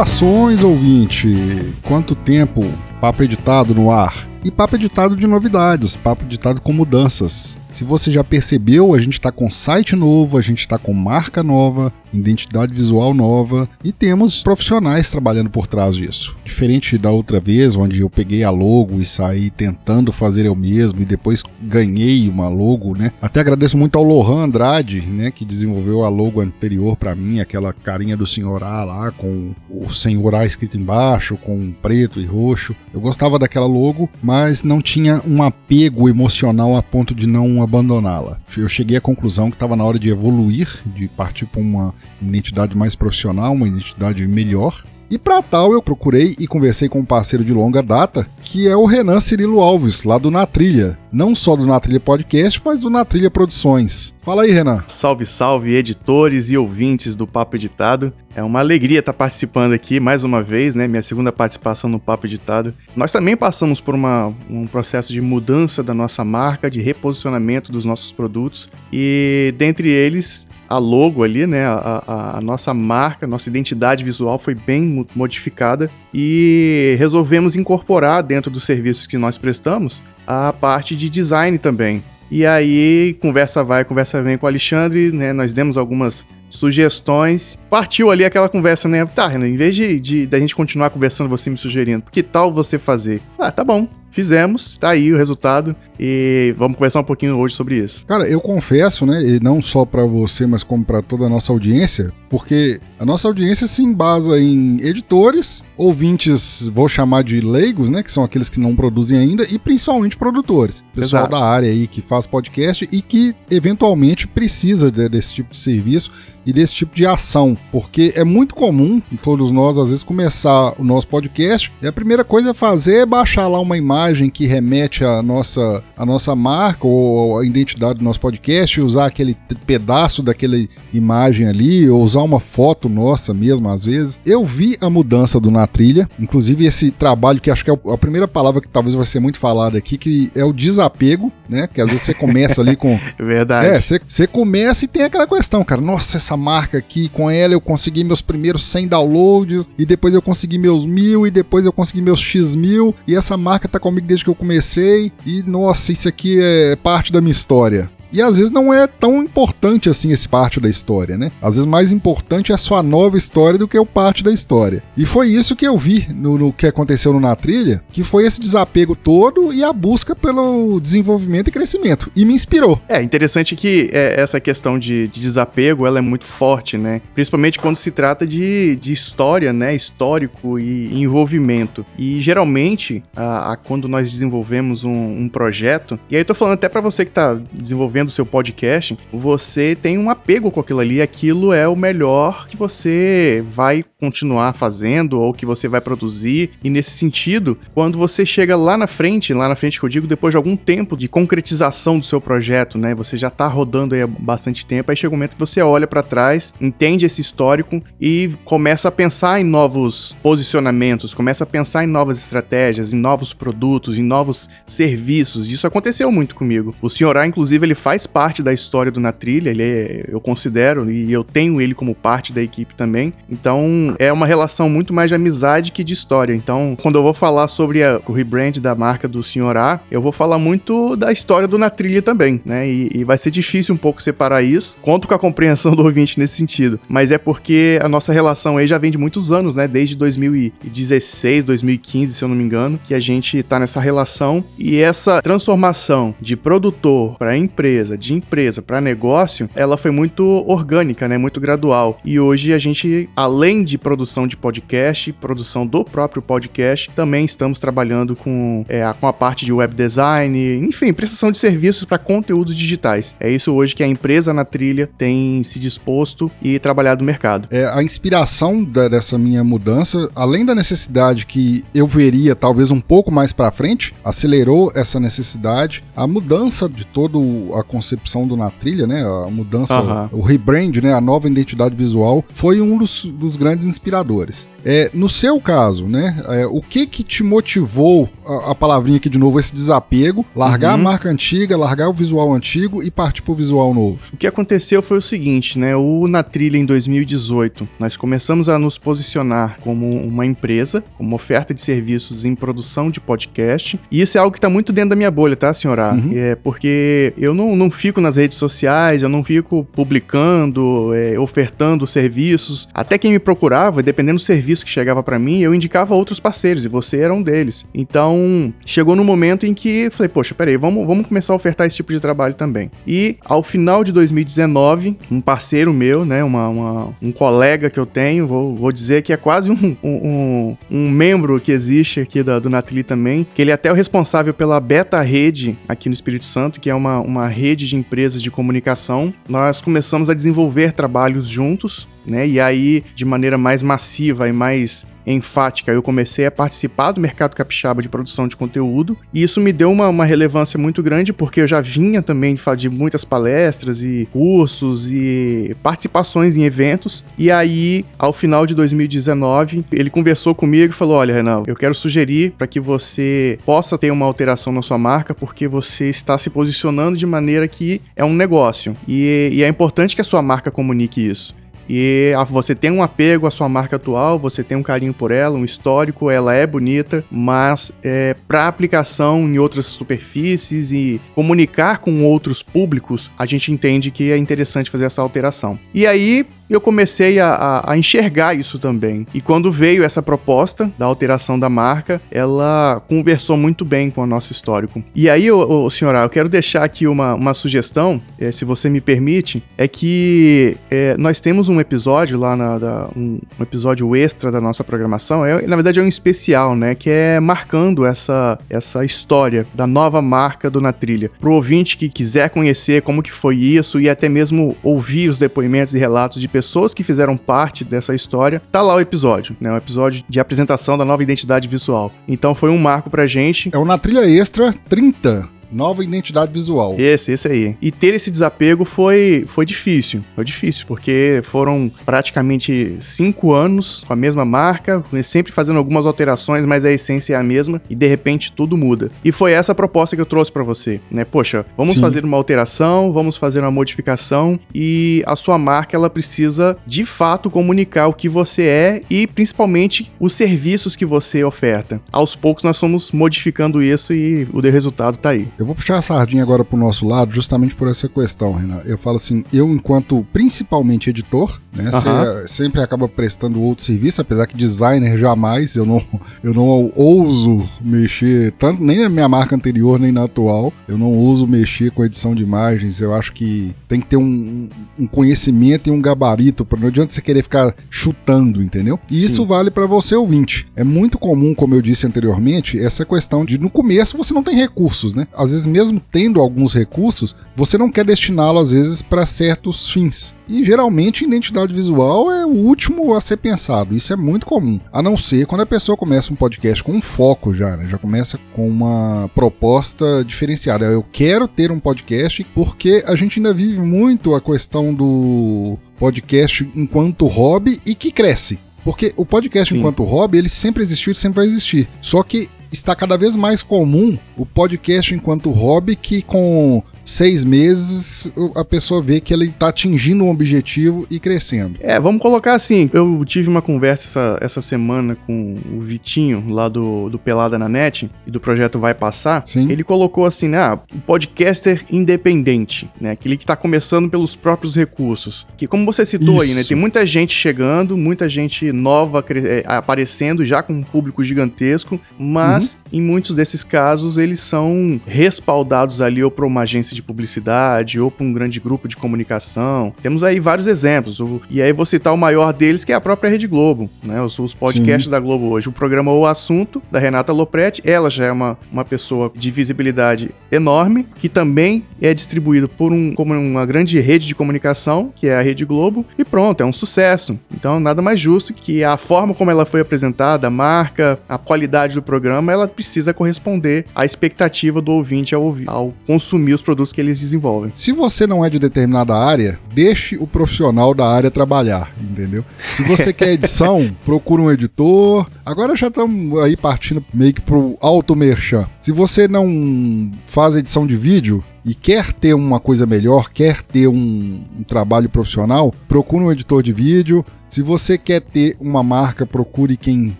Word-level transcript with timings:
Saudações, 0.00 0.64
ouvinte! 0.64 1.74
Quanto 1.82 2.14
tempo 2.14 2.64
papo 3.02 3.22
editado 3.22 3.74
no 3.74 3.90
ar? 3.90 4.26
E 4.42 4.50
papo 4.50 4.76
editado 4.76 5.14
de 5.14 5.26
novidades, 5.26 5.94
papo 5.94 6.24
editado 6.24 6.62
com 6.62 6.72
mudanças. 6.72 7.58
Se 7.70 7.84
você 7.84 8.10
já 8.10 8.24
percebeu, 8.24 8.94
a 8.94 8.98
gente 8.98 9.14
está 9.14 9.30
com 9.30 9.50
site 9.50 9.94
novo, 9.94 10.38
a 10.38 10.40
gente 10.40 10.60
está 10.60 10.78
com 10.78 10.94
marca 10.94 11.42
nova, 11.42 11.92
identidade 12.12 12.72
visual 12.72 13.14
nova 13.14 13.68
e 13.84 13.92
temos 13.92 14.42
profissionais 14.42 15.10
trabalhando 15.10 15.50
por 15.50 15.66
trás 15.66 15.96
disso. 15.96 16.36
Diferente 16.44 16.98
da 16.98 17.10
outra 17.10 17.40
vez, 17.40 17.76
onde 17.76 18.00
eu 18.00 18.10
peguei 18.10 18.44
a 18.44 18.50
logo 18.50 19.00
e 19.00 19.04
saí 19.04 19.50
tentando 19.50 20.12
fazer 20.12 20.46
eu 20.46 20.56
mesmo 20.56 21.00
e 21.02 21.04
depois 21.04 21.42
ganhei 21.62 22.28
uma 22.28 22.48
logo, 22.48 22.96
né? 22.96 23.12
Até 23.20 23.40
agradeço 23.40 23.76
muito 23.76 23.96
ao 23.96 24.04
Lohan 24.04 24.44
Andrade, 24.44 25.00
né, 25.02 25.30
que 25.30 25.44
desenvolveu 25.44 26.04
a 26.04 26.08
logo 26.08 26.40
anterior 26.40 26.96
para 26.96 27.14
mim, 27.14 27.40
aquela 27.40 27.72
carinha 27.72 28.16
do 28.16 28.26
senhor 28.26 28.62
A 28.62 28.84
lá 28.84 29.10
com 29.12 29.52
o 29.68 29.92
senhor 29.92 30.34
A 30.34 30.44
escrito 30.44 30.76
embaixo, 30.76 31.36
com 31.36 31.72
preto 31.82 32.20
e 32.20 32.24
roxo. 32.24 32.74
Eu 32.92 33.00
gostava 33.00 33.38
daquela 33.38 33.66
logo, 33.66 34.08
mas 34.22 34.62
não 34.62 34.80
tinha 34.80 35.22
um 35.26 35.42
apego 35.42 36.08
emocional 36.08 36.76
a 36.76 36.82
ponto 36.82 37.14
de 37.14 37.26
não 37.26 37.62
abandoná-la. 37.62 38.38
Eu 38.56 38.68
cheguei 38.68 38.96
à 38.96 39.00
conclusão 39.00 39.50
que 39.50 39.56
estava 39.56 39.76
na 39.76 39.84
hora 39.84 39.98
de 39.98 40.10
evoluir, 40.10 40.68
de 40.86 41.08
partir 41.08 41.46
para 41.46 41.60
uma 41.60 41.94
identidade 42.20 42.76
mais 42.76 42.94
profissional, 42.94 43.52
uma 43.52 43.68
identidade 43.68 44.26
melhor. 44.26 44.84
E 45.10 45.18
para 45.18 45.42
tal 45.42 45.72
eu 45.72 45.82
procurei 45.82 46.36
e 46.38 46.46
conversei 46.46 46.88
com 46.88 47.00
um 47.00 47.04
parceiro 47.04 47.44
de 47.44 47.52
longa 47.52 47.82
data, 47.82 48.24
que 48.42 48.68
é 48.68 48.76
o 48.76 48.84
Renan 48.84 49.18
Cirilo 49.18 49.60
Alves, 49.60 50.04
lá 50.04 50.18
do 50.18 50.30
Na 50.30 50.46
Trilha. 50.46 50.96
Não 51.10 51.34
só 51.34 51.56
do 51.56 51.66
Na 51.66 51.80
Trilha 51.80 51.98
Podcast, 51.98 52.62
mas 52.64 52.78
do 52.78 52.88
Na 52.88 53.04
Trilha 53.04 53.28
Produções. 53.28 54.14
Fala 54.22 54.44
aí, 54.44 54.52
Renan. 54.52 54.84
Salve, 54.86 55.26
salve, 55.26 55.74
editores 55.74 56.48
e 56.50 56.56
ouvintes 56.56 57.16
do 57.16 57.26
Papo 57.26 57.56
Editado. 57.56 58.12
É 58.34 58.44
uma 58.44 58.60
alegria 58.60 59.00
estar 59.00 59.12
participando 59.12 59.72
aqui 59.72 59.98
mais 59.98 60.22
uma 60.22 60.40
vez, 60.40 60.76
né? 60.76 60.86
Minha 60.86 61.02
segunda 61.02 61.32
participação 61.32 61.90
no 61.90 61.98
Papo 61.98 62.26
Editado. 62.26 62.72
Nós 62.94 63.10
também 63.10 63.36
passamos 63.36 63.80
por 63.80 63.92
uma, 63.92 64.32
um 64.48 64.68
processo 64.68 65.12
de 65.12 65.20
mudança 65.20 65.82
da 65.82 65.92
nossa 65.92 66.24
marca, 66.24 66.70
de 66.70 66.80
reposicionamento 66.80 67.72
dos 67.72 67.84
nossos 67.84 68.12
produtos. 68.12 68.70
E 68.92 69.52
dentre 69.58 69.90
eles, 69.90 70.46
a 70.68 70.78
logo 70.78 71.24
ali, 71.24 71.44
né? 71.44 71.66
A, 71.66 72.04
a, 72.06 72.38
a 72.38 72.40
nossa 72.40 72.72
marca, 72.72 73.26
nossa 73.26 73.48
identidade 73.48 74.04
visual 74.04 74.38
foi 74.38 74.54
bem 74.54 75.04
modificada 75.12 75.90
e 76.14 76.94
resolvemos 77.00 77.56
incorporar 77.56 78.22
dentro 78.22 78.48
dos 78.48 78.62
serviços 78.62 79.08
que 79.08 79.18
nós 79.18 79.36
prestamos 79.36 80.00
a 80.24 80.52
parte 80.52 80.94
de 80.94 81.10
design 81.10 81.58
também. 81.58 82.04
E 82.30 82.46
aí, 82.46 83.18
conversa 83.20 83.64
vai, 83.64 83.84
conversa 83.84 84.22
vem 84.22 84.38
com 84.38 84.46
o 84.46 84.48
Alexandre, 84.48 85.10
né? 85.10 85.32
Nós 85.32 85.52
demos 85.52 85.76
algumas 85.76 86.24
sugestões. 86.50 87.58
Partiu 87.70 88.10
ali 88.10 88.24
aquela 88.24 88.48
conversa, 88.48 88.88
né? 88.88 89.06
Tá, 89.06 89.28
Renan, 89.28 89.48
em 89.48 89.56
vez 89.56 89.74
de, 89.74 89.98
de 89.98 90.26
da 90.26 90.38
gente 90.38 90.54
continuar 90.54 90.90
conversando, 90.90 91.30
você 91.30 91.48
me 91.48 91.56
sugerindo, 91.56 92.04
que 92.10 92.22
tal 92.22 92.52
você 92.52 92.78
fazer? 92.78 93.22
Ah, 93.38 93.50
tá 93.50 93.64
bom. 93.64 93.88
Fizemos, 94.10 94.76
tá 94.76 94.90
aí 94.90 95.12
o 95.12 95.16
resultado 95.16 95.74
e 95.98 96.52
vamos 96.58 96.76
conversar 96.76 97.00
um 97.00 97.04
pouquinho 97.04 97.38
hoje 97.38 97.54
sobre 97.54 97.76
isso. 97.76 98.04
Cara, 98.06 98.28
eu 98.28 98.40
confesso, 98.40 99.06
né, 99.06 99.22
e 99.22 99.40
não 99.40 99.62
só 99.62 99.84
para 99.84 100.04
você, 100.04 100.46
mas 100.46 100.64
como 100.64 100.84
para 100.84 101.00
toda 101.00 101.26
a 101.26 101.28
nossa 101.28 101.52
audiência, 101.52 102.12
porque 102.28 102.80
a 102.98 103.04
nossa 103.04 103.28
audiência 103.28 103.68
se 103.68 103.84
embasa 103.84 104.40
em 104.40 104.80
editores, 104.80 105.64
ouvintes, 105.76 106.66
vou 106.74 106.88
chamar 106.88 107.22
de 107.22 107.40
leigos, 107.40 107.88
né, 107.88 108.02
que 108.02 108.10
são 108.10 108.24
aqueles 108.24 108.48
que 108.48 108.58
não 108.58 108.74
produzem 108.74 109.16
ainda, 109.16 109.44
e 109.48 109.60
principalmente 109.60 110.16
produtores. 110.16 110.82
Pessoal 110.92 111.22
Exato. 111.22 111.38
da 111.38 111.46
área 111.46 111.70
aí 111.70 111.86
que 111.86 112.02
faz 112.02 112.26
podcast 112.26 112.88
e 112.90 113.00
que 113.00 113.32
eventualmente 113.48 114.26
precisa 114.26 114.90
de, 114.90 115.08
desse 115.08 115.34
tipo 115.34 115.52
de 115.52 115.58
serviço 115.58 116.10
e 116.44 116.52
desse 116.52 116.74
tipo 116.74 116.94
de 116.94 117.06
ação, 117.06 117.56
porque 117.70 118.12
é 118.16 118.24
muito 118.24 118.54
comum 118.54 119.00
todos 119.22 119.50
nós 119.50 119.78
às 119.78 119.88
vezes 119.88 120.02
começar 120.02 120.74
o 120.78 120.84
nosso 120.84 121.06
podcast 121.06 121.70
e 121.82 121.86
a 121.86 121.92
primeira 121.92 122.24
coisa 122.24 122.52
a 122.52 122.54
fazer 122.54 123.00
é 123.00 123.06
baixar 123.06 123.46
lá 123.48 123.60
uma 123.60 123.76
imagem 123.76 124.30
que 124.30 124.46
remete 124.46 125.04
à 125.04 125.22
nossa, 125.22 125.82
à 125.96 126.04
nossa 126.04 126.34
marca 126.34 126.86
ou 126.86 127.38
à 127.38 127.44
identidade 127.44 127.98
do 127.98 128.04
nosso 128.04 128.20
podcast, 128.20 128.80
usar 128.80 129.06
aquele 129.06 129.36
pedaço 129.66 130.22
daquela 130.22 130.56
imagem 130.92 131.46
ali, 131.46 131.88
ou 131.88 132.02
usar 132.02 132.22
uma 132.22 132.40
foto 132.40 132.88
nossa 132.88 133.32
mesmo 133.34 133.68
às 133.68 133.84
vezes. 133.84 134.20
Eu 134.24 134.44
vi 134.44 134.76
a 134.80 134.90
mudança 134.90 135.38
do 135.38 135.50
Na 135.50 135.66
Trilha, 135.66 136.08
inclusive 136.18 136.64
esse 136.64 136.90
trabalho 136.90 137.40
que 137.40 137.50
acho 137.50 137.64
que 137.64 137.70
é 137.70 137.78
a 137.92 137.98
primeira 137.98 138.26
palavra 138.26 138.60
que 138.60 138.68
talvez 138.68 138.94
vai 138.94 139.04
ser 139.04 139.20
muito 139.20 139.38
falada 139.38 139.78
aqui, 139.78 139.96
que 139.96 140.30
é 140.34 140.44
o 140.44 140.52
desapego, 140.52 141.32
né? 141.48 141.68
Que 141.72 141.80
às 141.80 141.88
vezes 141.88 142.02
você 142.04 142.14
começa 142.14 142.60
ali 142.60 142.76
com. 142.76 142.98
Verdade. 143.18 143.68
É, 143.68 143.80
você, 143.80 144.00
você 144.06 144.26
começa 144.26 144.84
e 144.84 144.88
tem 144.88 145.02
aquela 145.02 145.26
questão, 145.26 145.64
cara, 145.64 145.80
nossa, 145.80 146.16
essa 146.16 146.29
marca 146.36 146.78
aqui, 146.78 147.08
com 147.08 147.30
ela 147.30 147.54
eu 147.54 147.60
consegui 147.60 148.04
meus 148.04 148.22
primeiros 148.22 148.64
100 148.64 148.88
downloads, 148.88 149.68
e 149.78 149.84
depois 149.84 150.14
eu 150.14 150.22
consegui 150.22 150.58
meus 150.58 150.84
mil, 150.84 151.26
e 151.26 151.30
depois 151.30 151.64
eu 151.64 151.72
consegui 151.72 152.02
meus 152.02 152.20
X 152.20 152.54
mil, 152.54 152.94
e 153.06 153.14
essa 153.14 153.36
marca 153.36 153.68
tá 153.68 153.78
comigo 153.78 154.06
desde 154.06 154.24
que 154.24 154.30
eu 154.30 154.34
comecei, 154.34 155.12
e 155.24 155.42
nossa, 155.42 155.92
isso 155.92 156.08
aqui 156.08 156.38
é 156.40 156.76
parte 156.76 157.12
da 157.12 157.20
minha 157.20 157.32
história. 157.32 157.90
E 158.12 158.20
às 158.20 158.38
vezes 158.38 158.50
não 158.50 158.72
é 158.72 158.86
tão 158.86 159.22
importante 159.22 159.88
assim 159.88 160.10
esse 160.10 160.28
parte 160.28 160.60
da 160.60 160.68
história, 160.68 161.16
né? 161.16 161.30
Às 161.40 161.56
vezes 161.56 161.66
mais 161.66 161.92
importante 161.92 162.52
é 162.52 162.54
a 162.54 162.58
sua 162.58 162.82
nova 162.82 163.16
história 163.16 163.58
do 163.58 163.68
que 163.68 163.78
o 163.78 163.86
parte 163.86 164.24
da 164.24 164.32
história. 164.32 164.82
E 164.96 165.06
foi 165.06 165.28
isso 165.28 165.56
que 165.56 165.66
eu 165.66 165.76
vi 165.76 166.08
no, 166.14 166.38
no, 166.38 166.52
que 166.52 166.66
aconteceu 166.66 167.12
no 167.12 167.20
Na 167.20 167.36
Trilha, 167.36 167.82
que 167.90 168.02
foi 168.02 168.24
esse 168.26 168.40
desapego 168.40 168.96
todo 168.96 169.52
e 169.52 169.62
a 169.62 169.72
busca 169.72 170.14
pelo 170.14 170.80
desenvolvimento 170.80 171.48
e 171.48 171.50
crescimento. 171.52 172.10
E 172.14 172.24
me 172.24 172.34
inspirou. 172.34 172.80
É 172.88 173.02
interessante 173.02 173.54
que 173.56 173.90
é, 173.92 174.20
essa 174.20 174.40
questão 174.40 174.78
de, 174.78 175.08
de, 175.08 175.20
desapego 175.20 175.86
ela 175.86 175.98
é 175.98 176.02
muito 176.02 176.24
forte, 176.24 176.76
né? 176.76 177.00
Principalmente 177.14 177.58
quando 177.58 177.76
se 177.76 177.90
trata 177.90 178.26
de, 178.26 178.76
de 178.76 178.92
história, 178.92 179.52
né? 179.52 179.74
Histórico 179.74 180.58
e 180.58 181.00
envolvimento. 181.00 181.84
E 181.98 182.20
geralmente, 182.20 183.02
a, 183.14 183.52
a 183.52 183.56
quando 183.56 183.88
nós 183.88 184.10
desenvolvemos 184.10 184.84
um, 184.84 184.90
um, 184.90 185.28
projeto, 185.28 185.98
e 186.10 186.16
aí 186.16 186.22
eu 186.22 186.24
tô 186.24 186.34
falando 186.34 186.54
até 186.54 186.68
para 186.68 186.80
você 186.80 187.04
que 187.04 187.10
tá 187.10 187.40
desenvolvendo 187.52 187.99
desenvolvendo 188.00 188.10
seu 188.10 188.26
podcast, 188.26 188.98
você 189.12 189.76
tem 189.76 189.98
um 189.98 190.10
apego 190.10 190.50
com 190.50 190.60
aquilo 190.60 190.80
ali, 190.80 191.00
aquilo 191.00 191.52
é 191.52 191.68
o 191.68 191.76
melhor 191.76 192.48
que 192.48 192.56
você 192.56 193.44
vai 193.50 193.84
continuar 194.00 194.54
fazendo 194.54 195.20
ou 195.20 195.34
que 195.34 195.44
você 195.46 195.68
vai 195.68 195.80
produzir. 195.80 196.50
E 196.64 196.70
nesse 196.70 196.90
sentido, 196.90 197.58
quando 197.74 197.98
você 197.98 198.24
chega 198.24 198.56
lá 198.56 198.76
na 198.76 198.86
frente, 198.86 199.34
lá 199.34 199.48
na 199.48 199.54
frente 199.54 199.78
que 199.78 199.84
eu 199.84 199.88
digo, 199.88 200.06
depois 200.06 200.32
de 200.32 200.36
algum 200.36 200.56
tempo 200.56 200.96
de 200.96 201.06
concretização 201.06 201.98
do 201.98 202.04
seu 202.04 202.20
projeto, 202.20 202.78
né? 202.78 202.94
Você 202.94 203.16
já 203.16 203.28
tá 203.28 203.46
rodando 203.46 203.94
aí 203.94 204.02
há 204.02 204.06
bastante 204.06 204.64
tempo, 204.64 204.90
aí 204.90 204.96
chega 204.96 205.14
um 205.14 205.16
momento 205.16 205.34
que 205.34 205.40
você 205.40 205.60
olha 205.60 205.86
para 205.86 206.02
trás, 206.02 206.52
entende 206.60 207.04
esse 207.04 207.20
histórico 207.20 207.82
e 208.00 208.30
começa 208.44 208.88
a 208.88 208.92
pensar 208.92 209.40
em 209.40 209.44
novos 209.44 210.16
posicionamentos, 210.22 211.12
começa 211.12 211.44
a 211.44 211.46
pensar 211.46 211.84
em 211.84 211.86
novas 211.86 212.18
estratégias, 212.18 212.92
em 212.92 212.96
novos 212.96 213.32
produtos, 213.34 213.98
em 213.98 214.02
novos 214.02 214.48
serviços. 214.64 215.50
Isso 215.50 215.66
aconteceu 215.66 216.10
muito 216.10 216.34
comigo. 216.34 216.74
O 216.80 216.88
senhor 216.88 217.16
A, 217.16 217.26
inclusive, 217.26 217.66
ele 217.66 217.74
faz 217.74 218.06
parte 218.06 218.42
da 218.42 218.52
história 218.52 218.90
do 218.90 219.00
Na 219.00 219.12
Trilha, 219.12 219.50
ele 219.50 219.62
é, 219.62 220.04
eu 220.08 220.20
considero, 220.20 220.90
e 220.90 221.12
eu 221.12 221.22
tenho 221.22 221.60
ele 221.60 221.74
como 221.74 221.94
parte 221.94 222.32
da 222.32 222.42
equipe 222.42 222.74
também. 222.74 223.12
Então, 223.28 223.89
é 223.98 224.12
uma 224.12 224.26
relação 224.26 224.68
muito 224.68 224.92
mais 224.92 225.10
de 225.10 225.14
amizade 225.14 225.72
que 225.72 225.84
de 225.84 225.92
história. 225.92 226.34
Então, 226.34 226.76
quando 226.80 226.96
eu 226.96 227.02
vou 227.02 227.14
falar 227.14 227.48
sobre 227.48 227.82
a, 227.82 228.00
o 228.06 228.12
rebrand 228.12 228.52
da 228.60 228.74
marca 228.74 229.08
do 229.08 229.22
Senhor 229.22 229.56
A, 229.56 229.80
eu 229.90 230.00
vou 230.00 230.12
falar 230.12 230.38
muito 230.38 230.96
da 230.96 231.12
história 231.12 231.48
do 231.48 231.58
Na 231.58 231.70
Trilha 231.70 232.02
também, 232.02 232.40
né? 232.44 232.68
E, 232.68 232.90
e 232.94 233.04
vai 233.04 233.18
ser 233.18 233.30
difícil 233.30 233.74
um 233.74 233.78
pouco 233.78 234.02
separar 234.02 234.42
isso. 234.42 234.76
Conto 234.82 235.08
com 235.08 235.14
a 235.14 235.18
compreensão 235.18 235.74
do 235.76 235.84
ouvinte 235.84 236.18
nesse 236.18 236.36
sentido. 236.36 236.78
Mas 236.88 237.10
é 237.10 237.18
porque 237.18 237.78
a 237.82 237.88
nossa 237.88 238.12
relação 238.12 238.56
aí 238.56 238.66
já 238.66 238.78
vem 238.78 238.90
de 238.90 238.98
muitos 238.98 239.32
anos, 239.32 239.54
né? 239.54 239.66
Desde 239.66 239.96
2016, 239.96 241.44
2015, 241.44 242.14
se 242.14 242.24
eu 242.24 242.28
não 242.28 242.36
me 242.36 242.44
engano, 242.44 242.78
que 242.84 242.94
a 242.94 243.00
gente 243.00 243.42
tá 243.42 243.58
nessa 243.58 243.80
relação. 243.80 244.44
E 244.58 244.78
essa 244.78 245.22
transformação 245.22 246.14
de 246.20 246.36
produtor 246.36 247.16
para 247.18 247.36
empresa, 247.36 247.96
de 247.96 248.14
empresa 248.14 248.62
para 248.62 248.80
negócio, 248.80 249.48
ela 249.54 249.76
foi 249.76 249.90
muito 249.90 250.24
orgânica, 250.46 251.08
né? 251.08 251.18
Muito 251.18 251.40
gradual. 251.40 251.98
E 252.04 252.18
hoje 252.18 252.52
a 252.52 252.58
gente, 252.58 253.08
além 253.16 253.64
de 253.64 253.78
produção 253.80 254.26
de 254.26 254.36
podcast, 254.36 255.12
produção 255.14 255.66
do 255.66 255.84
próprio 255.84 256.22
podcast, 256.22 256.90
também 256.94 257.24
estamos 257.24 257.58
trabalhando 257.58 258.14
com, 258.14 258.64
é, 258.68 258.92
com 259.00 259.06
a 259.06 259.12
parte 259.12 259.44
de 259.44 259.52
web 259.52 259.74
design, 259.74 260.56
enfim, 260.58 260.92
prestação 260.92 261.32
de 261.32 261.38
serviços 261.38 261.84
para 261.84 261.98
conteúdos 261.98 262.54
digitais. 262.54 263.16
É 263.18 263.30
isso 263.30 263.52
hoje 263.52 263.74
que 263.74 263.82
a 263.82 263.86
empresa 263.86 264.32
na 264.32 264.44
trilha 264.44 264.88
tem 264.98 265.42
se 265.42 265.58
disposto 265.58 266.30
e 266.42 266.58
trabalhado 266.58 267.00
no 267.00 267.06
mercado. 267.06 267.48
É, 267.50 267.66
a 267.66 267.82
inspiração 267.82 268.62
da, 268.62 268.88
dessa 268.88 269.18
minha 269.18 269.42
mudança, 269.42 270.10
além 270.14 270.44
da 270.44 270.54
necessidade 270.54 271.26
que 271.26 271.64
eu 271.74 271.86
veria 271.86 272.34
talvez 272.34 272.70
um 272.70 272.80
pouco 272.80 273.10
mais 273.10 273.32
para 273.32 273.50
frente, 273.50 273.94
acelerou 274.04 274.70
essa 274.74 275.00
necessidade, 275.00 275.82
a 275.96 276.06
mudança 276.06 276.68
de 276.68 276.84
todo 276.84 277.50
a 277.54 277.62
concepção 277.62 278.26
do 278.26 278.36
Na 278.36 278.50
Trilha, 278.50 278.86
né? 278.86 279.02
A 279.02 279.30
mudança, 279.30 280.08
o 280.12 280.20
rebrand, 280.20 280.76
né? 280.82 280.92
A 280.92 281.00
nova 281.00 281.28
identidade 281.28 281.74
visual 281.74 282.24
foi 282.32 282.60
um 282.60 282.76
dos, 282.76 283.04
dos 283.04 283.36
grandes 283.36 283.66
inspiradores. 283.70 284.48
É, 284.64 284.90
no 284.92 285.08
seu 285.08 285.40
caso, 285.40 285.86
né? 285.86 286.22
É, 286.28 286.46
o 286.46 286.60
que 286.60 286.86
que 286.86 287.02
te 287.02 287.22
motivou, 287.22 288.08
a, 288.26 288.50
a, 288.50 288.54
palavrinha 288.54 288.98
aqui 288.98 289.08
de 289.08 289.18
novo, 289.18 289.38
esse 289.38 289.52
desapego, 289.52 290.24
largar 290.34 290.74
uhum. 290.74 290.80
a 290.80 290.84
marca 290.84 291.08
antiga, 291.08 291.56
largar 291.56 291.88
o 291.88 291.92
visual 291.92 292.32
antigo 292.32 292.82
e 292.82 292.90
partir 292.90 293.22
pro 293.22 293.34
visual 293.34 293.72
novo? 293.72 293.98
O 294.12 294.16
que 294.16 294.26
aconteceu 294.26 294.82
foi 294.82 294.98
o 294.98 295.02
seguinte, 295.02 295.58
né? 295.58 295.76
O 295.76 296.06
Na 296.06 296.22
Trilha 296.22 296.58
em 296.58 296.64
2018, 296.64 297.68
nós 297.78 297.96
começamos 297.96 298.48
a 298.48 298.58
nos 298.58 298.78
posicionar 298.78 299.58
como 299.60 299.90
uma 299.90 300.26
empresa, 300.26 300.84
como 300.96 301.16
oferta 301.16 301.54
de 301.54 301.60
serviços 301.60 302.24
em 302.24 302.34
produção 302.34 302.90
de 302.90 303.00
podcast. 303.00 303.80
E 303.90 304.00
isso 304.00 304.18
é 304.18 304.20
algo 304.20 304.32
que 304.32 304.38
está 304.38 304.50
muito 304.50 304.72
dentro 304.72 304.90
da 304.90 304.96
minha 304.96 305.10
bolha, 305.10 305.36
tá, 305.36 305.52
senhora? 305.52 305.92
Uhum. 305.92 306.12
É 306.14 306.34
porque 306.34 307.12
eu 307.16 307.34
não, 307.34 307.56
não 307.56 307.70
fico 307.70 308.00
nas 308.00 308.16
redes 308.16 308.36
sociais, 308.36 309.02
eu 309.02 309.08
não 309.08 309.24
fico 309.24 309.66
publicando, 309.72 310.92
é, 310.94 311.18
ofertando 311.18 311.86
serviços. 311.86 312.68
Até 312.74 312.98
quem 312.98 313.12
me 313.12 313.18
procurava, 313.18 313.82
dependendo 313.82 314.16
do 314.16 314.22
serviço 314.22 314.49
que 314.64 314.70
chegava 314.70 315.02
para 315.02 315.18
mim, 315.18 315.40
eu 315.40 315.54
indicava 315.54 315.94
outros 315.94 316.20
parceiros 316.20 316.64
e 316.64 316.68
você 316.68 316.98
era 316.98 317.14
um 317.14 317.22
deles. 317.22 317.66
Então, 317.74 318.52
chegou 318.64 318.96
no 318.96 319.04
momento 319.04 319.46
em 319.46 319.54
que 319.54 319.88
falei, 319.90 320.08
poxa, 320.08 320.34
peraí, 320.34 320.56
vamos, 320.56 320.86
vamos 320.86 321.06
começar 321.06 321.32
a 321.32 321.36
ofertar 321.36 321.66
esse 321.66 321.76
tipo 321.76 321.92
de 321.92 322.00
trabalho 322.00 322.34
também. 322.34 322.70
E 322.86 323.16
ao 323.24 323.42
final 323.42 323.84
de 323.84 323.92
2019, 323.92 324.96
um 325.10 325.20
parceiro 325.20 325.72
meu, 325.72 326.04
né, 326.04 326.22
uma, 326.24 326.48
uma 326.48 326.94
um 327.00 327.12
colega 327.12 327.70
que 327.70 327.78
eu 327.78 327.86
tenho, 327.86 328.26
vou, 328.26 328.56
vou 328.56 328.72
dizer 328.72 329.02
que 329.02 329.12
é 329.12 329.16
quase 329.16 329.50
um, 329.50 329.76
um, 329.82 330.56
um 330.70 330.90
membro 330.90 331.40
que 331.40 331.52
existe 331.52 332.00
aqui 332.00 332.22
da, 332.22 332.38
do 332.38 332.50
Natli 332.50 332.82
também, 332.82 333.26
que 333.34 333.42
ele 333.42 333.50
é 333.50 333.54
até 333.54 333.70
o 333.70 333.74
responsável 333.74 334.34
pela 334.34 334.60
Beta 334.60 335.00
Rede 335.00 335.56
aqui 335.68 335.88
no 335.88 335.94
Espírito 335.94 336.24
Santo, 336.24 336.60
que 336.60 336.70
é 336.70 336.74
uma, 336.74 337.00
uma 337.00 337.28
rede 337.28 337.68
de 337.68 337.76
empresas 337.76 338.22
de 338.22 338.30
comunicação. 338.30 339.12
Nós 339.28 339.60
começamos 339.60 340.10
a 340.10 340.14
desenvolver 340.14 340.72
trabalhos 340.72 341.28
juntos 341.28 341.88
né? 342.06 342.26
E 342.26 342.40
aí, 342.40 342.84
de 342.94 343.04
maneira 343.04 343.36
mais 343.36 343.62
massiva 343.62 344.28
e 344.28 344.32
mais 344.32 344.86
enfática, 345.06 345.72
eu 345.72 345.82
comecei 345.82 346.26
a 346.26 346.30
participar 346.30 346.92
do 346.92 347.00
mercado 347.00 347.34
capixaba 347.34 347.82
de 347.82 347.88
produção 347.88 348.28
de 348.28 348.36
conteúdo, 348.36 348.96
e 349.12 349.22
isso 349.22 349.40
me 349.40 349.52
deu 349.52 349.70
uma, 349.70 349.88
uma 349.88 350.04
relevância 350.04 350.58
muito 350.58 350.82
grande, 350.82 351.12
porque 351.12 351.40
eu 351.40 351.46
já 351.46 351.60
vinha 351.60 352.02
também 352.02 352.34
de, 352.34 352.42
de 352.56 352.70
muitas 352.70 353.04
palestras 353.04 353.82
e 353.82 354.08
cursos 354.12 354.90
e 354.90 355.56
participações 355.62 356.36
em 356.36 356.44
eventos, 356.44 357.04
e 357.18 357.30
aí, 357.30 357.84
ao 357.98 358.12
final 358.12 358.46
de 358.46 358.54
2019, 358.54 359.64
ele 359.72 359.90
conversou 359.90 360.34
comigo 360.34 360.72
e 360.72 360.76
falou, 360.76 360.96
olha, 360.96 361.14
Renan, 361.14 361.42
eu 361.46 361.56
quero 361.56 361.74
sugerir 361.74 362.32
para 362.36 362.46
que 362.46 362.60
você 362.60 363.38
possa 363.44 363.78
ter 363.78 363.90
uma 363.90 364.06
alteração 364.06 364.52
na 364.52 364.62
sua 364.62 364.78
marca, 364.78 365.14
porque 365.14 365.48
você 365.48 365.86
está 365.86 366.18
se 366.18 366.30
posicionando 366.30 366.96
de 366.96 367.06
maneira 367.06 367.48
que 367.48 367.80
é 367.96 368.04
um 368.04 368.14
negócio, 368.14 368.76
e, 368.86 369.30
e 369.32 369.42
é 369.42 369.48
importante 369.48 369.94
que 369.94 370.00
a 370.00 370.04
sua 370.04 370.22
marca 370.22 370.50
comunique 370.50 371.06
isso. 371.06 371.39
E 371.72 372.12
você 372.28 372.52
tem 372.52 372.68
um 372.68 372.82
apego 372.82 373.28
à 373.28 373.30
sua 373.30 373.48
marca 373.48 373.76
atual, 373.76 374.18
você 374.18 374.42
tem 374.42 374.58
um 374.58 374.62
carinho 374.62 374.92
por 374.92 375.12
ela, 375.12 375.38
um 375.38 375.44
histórico, 375.44 376.10
ela 376.10 376.34
é 376.34 376.44
bonita, 376.44 377.04
mas 377.08 377.72
é, 377.80 378.16
para 378.26 378.48
aplicação 378.48 379.20
em 379.20 379.38
outras 379.38 379.66
superfícies 379.66 380.72
e 380.72 381.00
comunicar 381.14 381.78
com 381.78 382.02
outros 382.04 382.42
públicos, 382.42 383.12
a 383.16 383.24
gente 383.24 383.52
entende 383.52 383.92
que 383.92 384.10
é 384.10 384.18
interessante 384.18 384.68
fazer 384.68 384.86
essa 384.86 385.00
alteração. 385.00 385.56
E 385.72 385.86
aí 385.86 386.26
eu 386.50 386.60
comecei 386.60 387.20
a, 387.20 387.28
a, 387.28 387.72
a, 387.72 387.78
enxergar 387.78 388.34
isso 388.34 388.58
também. 388.58 389.06
E 389.14 389.20
quando 389.20 389.52
veio 389.52 389.84
essa 389.84 390.02
proposta 390.02 390.70
da 390.76 390.84
alteração 390.84 391.38
da 391.38 391.48
marca, 391.48 392.02
ela 392.10 392.82
conversou 392.88 393.36
muito 393.36 393.64
bem 393.64 393.88
com 393.88 394.02
o 394.02 394.06
nosso 394.06 394.32
histórico. 394.32 394.82
E 394.94 395.08
aí, 395.08 395.30
ô, 395.30 395.64
ô, 395.64 395.70
senhora, 395.70 396.02
eu 396.02 396.08
quero 396.08 396.28
deixar 396.28 396.64
aqui 396.64 396.88
uma, 396.88 397.14
uma 397.14 397.34
sugestão, 397.34 398.02
é, 398.18 398.32
se 398.32 398.44
você 398.44 398.68
me 398.68 398.80
permite, 398.80 399.44
é 399.56 399.68
que 399.68 400.56
é, 400.68 400.96
nós 400.98 401.20
temos 401.20 401.48
um 401.48 401.60
episódio 401.60 402.18
lá, 402.18 402.34
na, 402.34 402.58
da, 402.58 402.90
um, 402.96 403.20
um, 403.38 403.42
episódio 403.42 403.94
extra 403.94 404.32
da 404.32 404.40
nossa 404.40 404.64
programação, 404.64 405.24
é, 405.24 405.46
na 405.46 405.54
verdade 405.54 405.78
é 405.78 405.82
um 405.82 405.86
especial, 405.86 406.56
né, 406.56 406.74
que 406.74 406.90
é 406.90 407.20
marcando 407.20 407.86
essa, 407.86 408.38
essa 408.48 408.84
história 408.84 409.46
da 409.54 409.68
nova 409.68 410.02
marca 410.02 410.50
do 410.50 410.60
Na 410.60 410.72
Trilha. 410.72 411.10
Pro 411.20 411.34
ouvinte 411.34 411.76
que 411.76 411.88
quiser 411.88 412.28
conhecer 412.30 412.82
como 412.82 413.02
que 413.02 413.12
foi 413.12 413.36
isso 413.36 413.80
e 413.80 413.88
até 413.88 414.08
mesmo 414.08 414.56
ouvir 414.64 415.08
os 415.08 415.18
depoimentos 415.18 415.74
e 415.74 415.78
relatos 415.78 416.20
de 416.20 416.26
pessoas 416.26 416.39
pessoas 416.40 416.72
que 416.72 416.82
fizeram 416.82 417.18
parte 417.18 417.64
dessa 417.64 417.94
história, 417.94 418.40
tá 418.50 418.62
lá 418.62 418.74
o 418.74 418.80
episódio, 418.80 419.36
né? 419.38 419.52
O 419.52 419.56
episódio 419.58 420.02
de 420.08 420.18
apresentação 420.18 420.78
da 420.78 420.86
nova 420.86 421.02
identidade 421.02 421.46
visual. 421.46 421.92
Então 422.08 422.34
foi 422.34 422.48
um 422.48 422.56
marco 422.56 422.88
pra 422.88 423.06
gente. 423.06 423.50
É 423.52 423.58
o 423.58 423.64
Na 423.66 423.76
Trilha 423.76 424.08
Extra 424.08 424.50
30 424.66 425.39
Nova 425.50 425.82
identidade 425.82 426.32
visual. 426.32 426.76
Esse, 426.78 427.12
esse 427.12 427.28
aí. 427.28 427.56
E 427.60 427.70
ter 427.70 427.94
esse 427.94 428.10
desapego 428.10 428.64
foi, 428.64 429.24
foi 429.26 429.44
difícil. 429.44 430.02
Foi 430.14 430.24
difícil, 430.24 430.66
porque 430.66 431.20
foram 431.24 431.70
praticamente 431.84 432.76
cinco 432.80 433.32
anos 433.32 433.84
com 433.86 433.92
a 433.92 433.96
mesma 433.96 434.24
marca, 434.24 434.84
sempre 435.02 435.32
fazendo 435.32 435.58
algumas 435.58 435.86
alterações, 435.86 436.44
mas 436.44 436.64
a 436.64 436.70
essência 436.70 437.14
é 437.14 437.16
a 437.16 437.22
mesma, 437.22 437.60
e 437.68 437.74
de 437.74 437.86
repente 437.86 438.32
tudo 438.32 438.56
muda. 438.56 438.90
E 439.04 439.12
foi 439.12 439.32
essa 439.32 439.52
a 439.52 439.54
proposta 439.54 439.96
que 439.96 440.02
eu 440.02 440.06
trouxe 440.06 440.30
para 440.30 440.42
você, 440.42 440.80
né? 440.90 441.04
Poxa, 441.04 441.44
vamos 441.56 441.74
Sim. 441.74 441.80
fazer 441.80 442.04
uma 442.04 442.16
alteração, 442.16 442.92
vamos 442.92 443.16
fazer 443.16 443.40
uma 443.40 443.50
modificação, 443.50 444.38
e 444.54 445.02
a 445.06 445.16
sua 445.16 445.38
marca, 445.38 445.76
ela 445.76 445.90
precisa, 445.90 446.56
de 446.66 446.84
fato, 446.84 447.30
comunicar 447.30 447.88
o 447.88 447.92
que 447.92 448.08
você 448.08 448.42
é 448.42 448.82
e, 448.90 449.06
principalmente, 449.06 449.90
os 449.98 450.12
serviços 450.12 450.76
que 450.76 450.84
você 450.84 451.24
oferta. 451.24 451.80
Aos 451.90 452.14
poucos, 452.14 452.44
nós 452.44 452.58
fomos 452.58 452.92
modificando 452.92 453.62
isso 453.62 453.92
e 453.92 454.26
o 454.32 454.40
resultado 454.40 454.96
tá 454.96 455.10
aí. 455.10 455.28
Eu 455.40 455.46
vou 455.46 455.54
puxar 455.54 455.78
a 455.78 455.82
sardinha 455.82 456.22
agora 456.22 456.44
pro 456.44 456.54
nosso 456.54 456.86
lado, 456.86 457.14
justamente 457.14 457.54
por 457.54 457.66
essa 457.66 457.88
questão, 457.88 458.34
Renan. 458.34 458.60
Eu 458.66 458.76
falo 458.76 458.96
assim, 458.96 459.24
eu 459.32 459.48
enquanto 459.48 460.06
principalmente 460.12 460.90
editor, 460.90 461.40
né, 461.52 461.70
uhum. 461.72 462.26
sempre 462.26 462.60
acaba 462.60 462.88
prestando 462.88 463.40
outro 463.40 463.64
serviço, 463.64 464.00
apesar 464.00 464.26
que 464.26 464.36
designer 464.36 464.98
jamais, 464.98 465.56
eu 465.56 465.64
não, 465.64 465.82
eu 466.22 466.34
não 466.34 466.70
ouso 466.76 467.48
mexer, 467.60 468.32
tanto 468.32 468.62
nem 468.62 468.82
na 468.82 468.88
minha 468.88 469.08
marca 469.08 469.34
anterior, 469.34 469.80
nem 469.80 469.90
na 469.90 470.04
atual, 470.04 470.52
eu 470.68 470.76
não 470.76 470.92
ouso 470.92 471.26
mexer 471.26 471.70
com 471.70 471.84
edição 471.84 472.14
de 472.14 472.22
imagens, 472.22 472.80
eu 472.80 472.94
acho 472.94 473.12
que 473.12 473.54
tem 473.66 473.80
que 473.80 473.86
ter 473.86 473.96
um, 473.96 474.48
um 474.78 474.86
conhecimento 474.86 475.68
e 475.68 475.72
um 475.72 475.80
gabarito, 475.80 476.46
não 476.58 476.68
adianta 476.68 476.92
você 476.92 477.00
querer 477.00 477.22
ficar 477.22 477.54
chutando, 477.70 478.42
entendeu? 478.42 478.78
E 478.90 479.02
isso 479.02 479.22
Sim. 479.22 479.26
vale 479.26 479.50
para 479.50 479.66
você 479.66 479.94
ouvinte. 479.94 480.46
É 480.54 480.62
muito 480.62 480.98
comum, 480.98 481.34
como 481.34 481.54
eu 481.54 481.62
disse 481.62 481.86
anteriormente, 481.86 482.58
essa 482.58 482.84
questão 482.84 483.24
de 483.24 483.38
no 483.38 483.48
começo 483.48 483.96
você 483.96 484.12
não 484.12 484.22
tem 484.22 484.36
recursos, 484.36 484.92
né? 484.92 485.06
Às 485.16 485.30
às 485.30 485.32
vezes, 485.32 485.46
mesmo 485.46 485.80
tendo 485.92 486.20
alguns 486.20 486.54
recursos, 486.54 487.14
você 487.36 487.56
não 487.56 487.70
quer 487.70 487.84
destiná-lo, 487.84 488.40
às 488.40 488.52
vezes, 488.52 488.82
para 488.82 489.06
certos 489.06 489.70
fins. 489.70 490.14
E 490.28 490.44
geralmente, 490.44 491.04
identidade 491.04 491.39
visual 491.46 492.10
é 492.10 492.24
o 492.24 492.30
último 492.30 492.94
a 492.94 493.00
ser 493.00 493.16
pensado. 493.16 493.74
Isso 493.74 493.92
é 493.92 493.96
muito 493.96 494.26
comum. 494.26 494.60
A 494.72 494.82
não 494.82 494.96
ser 494.96 495.26
quando 495.26 495.42
a 495.42 495.46
pessoa 495.46 495.76
começa 495.76 496.12
um 496.12 496.16
podcast 496.16 496.62
com 496.62 496.72
um 496.72 496.82
foco 496.82 497.34
já, 497.34 497.56
né? 497.56 497.66
Já 497.66 497.78
começa 497.78 498.18
com 498.32 498.48
uma 498.48 499.10
proposta 499.14 500.04
diferenciada. 500.04 500.66
Eu 500.66 500.84
quero 500.92 501.26
ter 501.26 501.50
um 501.50 501.58
podcast 501.58 502.24
porque 502.34 502.82
a 502.86 502.94
gente 502.94 503.18
ainda 503.18 503.34
vive 503.34 503.60
muito 503.60 504.14
a 504.14 504.20
questão 504.20 504.74
do 504.74 505.58
podcast 505.78 506.48
enquanto 506.54 507.06
hobby 507.06 507.58
e 507.64 507.74
que 507.74 507.90
cresce. 507.90 508.38
Porque 508.64 508.92
o 508.96 509.06
podcast 509.06 509.52
Sim. 509.52 509.58
enquanto 509.58 509.84
hobby, 509.84 510.18
ele 510.18 510.28
sempre 510.28 510.62
existiu 510.62 510.92
e 510.92 510.94
sempre 510.94 511.16
vai 511.16 511.26
existir. 511.26 511.68
Só 511.80 512.02
que 512.02 512.28
está 512.52 512.74
cada 512.74 512.96
vez 512.96 513.16
mais 513.16 513.42
comum 513.42 513.96
o 514.16 514.26
podcast 514.26 514.94
enquanto 514.94 515.30
hobby 515.30 515.76
que 515.76 516.02
com 516.02 516.62
seis 516.90 517.24
meses 517.24 518.12
a 518.34 518.44
pessoa 518.44 518.82
vê 518.82 519.00
que 519.00 519.12
ele 519.12 519.26
está 519.26 519.48
atingindo 519.48 520.04
um 520.04 520.10
objetivo 520.10 520.86
e 520.90 520.98
crescendo. 520.98 521.58
É, 521.60 521.80
vamos 521.80 522.00
colocar 522.00 522.34
assim, 522.34 522.68
eu 522.72 523.02
tive 523.04 523.28
uma 523.28 523.42
conversa 523.42 523.86
essa, 523.86 524.18
essa 524.20 524.40
semana 524.40 524.96
com 525.06 525.38
o 525.52 525.60
Vitinho, 525.60 526.24
lá 526.28 526.48
do, 526.48 526.88
do 526.88 526.98
Pelada 526.98 527.38
na 527.38 527.48
Net, 527.48 527.90
e 528.06 528.10
do 528.10 528.20
projeto 528.20 528.58
Vai 528.58 528.74
Passar, 528.74 529.22
Sim. 529.26 529.50
ele 529.50 529.62
colocou 529.62 530.04
assim, 530.04 530.28
né, 530.28 530.38
ah, 530.38 530.58
podcaster 530.86 531.64
independente, 531.70 532.68
né, 532.80 532.92
aquele 532.92 533.16
que 533.16 533.24
está 533.24 533.36
começando 533.36 533.88
pelos 533.88 534.16
próprios 534.16 534.56
recursos, 534.56 535.26
que 535.36 535.46
como 535.46 535.64
você 535.64 535.84
citou 535.84 536.16
Isso. 536.16 536.24
aí, 536.24 536.34
né, 536.34 536.44
tem 536.44 536.56
muita 536.56 536.86
gente 536.86 537.14
chegando, 537.14 537.76
muita 537.76 538.08
gente 538.08 538.52
nova 538.52 539.04
é, 539.10 539.42
aparecendo, 539.46 540.24
já 540.24 540.42
com 540.42 540.52
um 540.52 540.62
público 540.62 541.04
gigantesco, 541.04 541.80
mas 541.98 542.54
uhum. 542.54 542.78
em 542.78 542.82
muitos 542.82 543.14
desses 543.14 543.44
casos 543.44 543.98
eles 543.98 544.20
são 544.20 544.80
respaldados 544.86 545.80
ali 545.80 546.02
ou 546.02 546.10
por 546.10 546.24
uma 546.24 546.42
agência 546.42 546.74
de 546.74 546.79
de 546.80 546.86
publicidade 546.86 547.78
ou 547.78 547.90
para 547.90 548.04
um 548.04 548.12
grande 548.12 548.40
grupo 548.40 548.66
de 548.66 548.76
comunicação. 548.76 549.72
Temos 549.82 550.02
aí 550.02 550.18
vários 550.18 550.46
exemplos. 550.46 550.98
E 551.30 551.40
aí 551.40 551.52
vou 551.52 551.66
citar 551.66 551.92
o 551.92 551.96
maior 551.96 552.32
deles, 552.32 552.64
que 552.64 552.72
é 552.72 552.74
a 552.74 552.80
própria 552.80 553.10
Rede 553.10 553.26
Globo, 553.26 553.70
né? 553.82 554.00
Os, 554.00 554.18
os 554.18 554.34
podcasts 554.34 554.84
Sim. 554.84 554.90
da 554.90 554.98
Globo 554.98 555.28
hoje. 555.28 555.48
O 555.48 555.52
programa 555.52 555.92
O 555.92 556.06
Assunto, 556.06 556.62
da 556.70 556.78
Renata 556.78 557.12
Lopretti, 557.12 557.62
ela 557.64 557.90
já 557.90 558.06
é 558.06 558.12
uma, 558.12 558.38
uma 558.50 558.64
pessoa 558.64 559.12
de 559.14 559.30
visibilidade 559.30 560.10
enorme, 560.30 560.86
que 560.96 561.08
também 561.08 561.64
é 561.80 561.92
distribuído 561.94 562.48
por 562.48 562.72
um, 562.72 562.92
como 562.92 563.14
uma 563.14 563.46
grande 563.46 563.78
rede 563.80 564.06
de 564.06 564.14
comunicação, 564.14 564.92
que 564.94 565.06
é 565.06 565.16
a 565.16 565.22
Rede 565.22 565.44
Globo, 565.44 565.84
e 565.98 566.04
pronto, 566.04 566.42
é 566.42 566.46
um 566.46 566.52
sucesso. 566.52 567.18
Então, 567.32 567.58
nada 567.60 567.82
mais 567.82 567.98
justo 567.98 568.32
que 568.34 568.62
a 568.62 568.76
forma 568.76 569.14
como 569.14 569.30
ela 569.30 569.46
foi 569.46 569.60
apresentada, 569.60 570.26
a 570.26 570.30
marca, 570.30 570.98
a 571.08 571.18
qualidade 571.18 571.74
do 571.74 571.82
programa, 571.82 572.32
ela 572.32 572.48
precisa 572.48 572.92
corresponder 572.92 573.66
à 573.74 573.84
expectativa 573.84 574.60
do 574.60 574.72
ouvinte 574.72 575.14
ao, 575.14 575.36
ao 575.46 575.74
consumir 575.86 576.34
os 576.34 576.42
produtos 576.42 576.59
produtos 576.60 576.72
que 576.72 576.80
eles 576.80 577.00
desenvolvem. 577.00 577.52
Se 577.54 577.72
você 577.72 578.06
não 578.06 578.24
é 578.24 578.30
de 578.30 578.38
determinada 578.38 578.94
área, 578.94 579.38
deixe 579.54 579.96
o 579.96 580.06
profissional 580.06 580.74
da 580.74 580.86
área 580.86 581.10
trabalhar, 581.10 581.72
entendeu? 581.80 582.24
Se 582.54 582.62
você 582.62 582.92
quer 582.92 583.12
edição, 583.12 583.70
procure 583.84 584.22
um 584.22 584.30
editor. 584.30 585.08
Agora 585.24 585.56
já 585.56 585.68
estamos 585.68 586.18
aí 586.20 586.36
partindo 586.36 586.84
meio 586.92 587.14
que 587.14 587.20
pro 587.20 587.56
auto 587.60 587.96
merchan. 587.96 588.46
Se 588.60 588.72
você 588.72 589.08
não 589.08 589.90
faz 590.06 590.36
edição 590.36 590.66
de 590.66 590.76
vídeo, 590.76 591.24
e 591.44 591.54
quer 591.54 591.92
ter 591.92 592.14
uma 592.14 592.40
coisa 592.40 592.66
melhor, 592.66 593.10
quer 593.10 593.42
ter 593.42 593.68
um, 593.68 594.22
um, 594.38 594.42
trabalho 594.42 594.88
profissional, 594.88 595.52
procure 595.68 596.04
um 596.04 596.12
editor 596.12 596.42
de 596.42 596.52
vídeo, 596.52 597.04
se 597.30 597.42
você 597.42 597.78
quer 597.78 598.00
ter 598.00 598.36
uma 598.40 598.60
marca, 598.60 599.06
procure 599.06 599.56
quem 599.56 599.96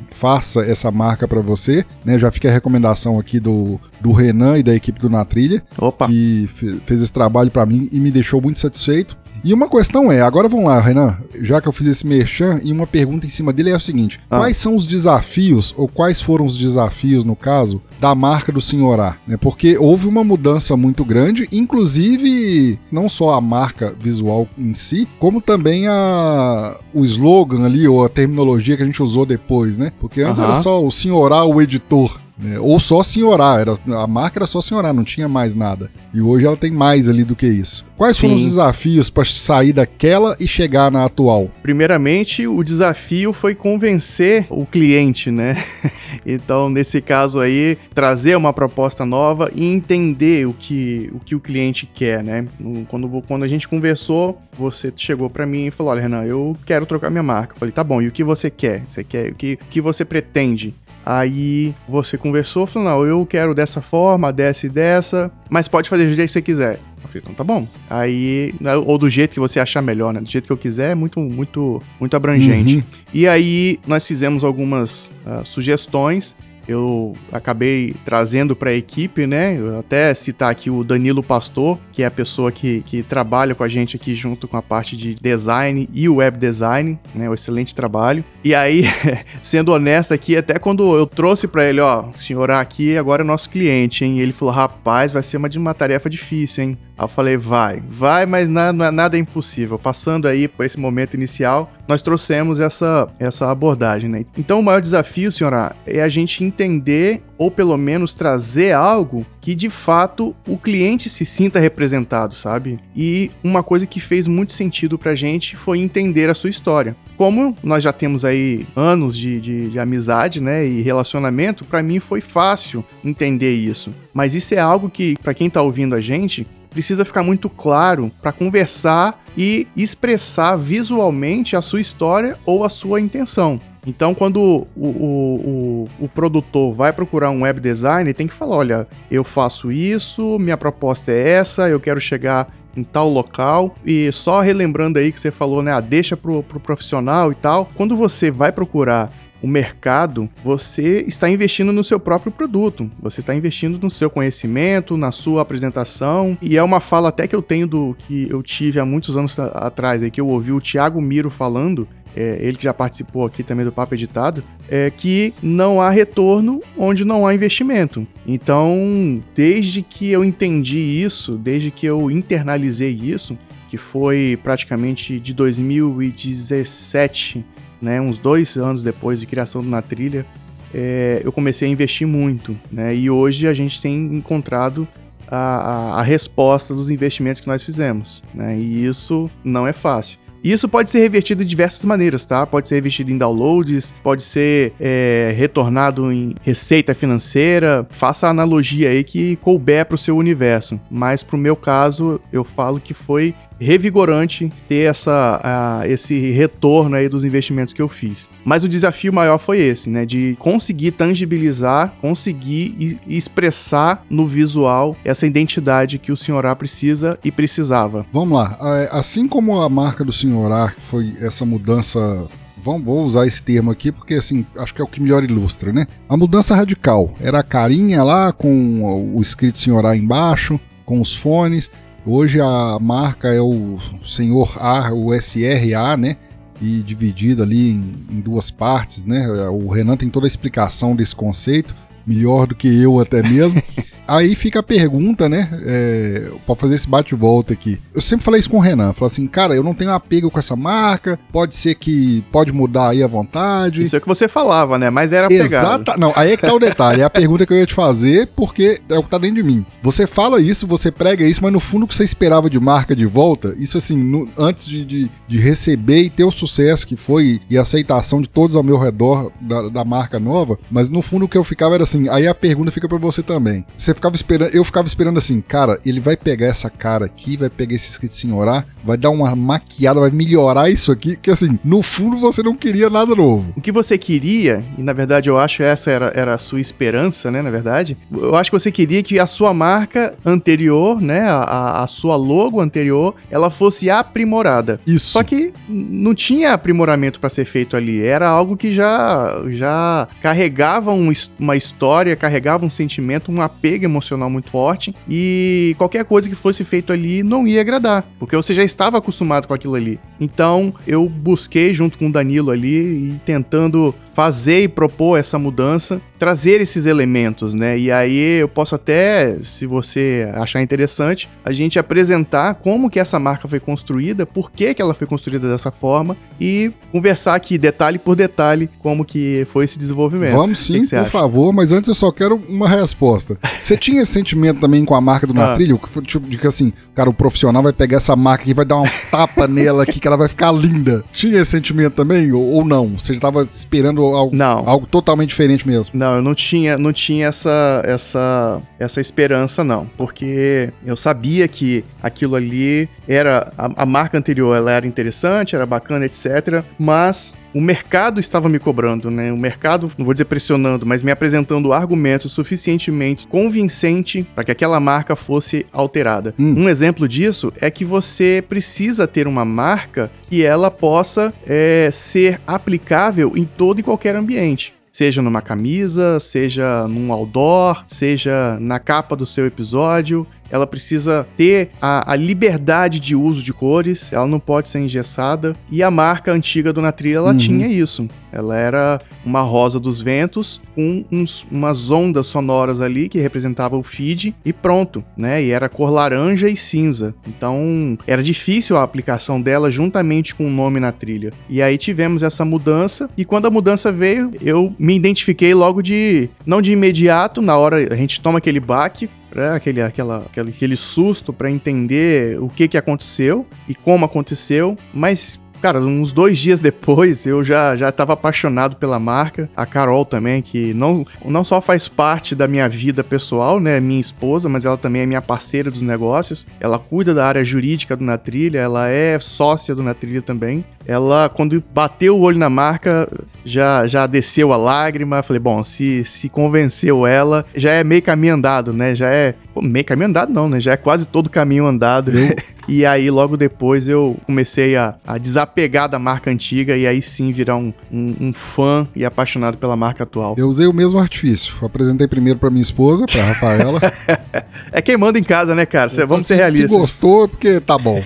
faça 0.10 0.62
essa 0.62 0.90
marca 0.90 1.28
para 1.28 1.40
você. 1.40 1.86
Né? 2.04 2.18
Já 2.18 2.28
fica 2.28 2.48
a 2.48 2.52
recomendação 2.52 3.20
aqui 3.20 3.38
do, 3.38 3.80
do 4.00 4.10
Renan 4.10 4.58
e 4.58 4.64
da 4.64 4.74
equipe 4.74 4.98
do 4.98 5.08
Na 5.08 5.24
Trilha, 5.24 5.62
Opa. 5.78 6.08
que 6.08 6.48
fez 6.84 7.00
esse 7.00 7.12
trabalho 7.12 7.50
para 7.50 7.64
mim 7.64 7.88
e 7.92 8.00
me 8.00 8.10
deixou 8.10 8.42
muito 8.42 8.58
satisfeito. 8.58 9.16
E 9.42 9.54
uma 9.54 9.68
questão 9.68 10.12
é, 10.12 10.20
agora 10.20 10.48
vamos 10.48 10.66
lá, 10.66 10.78
Renan, 10.80 11.16
já 11.40 11.60
que 11.60 11.68
eu 11.68 11.72
fiz 11.72 11.86
esse 11.86 12.06
merchan, 12.06 12.60
e 12.62 12.70
uma 12.70 12.86
pergunta 12.86 13.26
em 13.26 13.30
cima 13.30 13.52
dele 13.52 13.70
é 13.70 13.76
o 13.76 13.80
seguinte: 13.80 14.20
ah. 14.30 14.38
quais 14.38 14.56
são 14.56 14.76
os 14.76 14.86
desafios, 14.86 15.74
ou 15.76 15.88
quais 15.88 16.20
foram 16.20 16.44
os 16.44 16.58
desafios, 16.58 17.24
no 17.24 17.34
caso, 17.34 17.80
da 17.98 18.14
marca 18.14 18.52
do 18.52 18.60
Senhorá? 18.60 19.16
Né? 19.26 19.36
Porque 19.36 19.78
houve 19.78 20.06
uma 20.06 20.22
mudança 20.22 20.76
muito 20.76 21.04
grande, 21.04 21.48
inclusive 21.50 22.78
não 22.92 23.08
só 23.08 23.34
a 23.34 23.40
marca 23.40 23.94
visual 23.98 24.46
em 24.58 24.74
si, 24.74 25.08
como 25.18 25.40
também 25.40 25.86
a, 25.88 26.78
o 26.92 27.02
slogan 27.04 27.64
ali, 27.64 27.88
ou 27.88 28.04
a 28.04 28.08
terminologia 28.08 28.76
que 28.76 28.82
a 28.82 28.86
gente 28.86 29.02
usou 29.02 29.24
depois, 29.24 29.78
né? 29.78 29.92
Porque 30.00 30.20
antes 30.20 30.40
era 30.40 30.60
só 30.60 30.84
o 30.84 30.90
Senhorá, 30.90 31.44
o 31.44 31.60
editor. 31.60 32.20
Né? 32.40 32.58
Ou 32.58 32.80
só 32.80 33.02
senhorar, 33.02 33.60
era, 33.60 33.74
a 34.02 34.06
marca 34.06 34.38
era 34.38 34.46
só 34.46 34.60
senhorar, 34.60 34.94
não 34.94 35.04
tinha 35.04 35.28
mais 35.28 35.54
nada. 35.54 35.90
E 36.12 36.20
hoje 36.20 36.46
ela 36.46 36.56
tem 36.56 36.70
mais 36.70 37.08
ali 37.08 37.22
do 37.22 37.36
que 37.36 37.46
isso. 37.46 37.84
Quais 37.96 38.16
Sim. 38.16 38.28
foram 38.28 38.34
os 38.36 38.42
desafios 38.48 39.10
para 39.10 39.24
sair 39.26 39.74
daquela 39.74 40.34
e 40.40 40.48
chegar 40.48 40.90
na 40.90 41.04
atual? 41.04 41.50
Primeiramente, 41.62 42.46
o 42.46 42.62
desafio 42.62 43.32
foi 43.32 43.54
convencer 43.54 44.46
o 44.48 44.64
cliente, 44.64 45.30
né? 45.30 45.62
então, 46.24 46.70
nesse 46.70 47.02
caso 47.02 47.40
aí, 47.40 47.76
trazer 47.94 48.36
uma 48.36 48.54
proposta 48.54 49.04
nova 49.04 49.50
e 49.54 49.66
entender 49.66 50.46
o 50.46 50.54
que 50.54 51.10
o, 51.12 51.20
que 51.20 51.34
o 51.34 51.40
cliente 51.40 51.86
quer, 51.86 52.24
né? 52.24 52.46
Quando, 52.88 53.22
quando 53.22 53.42
a 53.42 53.48
gente 53.48 53.68
conversou, 53.68 54.40
você 54.58 54.90
chegou 54.96 55.28
para 55.28 55.46
mim 55.46 55.66
e 55.66 55.70
falou: 55.70 55.92
Olha, 55.92 56.00
Renan, 56.00 56.24
eu 56.24 56.56
quero 56.64 56.86
trocar 56.86 57.10
minha 57.10 57.22
marca. 57.22 57.54
Eu 57.54 57.58
falei: 57.58 57.72
Tá 57.72 57.84
bom, 57.84 58.00
e 58.00 58.08
o 58.08 58.12
que 58.12 58.24
você 58.24 58.48
quer? 58.50 58.82
Você 58.88 59.04
quer 59.04 59.30
o 59.30 59.34
que, 59.34 59.58
o 59.60 59.64
que 59.66 59.80
você 59.80 60.04
pretende? 60.06 60.74
Aí 61.04 61.74
você 61.88 62.16
conversou, 62.18 62.66
falou: 62.66 62.88
não, 62.88 63.04
eu 63.04 63.24
quero 63.26 63.54
dessa 63.54 63.80
forma, 63.80 64.32
dessa 64.32 64.66
e 64.66 64.68
dessa, 64.68 65.30
mas 65.48 65.68
pode 65.68 65.88
fazer 65.88 66.04
do 66.04 66.14
jeito 66.14 66.28
que 66.28 66.32
você 66.32 66.42
quiser. 66.42 66.80
Eu 67.02 67.08
falei, 67.08 67.22
então 67.22 67.34
tá 67.34 67.42
bom. 67.42 67.66
Aí, 67.88 68.54
né, 68.60 68.76
ou 68.76 68.98
do 68.98 69.08
jeito 69.08 69.32
que 69.32 69.40
você 69.40 69.58
achar 69.58 69.80
melhor, 69.80 70.12
né? 70.12 70.20
Do 70.20 70.30
jeito 70.30 70.46
que 70.46 70.52
eu 70.52 70.56
quiser, 70.56 70.92
é 70.92 70.94
muito, 70.94 71.18
muito, 71.18 71.82
muito 71.98 72.14
abrangente. 72.14 72.76
Uhum. 72.76 72.82
E 73.14 73.26
aí, 73.26 73.80
nós 73.86 74.06
fizemos 74.06 74.44
algumas 74.44 75.10
uh, 75.24 75.44
sugestões 75.44 76.36
eu 76.70 77.14
acabei 77.32 77.94
trazendo 78.04 78.54
para 78.54 78.70
a 78.70 78.74
equipe, 78.74 79.26
né? 79.26 79.58
Eu 79.58 79.78
até 79.78 80.14
citar 80.14 80.50
aqui 80.50 80.70
o 80.70 80.84
Danilo 80.84 81.22
Pastor, 81.22 81.78
que 81.92 82.02
é 82.02 82.06
a 82.06 82.10
pessoa 82.10 82.52
que, 82.52 82.82
que 82.82 83.02
trabalha 83.02 83.54
com 83.54 83.64
a 83.64 83.68
gente 83.68 83.96
aqui 83.96 84.14
junto 84.14 84.46
com 84.46 84.56
a 84.56 84.62
parte 84.62 84.96
de 84.96 85.14
design 85.14 85.88
e 85.92 86.08
web 86.08 86.38
design, 86.38 86.98
né? 87.14 87.28
O 87.28 87.34
excelente 87.34 87.74
trabalho. 87.74 88.24
E 88.44 88.54
aí, 88.54 88.84
sendo 89.42 89.72
honesto 89.72 90.12
aqui, 90.12 90.36
até 90.36 90.58
quando 90.58 90.96
eu 90.96 91.06
trouxe 91.06 91.48
para 91.48 91.64
ele, 91.64 91.80
ó, 91.80 92.10
o 92.10 92.20
senhor 92.20 92.50
aqui 92.50 92.96
agora 92.96 93.22
é 93.22 93.24
nosso 93.24 93.50
cliente, 93.50 94.04
hein? 94.04 94.18
E 94.18 94.20
ele 94.20 94.32
falou, 94.32 94.54
rapaz, 94.54 95.12
vai 95.12 95.22
ser 95.22 95.36
uma, 95.36 95.48
uma 95.56 95.74
tarefa 95.74 96.08
difícil, 96.08 96.64
hein? 96.64 96.78
Aí 97.00 97.04
eu 97.04 97.08
falei, 97.08 97.38
vai, 97.38 97.82
vai, 97.88 98.26
mas 98.26 98.50
nada, 98.50 99.16
é 99.16 99.20
impossível. 99.20 99.78
Passando 99.78 100.28
aí 100.28 100.46
por 100.46 100.66
esse 100.66 100.78
momento 100.78 101.14
inicial, 101.14 101.72
nós 101.88 102.02
trouxemos 102.02 102.60
essa, 102.60 103.08
essa 103.18 103.50
abordagem, 103.50 104.10
né? 104.10 104.26
Então 104.36 104.60
o 104.60 104.62
maior 104.62 104.82
desafio, 104.82 105.32
senhora, 105.32 105.74
é 105.86 106.02
a 106.02 106.10
gente 106.10 106.44
entender 106.44 107.22
ou 107.38 107.50
pelo 107.50 107.74
menos 107.78 108.12
trazer 108.12 108.72
algo 108.72 109.24
que 109.40 109.54
de 109.54 109.70
fato 109.70 110.36
o 110.46 110.58
cliente 110.58 111.08
se 111.08 111.24
sinta 111.24 111.58
representado, 111.58 112.34
sabe? 112.34 112.78
E 112.94 113.30
uma 113.42 113.62
coisa 113.62 113.86
que 113.86 113.98
fez 113.98 114.26
muito 114.26 114.52
sentido 114.52 114.98
pra 114.98 115.14
gente 115.14 115.56
foi 115.56 115.78
entender 115.78 116.28
a 116.28 116.34
sua 116.34 116.50
história. 116.50 116.94
Como 117.16 117.56
nós 117.62 117.82
já 117.82 117.94
temos 117.94 118.26
aí 118.26 118.66
anos 118.76 119.16
de, 119.16 119.40
de, 119.40 119.70
de 119.70 119.78
amizade, 119.78 120.38
né, 120.38 120.66
e 120.66 120.82
relacionamento, 120.82 121.64
para 121.64 121.82
mim 121.82 121.98
foi 121.98 122.20
fácil 122.20 122.84
entender 123.02 123.54
isso. 123.54 123.90
Mas 124.12 124.34
isso 124.34 124.54
é 124.54 124.58
algo 124.58 124.90
que, 124.90 125.16
para 125.22 125.32
quem 125.32 125.48
tá 125.48 125.62
ouvindo 125.62 125.94
a 125.94 126.00
gente, 126.00 126.46
precisa 126.70 127.04
ficar 127.04 127.22
muito 127.22 127.50
claro 127.50 128.10
para 128.22 128.32
conversar 128.32 129.22
e 129.36 129.66
expressar 129.76 130.56
visualmente 130.56 131.56
a 131.56 131.60
sua 131.60 131.80
história 131.80 132.36
ou 132.46 132.64
a 132.64 132.68
sua 132.70 133.00
intenção. 133.00 133.60
Então, 133.86 134.14
quando 134.14 134.38
o, 134.40 134.66
o, 134.76 135.88
o, 135.98 136.04
o, 136.04 136.08
produtor 136.08 136.74
vai 136.74 136.92
procurar 136.92 137.30
um 137.30 137.42
web 137.42 137.60
designer, 137.60 138.14
tem 138.14 138.26
que 138.26 138.34
falar: 138.34 138.56
olha, 138.56 138.88
eu 139.10 139.24
faço 139.24 139.72
isso, 139.72 140.38
minha 140.38 140.56
proposta 140.56 141.10
é 141.10 141.30
essa, 141.30 141.68
eu 141.68 141.80
quero 141.80 142.00
chegar 142.00 142.52
em 142.76 142.84
tal 142.84 143.08
local. 143.08 143.74
E 143.84 144.12
só 144.12 144.40
relembrando 144.40 144.98
aí 144.98 145.10
que 145.10 145.18
você 145.18 145.30
falou, 145.30 145.62
né? 145.62 145.72
A 145.72 145.80
deixa 145.80 146.16
pro, 146.16 146.42
pro 146.42 146.60
profissional 146.60 147.32
e 147.32 147.34
tal. 147.34 147.68
Quando 147.74 147.96
você 147.96 148.30
vai 148.30 148.52
procurar 148.52 149.10
o 149.42 149.46
mercado, 149.46 150.28
você 150.44 151.04
está 151.06 151.28
investindo 151.28 151.72
no 151.72 151.82
seu 151.82 151.98
próprio 151.98 152.30
produto, 152.30 152.90
você 153.00 153.20
está 153.20 153.34
investindo 153.34 153.78
no 153.80 153.90
seu 153.90 154.10
conhecimento, 154.10 154.96
na 154.96 155.12
sua 155.12 155.42
apresentação. 155.42 156.36
E 156.42 156.56
é 156.56 156.62
uma 156.62 156.80
fala 156.80 157.08
até 157.08 157.26
que 157.26 157.34
eu 157.34 157.42
tenho 157.42 157.66
do 157.66 157.96
que 157.98 158.28
eu 158.30 158.42
tive 158.42 158.78
há 158.78 158.84
muitos 158.84 159.16
anos 159.16 159.38
atrás, 159.38 160.02
aí, 160.02 160.10
que 160.10 160.20
eu 160.20 160.28
ouvi 160.28 160.52
o 160.52 160.60
Thiago 160.60 161.00
Miro 161.00 161.30
falando. 161.30 161.86
É, 162.14 162.38
ele 162.40 162.56
que 162.56 162.64
já 162.64 162.74
participou 162.74 163.24
aqui 163.24 163.44
também 163.44 163.64
do 163.64 163.70
Papo 163.70 163.94
Editado, 163.94 164.42
é 164.68 164.90
que 164.90 165.32
não 165.40 165.80
há 165.80 165.90
retorno 165.90 166.60
onde 166.76 167.04
não 167.04 167.24
há 167.24 167.32
investimento. 167.32 168.04
Então, 168.26 169.22
desde 169.32 169.80
que 169.80 170.10
eu 170.10 170.24
entendi 170.24 170.76
isso, 170.76 171.36
desde 171.36 171.70
que 171.70 171.86
eu 171.86 172.10
internalizei 172.10 172.90
isso, 172.90 173.38
que 173.68 173.76
foi 173.76 174.36
praticamente 174.42 175.20
de 175.20 175.32
2017 175.32 177.44
né, 177.80 178.00
uns 178.00 178.18
dois 178.18 178.56
anos 178.56 178.82
depois 178.82 179.20
de 179.20 179.26
criação 179.26 179.62
do 179.62 179.68
Na 179.68 179.82
Trilha, 179.82 180.26
é, 180.72 181.20
eu 181.24 181.32
comecei 181.32 181.68
a 181.68 181.70
investir 181.70 182.06
muito, 182.06 182.56
né, 182.70 182.94
e 182.94 183.10
hoje 183.10 183.46
a 183.46 183.54
gente 183.54 183.80
tem 183.80 183.96
encontrado 183.96 184.86
a, 185.26 185.36
a, 185.36 186.00
a 186.00 186.02
resposta 186.02 186.74
dos 186.74 186.90
investimentos 186.90 187.40
que 187.40 187.48
nós 187.48 187.62
fizemos, 187.62 188.22
né, 188.34 188.58
e 188.58 188.84
isso 188.84 189.30
não 189.44 189.66
é 189.66 189.72
fácil. 189.72 190.18
E 190.42 190.50
isso 190.52 190.68
pode 190.68 190.90
ser 190.90 191.00
revertido 191.00 191.44
de 191.44 191.50
diversas 191.50 191.84
maneiras, 191.84 192.24
tá? 192.24 192.46
Pode 192.46 192.66
ser 192.66 192.76
revertido 192.76 193.12
em 193.12 193.18
downloads, 193.18 193.92
pode 194.02 194.22
ser 194.22 194.72
é, 194.80 195.34
retornado 195.36 196.10
em 196.10 196.34
receita 196.42 196.94
financeira. 196.94 197.86
Faça 197.90 198.26
a 198.26 198.30
analogia 198.30 198.88
aí 198.88 199.04
que 199.04 199.36
couber 199.36 199.84
para 199.84 199.96
o 199.96 199.98
seu 199.98 200.16
universo. 200.16 200.80
Mas 200.90 201.22
para 201.22 201.36
o 201.36 201.38
meu 201.38 201.54
caso, 201.54 202.18
eu 202.32 202.42
falo 202.42 202.80
que 202.80 202.94
foi 202.94 203.34
revigorante 203.60 204.50
ter 204.68 204.88
essa, 204.88 205.82
esse 205.86 206.30
retorno 206.30 206.96
aí 206.96 207.08
dos 207.08 207.24
investimentos 207.24 207.74
que 207.74 207.82
eu 207.82 207.88
fiz. 207.88 208.28
Mas 208.44 208.64
o 208.64 208.68
desafio 208.68 209.12
maior 209.12 209.38
foi 209.38 209.58
esse, 209.58 209.90
né? 209.90 210.06
De 210.06 210.36
conseguir 210.38 210.92
tangibilizar, 210.92 211.94
conseguir 212.00 212.98
expressar 213.06 214.04
no 214.08 214.26
visual 214.26 214.96
essa 215.04 215.26
identidade 215.26 215.98
que 215.98 216.12
o 216.12 216.16
Senhorá 216.16 216.54
precisa 216.56 217.18
e 217.22 217.30
precisava. 217.30 218.06
Vamos 218.12 218.38
lá. 218.38 218.56
É, 218.60 218.88
assim 218.92 219.28
como 219.28 219.60
a 219.60 219.68
marca 219.68 220.04
do 220.04 220.12
Senhorá 220.12 220.72
foi 220.82 221.14
essa 221.20 221.44
mudança 221.44 222.28
Vamos, 222.62 222.84
vou 222.84 223.04
usar 223.04 223.26
esse 223.26 223.42
termo 223.42 223.70
aqui 223.70 223.90
porque 223.90 224.14
assim, 224.14 224.44
acho 224.58 224.74
que 224.74 224.82
é 224.82 224.84
o 224.84 224.88
que 224.88 225.00
melhor 225.00 225.24
ilustra, 225.24 225.72
né? 225.72 225.86
A 226.08 226.16
mudança 226.16 226.54
radical 226.54 227.14
era 227.18 227.40
a 227.40 227.42
carinha 227.42 228.02
lá 228.02 228.32
com 228.32 229.14
o 229.14 229.20
escrito 229.20 229.58
Senhorá 229.58 229.96
embaixo, 229.96 230.60
com 230.84 231.00
os 231.00 231.14
fones. 231.14 231.70
Hoje 232.06 232.40
a 232.40 232.78
marca 232.80 233.28
é 233.28 233.40
o 233.40 233.78
Senhor 234.04 234.56
A, 234.58 234.92
o 234.92 235.12
SRA, 235.14 235.96
né? 235.98 236.16
E 236.60 236.80
dividido 236.80 237.42
ali 237.42 237.70
em, 237.70 237.94
em, 238.10 238.20
duas 238.20 238.50
partes, 238.50 239.04
né? 239.04 239.26
O 239.50 239.68
Renan 239.68 239.96
tem 239.96 240.08
toda 240.08 240.26
a 240.26 240.28
explicação 240.28 240.96
desse 240.96 241.14
conceito, 241.14 241.74
melhor 242.06 242.46
do 242.46 242.54
que 242.54 242.68
eu 242.82 243.00
até 243.00 243.22
mesmo. 243.22 243.62
Aí 244.10 244.34
fica 244.34 244.58
a 244.58 244.62
pergunta, 244.62 245.28
né? 245.28 245.48
É, 245.64 246.32
pra 246.44 246.56
fazer 246.56 246.74
esse 246.74 246.88
bate-volta 246.88 247.52
aqui. 247.52 247.78
Eu 247.94 248.00
sempre 248.00 248.24
falei 248.24 248.40
isso 248.40 248.50
com 248.50 248.56
o 248.56 248.60
Renan. 248.60 248.92
Falei 248.92 249.12
assim, 249.12 249.26
cara, 249.28 249.54
eu 249.54 249.62
não 249.62 249.72
tenho 249.72 249.92
apego 249.92 250.28
com 250.28 250.38
essa 250.40 250.56
marca. 250.56 251.16
Pode 251.32 251.54
ser 251.54 251.76
que 251.76 252.24
pode 252.32 252.52
mudar 252.52 252.90
aí 252.90 253.04
à 253.04 253.06
vontade. 253.06 253.84
Isso 253.84 253.94
é 253.94 253.98
o 253.98 254.02
que 254.02 254.08
você 254.08 254.26
falava, 254.26 254.76
né? 254.76 254.90
Mas 254.90 255.12
era 255.12 255.28
pegado. 255.28 255.44
Exata. 255.44 255.96
Não, 255.96 256.12
aí 256.16 256.32
é 256.32 256.36
que 256.36 256.44
tá 256.44 256.52
o 256.52 256.58
detalhe. 256.58 257.02
É 257.02 257.04
a 257.04 257.10
pergunta 257.10 257.46
que 257.46 257.52
eu 257.52 257.56
ia 257.56 257.66
te 257.66 257.74
fazer, 257.74 258.26
porque 258.34 258.80
é 258.88 258.98
o 258.98 259.04
que 259.04 259.10
tá 259.10 259.16
dentro 259.16 259.36
de 259.36 259.44
mim. 259.44 259.64
Você 259.80 260.08
fala 260.08 260.40
isso, 260.40 260.66
você 260.66 260.90
prega 260.90 261.24
isso, 261.24 261.40
mas 261.40 261.52
no 261.52 261.60
fundo 261.60 261.84
o 261.84 261.88
que 261.88 261.94
você 261.94 262.02
esperava 262.02 262.50
de 262.50 262.58
marca 262.58 262.96
de 262.96 263.06
volta, 263.06 263.54
isso 263.58 263.78
assim, 263.78 263.96
no, 263.96 264.28
antes 264.36 264.66
de, 264.66 264.84
de, 264.84 265.10
de, 265.28 265.38
receber 265.38 266.02
e 266.02 266.10
ter 266.10 266.24
o 266.24 266.32
sucesso 266.32 266.84
que 266.84 266.96
foi 266.96 267.40
e 267.48 267.56
a 267.56 267.60
aceitação 267.60 268.20
de 268.20 268.28
todos 268.28 268.56
ao 268.56 268.62
meu 268.64 268.76
redor 268.76 269.30
da, 269.40 269.68
da 269.68 269.84
marca 269.84 270.18
nova, 270.18 270.58
mas 270.68 270.90
no 270.90 271.00
fundo 271.00 271.26
o 271.26 271.28
que 271.28 271.38
eu 271.38 271.44
ficava 271.44 271.74
era 271.74 271.84
assim, 271.84 272.08
aí 272.08 272.26
a 272.26 272.34
pergunta 272.34 272.72
fica 272.72 272.88
para 272.88 272.98
você 272.98 273.22
também. 273.22 273.64
Você 273.76 273.94
ficava 274.00 274.16
esperando, 274.16 274.54
eu 274.54 274.64
ficava 274.64 274.88
esperando 274.88 275.18
assim, 275.18 275.40
cara, 275.40 275.78
ele 275.84 276.00
vai 276.00 276.16
pegar 276.16 276.46
essa 276.46 276.70
cara 276.70 277.04
aqui, 277.04 277.36
vai 277.36 277.50
pegar 277.50 277.74
esse 277.74 277.90
escrito 277.90 278.16
senhorar, 278.16 278.66
vai 278.82 278.96
dar 278.96 279.10
uma 279.10 279.36
maquiada, 279.36 280.00
vai 280.00 280.10
melhorar 280.10 280.70
isso 280.70 280.90
aqui, 280.90 281.16
que 281.16 281.30
assim, 281.30 281.58
no 281.62 281.82
fundo 281.82 282.16
você 282.16 282.42
não 282.42 282.56
queria 282.56 282.88
nada 282.88 283.14
novo. 283.14 283.52
O 283.56 283.60
que 283.60 283.70
você 283.70 283.98
queria, 283.98 284.64
e 284.78 284.82
na 284.82 284.94
verdade 284.94 285.28
eu 285.28 285.38
acho 285.38 285.62
essa 285.62 285.90
era, 285.90 286.12
era 286.14 286.34
a 286.34 286.38
sua 286.38 286.60
esperança, 286.60 287.30
né, 287.30 287.42
na 287.42 287.50
verdade, 287.50 287.96
eu 288.10 288.34
acho 288.34 288.50
que 288.50 288.58
você 288.58 288.72
queria 288.72 289.02
que 289.02 289.18
a 289.18 289.26
sua 289.26 289.52
marca 289.52 290.16
anterior, 290.24 291.00
né, 291.00 291.26
a, 291.28 291.82
a 291.82 291.86
sua 291.86 292.16
logo 292.16 292.60
anterior, 292.60 293.14
ela 293.30 293.50
fosse 293.50 293.90
aprimorada. 293.90 294.80
Isso. 294.86 295.10
Só 295.10 295.22
que 295.22 295.52
não 295.68 296.14
tinha 296.14 296.52
aprimoramento 296.52 297.20
para 297.20 297.28
ser 297.28 297.44
feito 297.44 297.76
ali, 297.76 298.02
era 298.02 298.28
algo 298.28 298.56
que 298.56 298.72
já, 298.72 299.42
já 299.50 300.08
carregava 300.22 300.92
um, 300.92 301.12
uma 301.38 301.56
história, 301.56 302.16
carregava 302.16 302.64
um 302.64 302.70
sentimento, 302.70 303.30
um 303.30 303.42
apego 303.42 303.79
emocional 303.84 304.30
muito 304.30 304.50
forte, 304.50 304.94
e 305.08 305.74
qualquer 305.78 306.04
coisa 306.04 306.28
que 306.28 306.34
fosse 306.34 306.64
feito 306.64 306.92
ali 306.92 307.22
não 307.22 307.46
ia 307.46 307.60
agradar, 307.60 308.06
porque 308.18 308.36
você 308.36 308.54
já 308.54 308.64
estava 308.64 308.98
acostumado 308.98 309.46
com 309.46 309.54
aquilo 309.54 309.74
ali. 309.74 309.98
Então 310.20 310.74
eu 310.86 311.08
busquei 311.08 311.72
junto 311.74 311.98
com 311.98 312.06
o 312.08 312.12
Danilo 312.12 312.50
ali 312.50 313.12
e 313.14 313.20
tentando 313.24 313.94
fazer 314.14 314.62
e 314.62 314.68
propor 314.68 315.18
essa 315.18 315.38
mudança, 315.38 316.00
trazer 316.18 316.60
esses 316.60 316.84
elementos, 316.84 317.54
né? 317.54 317.78
E 317.78 317.90
aí 317.90 318.40
eu 318.40 318.48
posso 318.48 318.74
até, 318.74 319.38
se 319.42 319.64
você 319.64 320.30
achar 320.34 320.60
interessante, 320.60 321.30
a 321.42 321.50
gente 321.50 321.78
apresentar 321.78 322.54
como 322.56 322.90
que 322.90 323.00
essa 323.00 323.18
marca 323.18 323.48
foi 323.48 323.58
construída, 323.58 324.26
por 324.26 324.50
que 324.50 324.74
que 324.74 324.82
ela 324.82 324.94
foi 324.94 325.06
construída 325.06 325.50
dessa 325.50 325.70
forma 325.70 326.16
e 326.38 326.72
conversar 326.92 327.34
aqui 327.34 327.56
detalhe 327.56 327.98
por 327.98 328.14
detalhe 328.14 328.68
como 328.80 329.04
que 329.04 329.46
foi 329.50 329.64
esse 329.64 329.78
desenvolvimento. 329.78 330.36
Vamos 330.36 330.58
sim, 330.58 330.86
por 330.86 330.98
acha? 330.98 331.10
favor, 331.10 331.52
mas 331.52 331.72
antes 331.72 331.88
eu 331.88 331.94
só 331.94 332.12
quero 332.12 332.40
uma 332.48 332.68
resposta. 332.68 333.38
Você 333.62 333.76
tinha 333.76 334.02
esse 334.02 334.12
sentimento 334.12 334.60
também 334.60 334.84
com 334.84 334.94
a 334.94 335.00
marca 335.00 335.26
do 335.26 335.32
Natrilho? 335.32 335.80
Ah. 335.82 336.02
Tipo, 336.02 336.28
de 336.28 336.36
que 336.36 336.46
assim, 336.46 336.72
cara, 336.94 337.08
o 337.08 337.14
profissional 337.14 337.62
vai 337.62 337.72
pegar 337.72 337.96
essa 337.96 338.14
marca 338.14 338.42
aqui, 338.42 338.52
vai 338.52 338.66
dar 338.66 338.76
uma 338.76 338.90
tapa 339.10 339.46
nela 339.48 339.84
aqui 339.84 339.98
que 339.98 340.06
ela 340.06 340.16
vai 340.16 340.28
ficar 340.28 340.52
linda. 340.52 341.02
Tinha 341.12 341.40
esse 341.40 341.52
sentimento 341.52 341.94
também 341.94 342.30
ou, 342.32 342.42
ou 342.42 342.64
não? 342.64 342.98
Você 342.98 343.14
já 343.14 343.20
tava 343.20 343.42
esperando 343.42 343.99
algo, 344.04 344.34
não. 344.34 344.68
algo 344.68 344.86
totalmente 344.86 345.30
diferente 345.30 345.66
mesmo. 345.66 345.92
Não, 345.94 346.16
eu 346.16 346.22
não 346.22 346.34
tinha, 346.34 346.76
não 346.76 346.92
tinha 346.92 347.26
essa, 347.26 347.82
essa, 347.84 348.62
essa 348.78 349.00
esperança, 349.00 349.62
não. 349.64 349.86
Porque 349.96 350.72
eu 350.84 350.96
sabia 350.96 351.46
que 351.48 351.84
aquilo 352.02 352.36
ali 352.36 352.88
era. 353.08 353.52
A, 353.56 353.82
a 353.82 353.86
marca 353.86 354.18
anterior 354.18 354.56
ela 354.56 354.72
era 354.72 354.86
interessante, 354.86 355.54
era 355.54 355.66
bacana, 355.66 356.04
etc. 356.04 356.64
Mas 356.78 357.36
o 357.54 357.60
mercado 357.60 358.20
estava 358.20 358.48
me 358.48 358.58
cobrando, 358.58 359.10
né? 359.10 359.32
O 359.32 359.36
mercado, 359.36 359.90
não 359.98 360.04
vou 360.04 360.14
dizer 360.14 360.26
pressionando, 360.26 360.86
mas 360.86 361.02
me 361.02 361.10
apresentando 361.10 361.72
argumentos 361.72 362.32
suficientemente 362.32 363.26
convincente 363.26 364.26
para 364.34 364.44
que 364.44 364.52
aquela 364.52 364.80
marca 364.80 365.16
fosse 365.16 365.66
alterada. 365.72 366.34
Hum. 366.38 366.64
Um 366.64 366.68
exemplo 366.68 367.08
disso 367.08 367.52
é 367.60 367.70
que 367.70 367.84
você 367.84 368.44
precisa 368.48 369.06
ter 369.06 369.26
uma 369.26 369.44
marca 369.44 370.10
que 370.28 370.44
ela 370.44 370.70
possa 370.70 371.32
é, 371.46 371.90
ser 371.92 372.40
aplicável 372.46 373.32
em 373.36 373.44
todo 373.44 373.80
e 373.80 373.82
qualquer 373.82 374.16
ambiente 374.16 374.74
seja 374.92 375.22
numa 375.22 375.40
camisa, 375.40 376.18
seja 376.18 376.86
num 376.88 377.12
outdoor, 377.12 377.84
seja 377.86 378.58
na 378.60 378.78
capa 378.78 379.14
do 379.14 379.24
seu 379.24 379.46
episódio 379.46 380.26
ela 380.50 380.66
precisa 380.66 381.26
ter 381.36 381.70
a, 381.80 382.12
a, 382.12 382.16
liberdade 382.16 383.00
de 383.00 383.14
uso 383.14 383.42
de 383.42 383.52
cores, 383.52 384.12
ela 384.12 384.26
não 384.26 384.40
pode 384.40 384.68
ser 384.68 384.80
engessada. 384.80 385.56
E 385.70 385.82
a 385.82 385.90
marca 385.90 386.32
antiga 386.32 386.72
do 386.72 386.82
Natrilha, 386.82 387.18
ela 387.18 387.30
uhum. 387.30 387.36
tinha 387.36 387.66
isso. 387.68 388.08
Ela 388.32 388.56
era 388.56 389.00
uma 389.24 389.42
rosa 389.42 389.80
dos 389.80 390.00
ventos 390.00 390.60
com 390.74 391.04
uns, 391.10 391.46
umas 391.50 391.90
ondas 391.90 392.26
sonoras 392.26 392.80
ali 392.80 393.08
que 393.08 393.18
representava 393.18 393.76
o 393.76 393.82
feed 393.82 394.34
e 394.44 394.52
pronto, 394.52 395.04
né? 395.16 395.42
E 395.42 395.50
era 395.50 395.68
cor 395.68 395.90
laranja 395.90 396.48
e 396.48 396.56
cinza. 396.56 397.14
Então 397.26 397.98
era 398.06 398.22
difícil 398.22 398.76
a 398.76 398.82
aplicação 398.82 399.40
dela 399.40 399.70
juntamente 399.70 400.34
com 400.34 400.46
o 400.46 400.50
nome 400.50 400.80
na 400.80 400.92
trilha. 400.92 401.32
E 401.48 401.60
aí 401.60 401.76
tivemos 401.76 402.22
essa 402.22 402.44
mudança 402.44 403.10
e 403.16 403.24
quando 403.24 403.46
a 403.46 403.50
mudança 403.50 403.92
veio, 403.92 404.30
eu 404.40 404.74
me 404.78 404.94
identifiquei 404.94 405.52
logo 405.52 405.82
de 405.82 406.28
não 406.46 406.62
de 406.62 406.72
imediato, 406.72 407.42
na 407.42 407.56
hora 407.56 407.92
a 407.92 407.96
gente 407.96 408.20
toma 408.20 408.38
aquele 408.38 408.60
baque, 408.60 409.08
né, 409.34 409.50
aquele, 409.50 409.82
aquela, 409.82 410.18
aquele, 410.18 410.50
aquele 410.50 410.76
susto 410.76 411.32
para 411.32 411.50
entender 411.50 412.40
o 412.40 412.48
que, 412.48 412.68
que 412.68 412.76
aconteceu 412.76 413.46
e 413.68 413.74
como 413.74 414.04
aconteceu, 414.04 414.76
mas 414.92 415.40
Cara, 415.60 415.78
uns 415.80 416.12
dois 416.12 416.38
dias 416.38 416.60
depois 416.60 417.26
eu 417.26 417.44
já 417.44 417.76
já 417.76 417.90
estava 417.90 418.14
apaixonado 418.14 418.76
pela 418.76 418.98
marca. 418.98 419.48
A 419.54 419.66
Carol 419.66 420.04
também, 420.04 420.40
que 420.40 420.72
não, 420.74 421.04
não 421.24 421.44
só 421.44 421.60
faz 421.60 421.86
parte 421.88 422.34
da 422.34 422.48
minha 422.48 422.68
vida 422.68 423.04
pessoal, 423.04 423.60
né? 423.60 423.78
Minha 423.80 424.00
esposa, 424.00 424.48
mas 424.48 424.64
ela 424.64 424.76
também 424.76 425.02
é 425.02 425.06
minha 425.06 425.22
parceira 425.22 425.70
dos 425.70 425.82
negócios. 425.82 426.46
Ela 426.58 426.78
cuida 426.78 427.12
da 427.12 427.26
área 427.26 427.44
jurídica 427.44 427.96
do 427.96 428.04
Natrilha, 428.04 428.58
ela 428.58 428.88
é 428.88 429.18
sócia 429.20 429.74
do 429.74 429.82
Natrilha 429.82 430.22
também. 430.22 430.64
Ela, 430.86 431.28
quando 431.28 431.62
bateu 431.72 432.16
o 432.16 432.22
olho 432.22 432.38
na 432.38 432.50
marca, 432.50 433.08
já, 433.44 433.86
já 433.86 434.06
desceu 434.06 434.52
a 434.52 434.56
lágrima. 434.56 435.22
Falei, 435.22 435.38
bom, 435.38 435.62
se, 435.62 436.04
se 436.04 436.28
convenceu 436.28 437.06
ela, 437.06 437.44
já 437.54 437.72
é 437.72 437.84
meio 437.84 438.02
caminho 438.02 438.34
andado, 438.34 438.72
né? 438.72 438.94
Já 438.94 439.08
é. 439.08 439.34
Pô, 439.54 439.60
meio 439.60 439.84
caminho 439.84 440.08
andado 440.08 440.32
não, 440.32 440.48
né? 440.48 440.60
Já 440.60 440.72
é 440.72 440.76
quase 440.76 441.04
todo 441.06 441.28
caminho 441.28 441.66
andado. 441.66 442.12
e 442.68 442.86
aí, 442.86 443.10
logo 443.10 443.36
depois, 443.36 443.88
eu 443.88 444.16
comecei 444.24 444.76
a, 444.76 444.94
a 445.06 445.18
desapegar 445.18 445.88
da 445.88 445.98
marca 445.98 446.30
antiga 446.30 446.76
e 446.76 446.86
aí 446.86 447.02
sim 447.02 447.32
virar 447.32 447.56
um, 447.56 447.72
um, 447.90 448.14
um, 448.20 448.32
fã 448.32 448.86
e 448.94 449.04
apaixonado 449.04 449.56
pela 449.56 449.76
marca 449.76 450.04
atual. 450.04 450.34
Eu 450.38 450.46
usei 450.46 450.66
o 450.66 450.72
mesmo 450.72 450.98
artifício. 450.98 451.54
apresentei 451.64 452.06
primeiro 452.06 452.38
para 452.38 452.50
minha 452.50 452.62
esposa, 452.62 453.06
pra 453.06 453.24
Rafaela. 453.24 453.80
é 454.70 454.80
quem 454.80 454.96
manda 454.96 455.18
em 455.18 455.24
casa, 455.24 455.54
né, 455.54 455.66
cara? 455.66 455.88
Cê, 455.88 456.06
vamos 456.06 456.26
ser 456.26 456.36
realistas. 456.36 456.70
Se 456.70 456.76
gostou, 456.76 457.24
é 457.24 457.28
porque 457.28 457.60
tá 457.60 457.76
bom. 457.76 458.02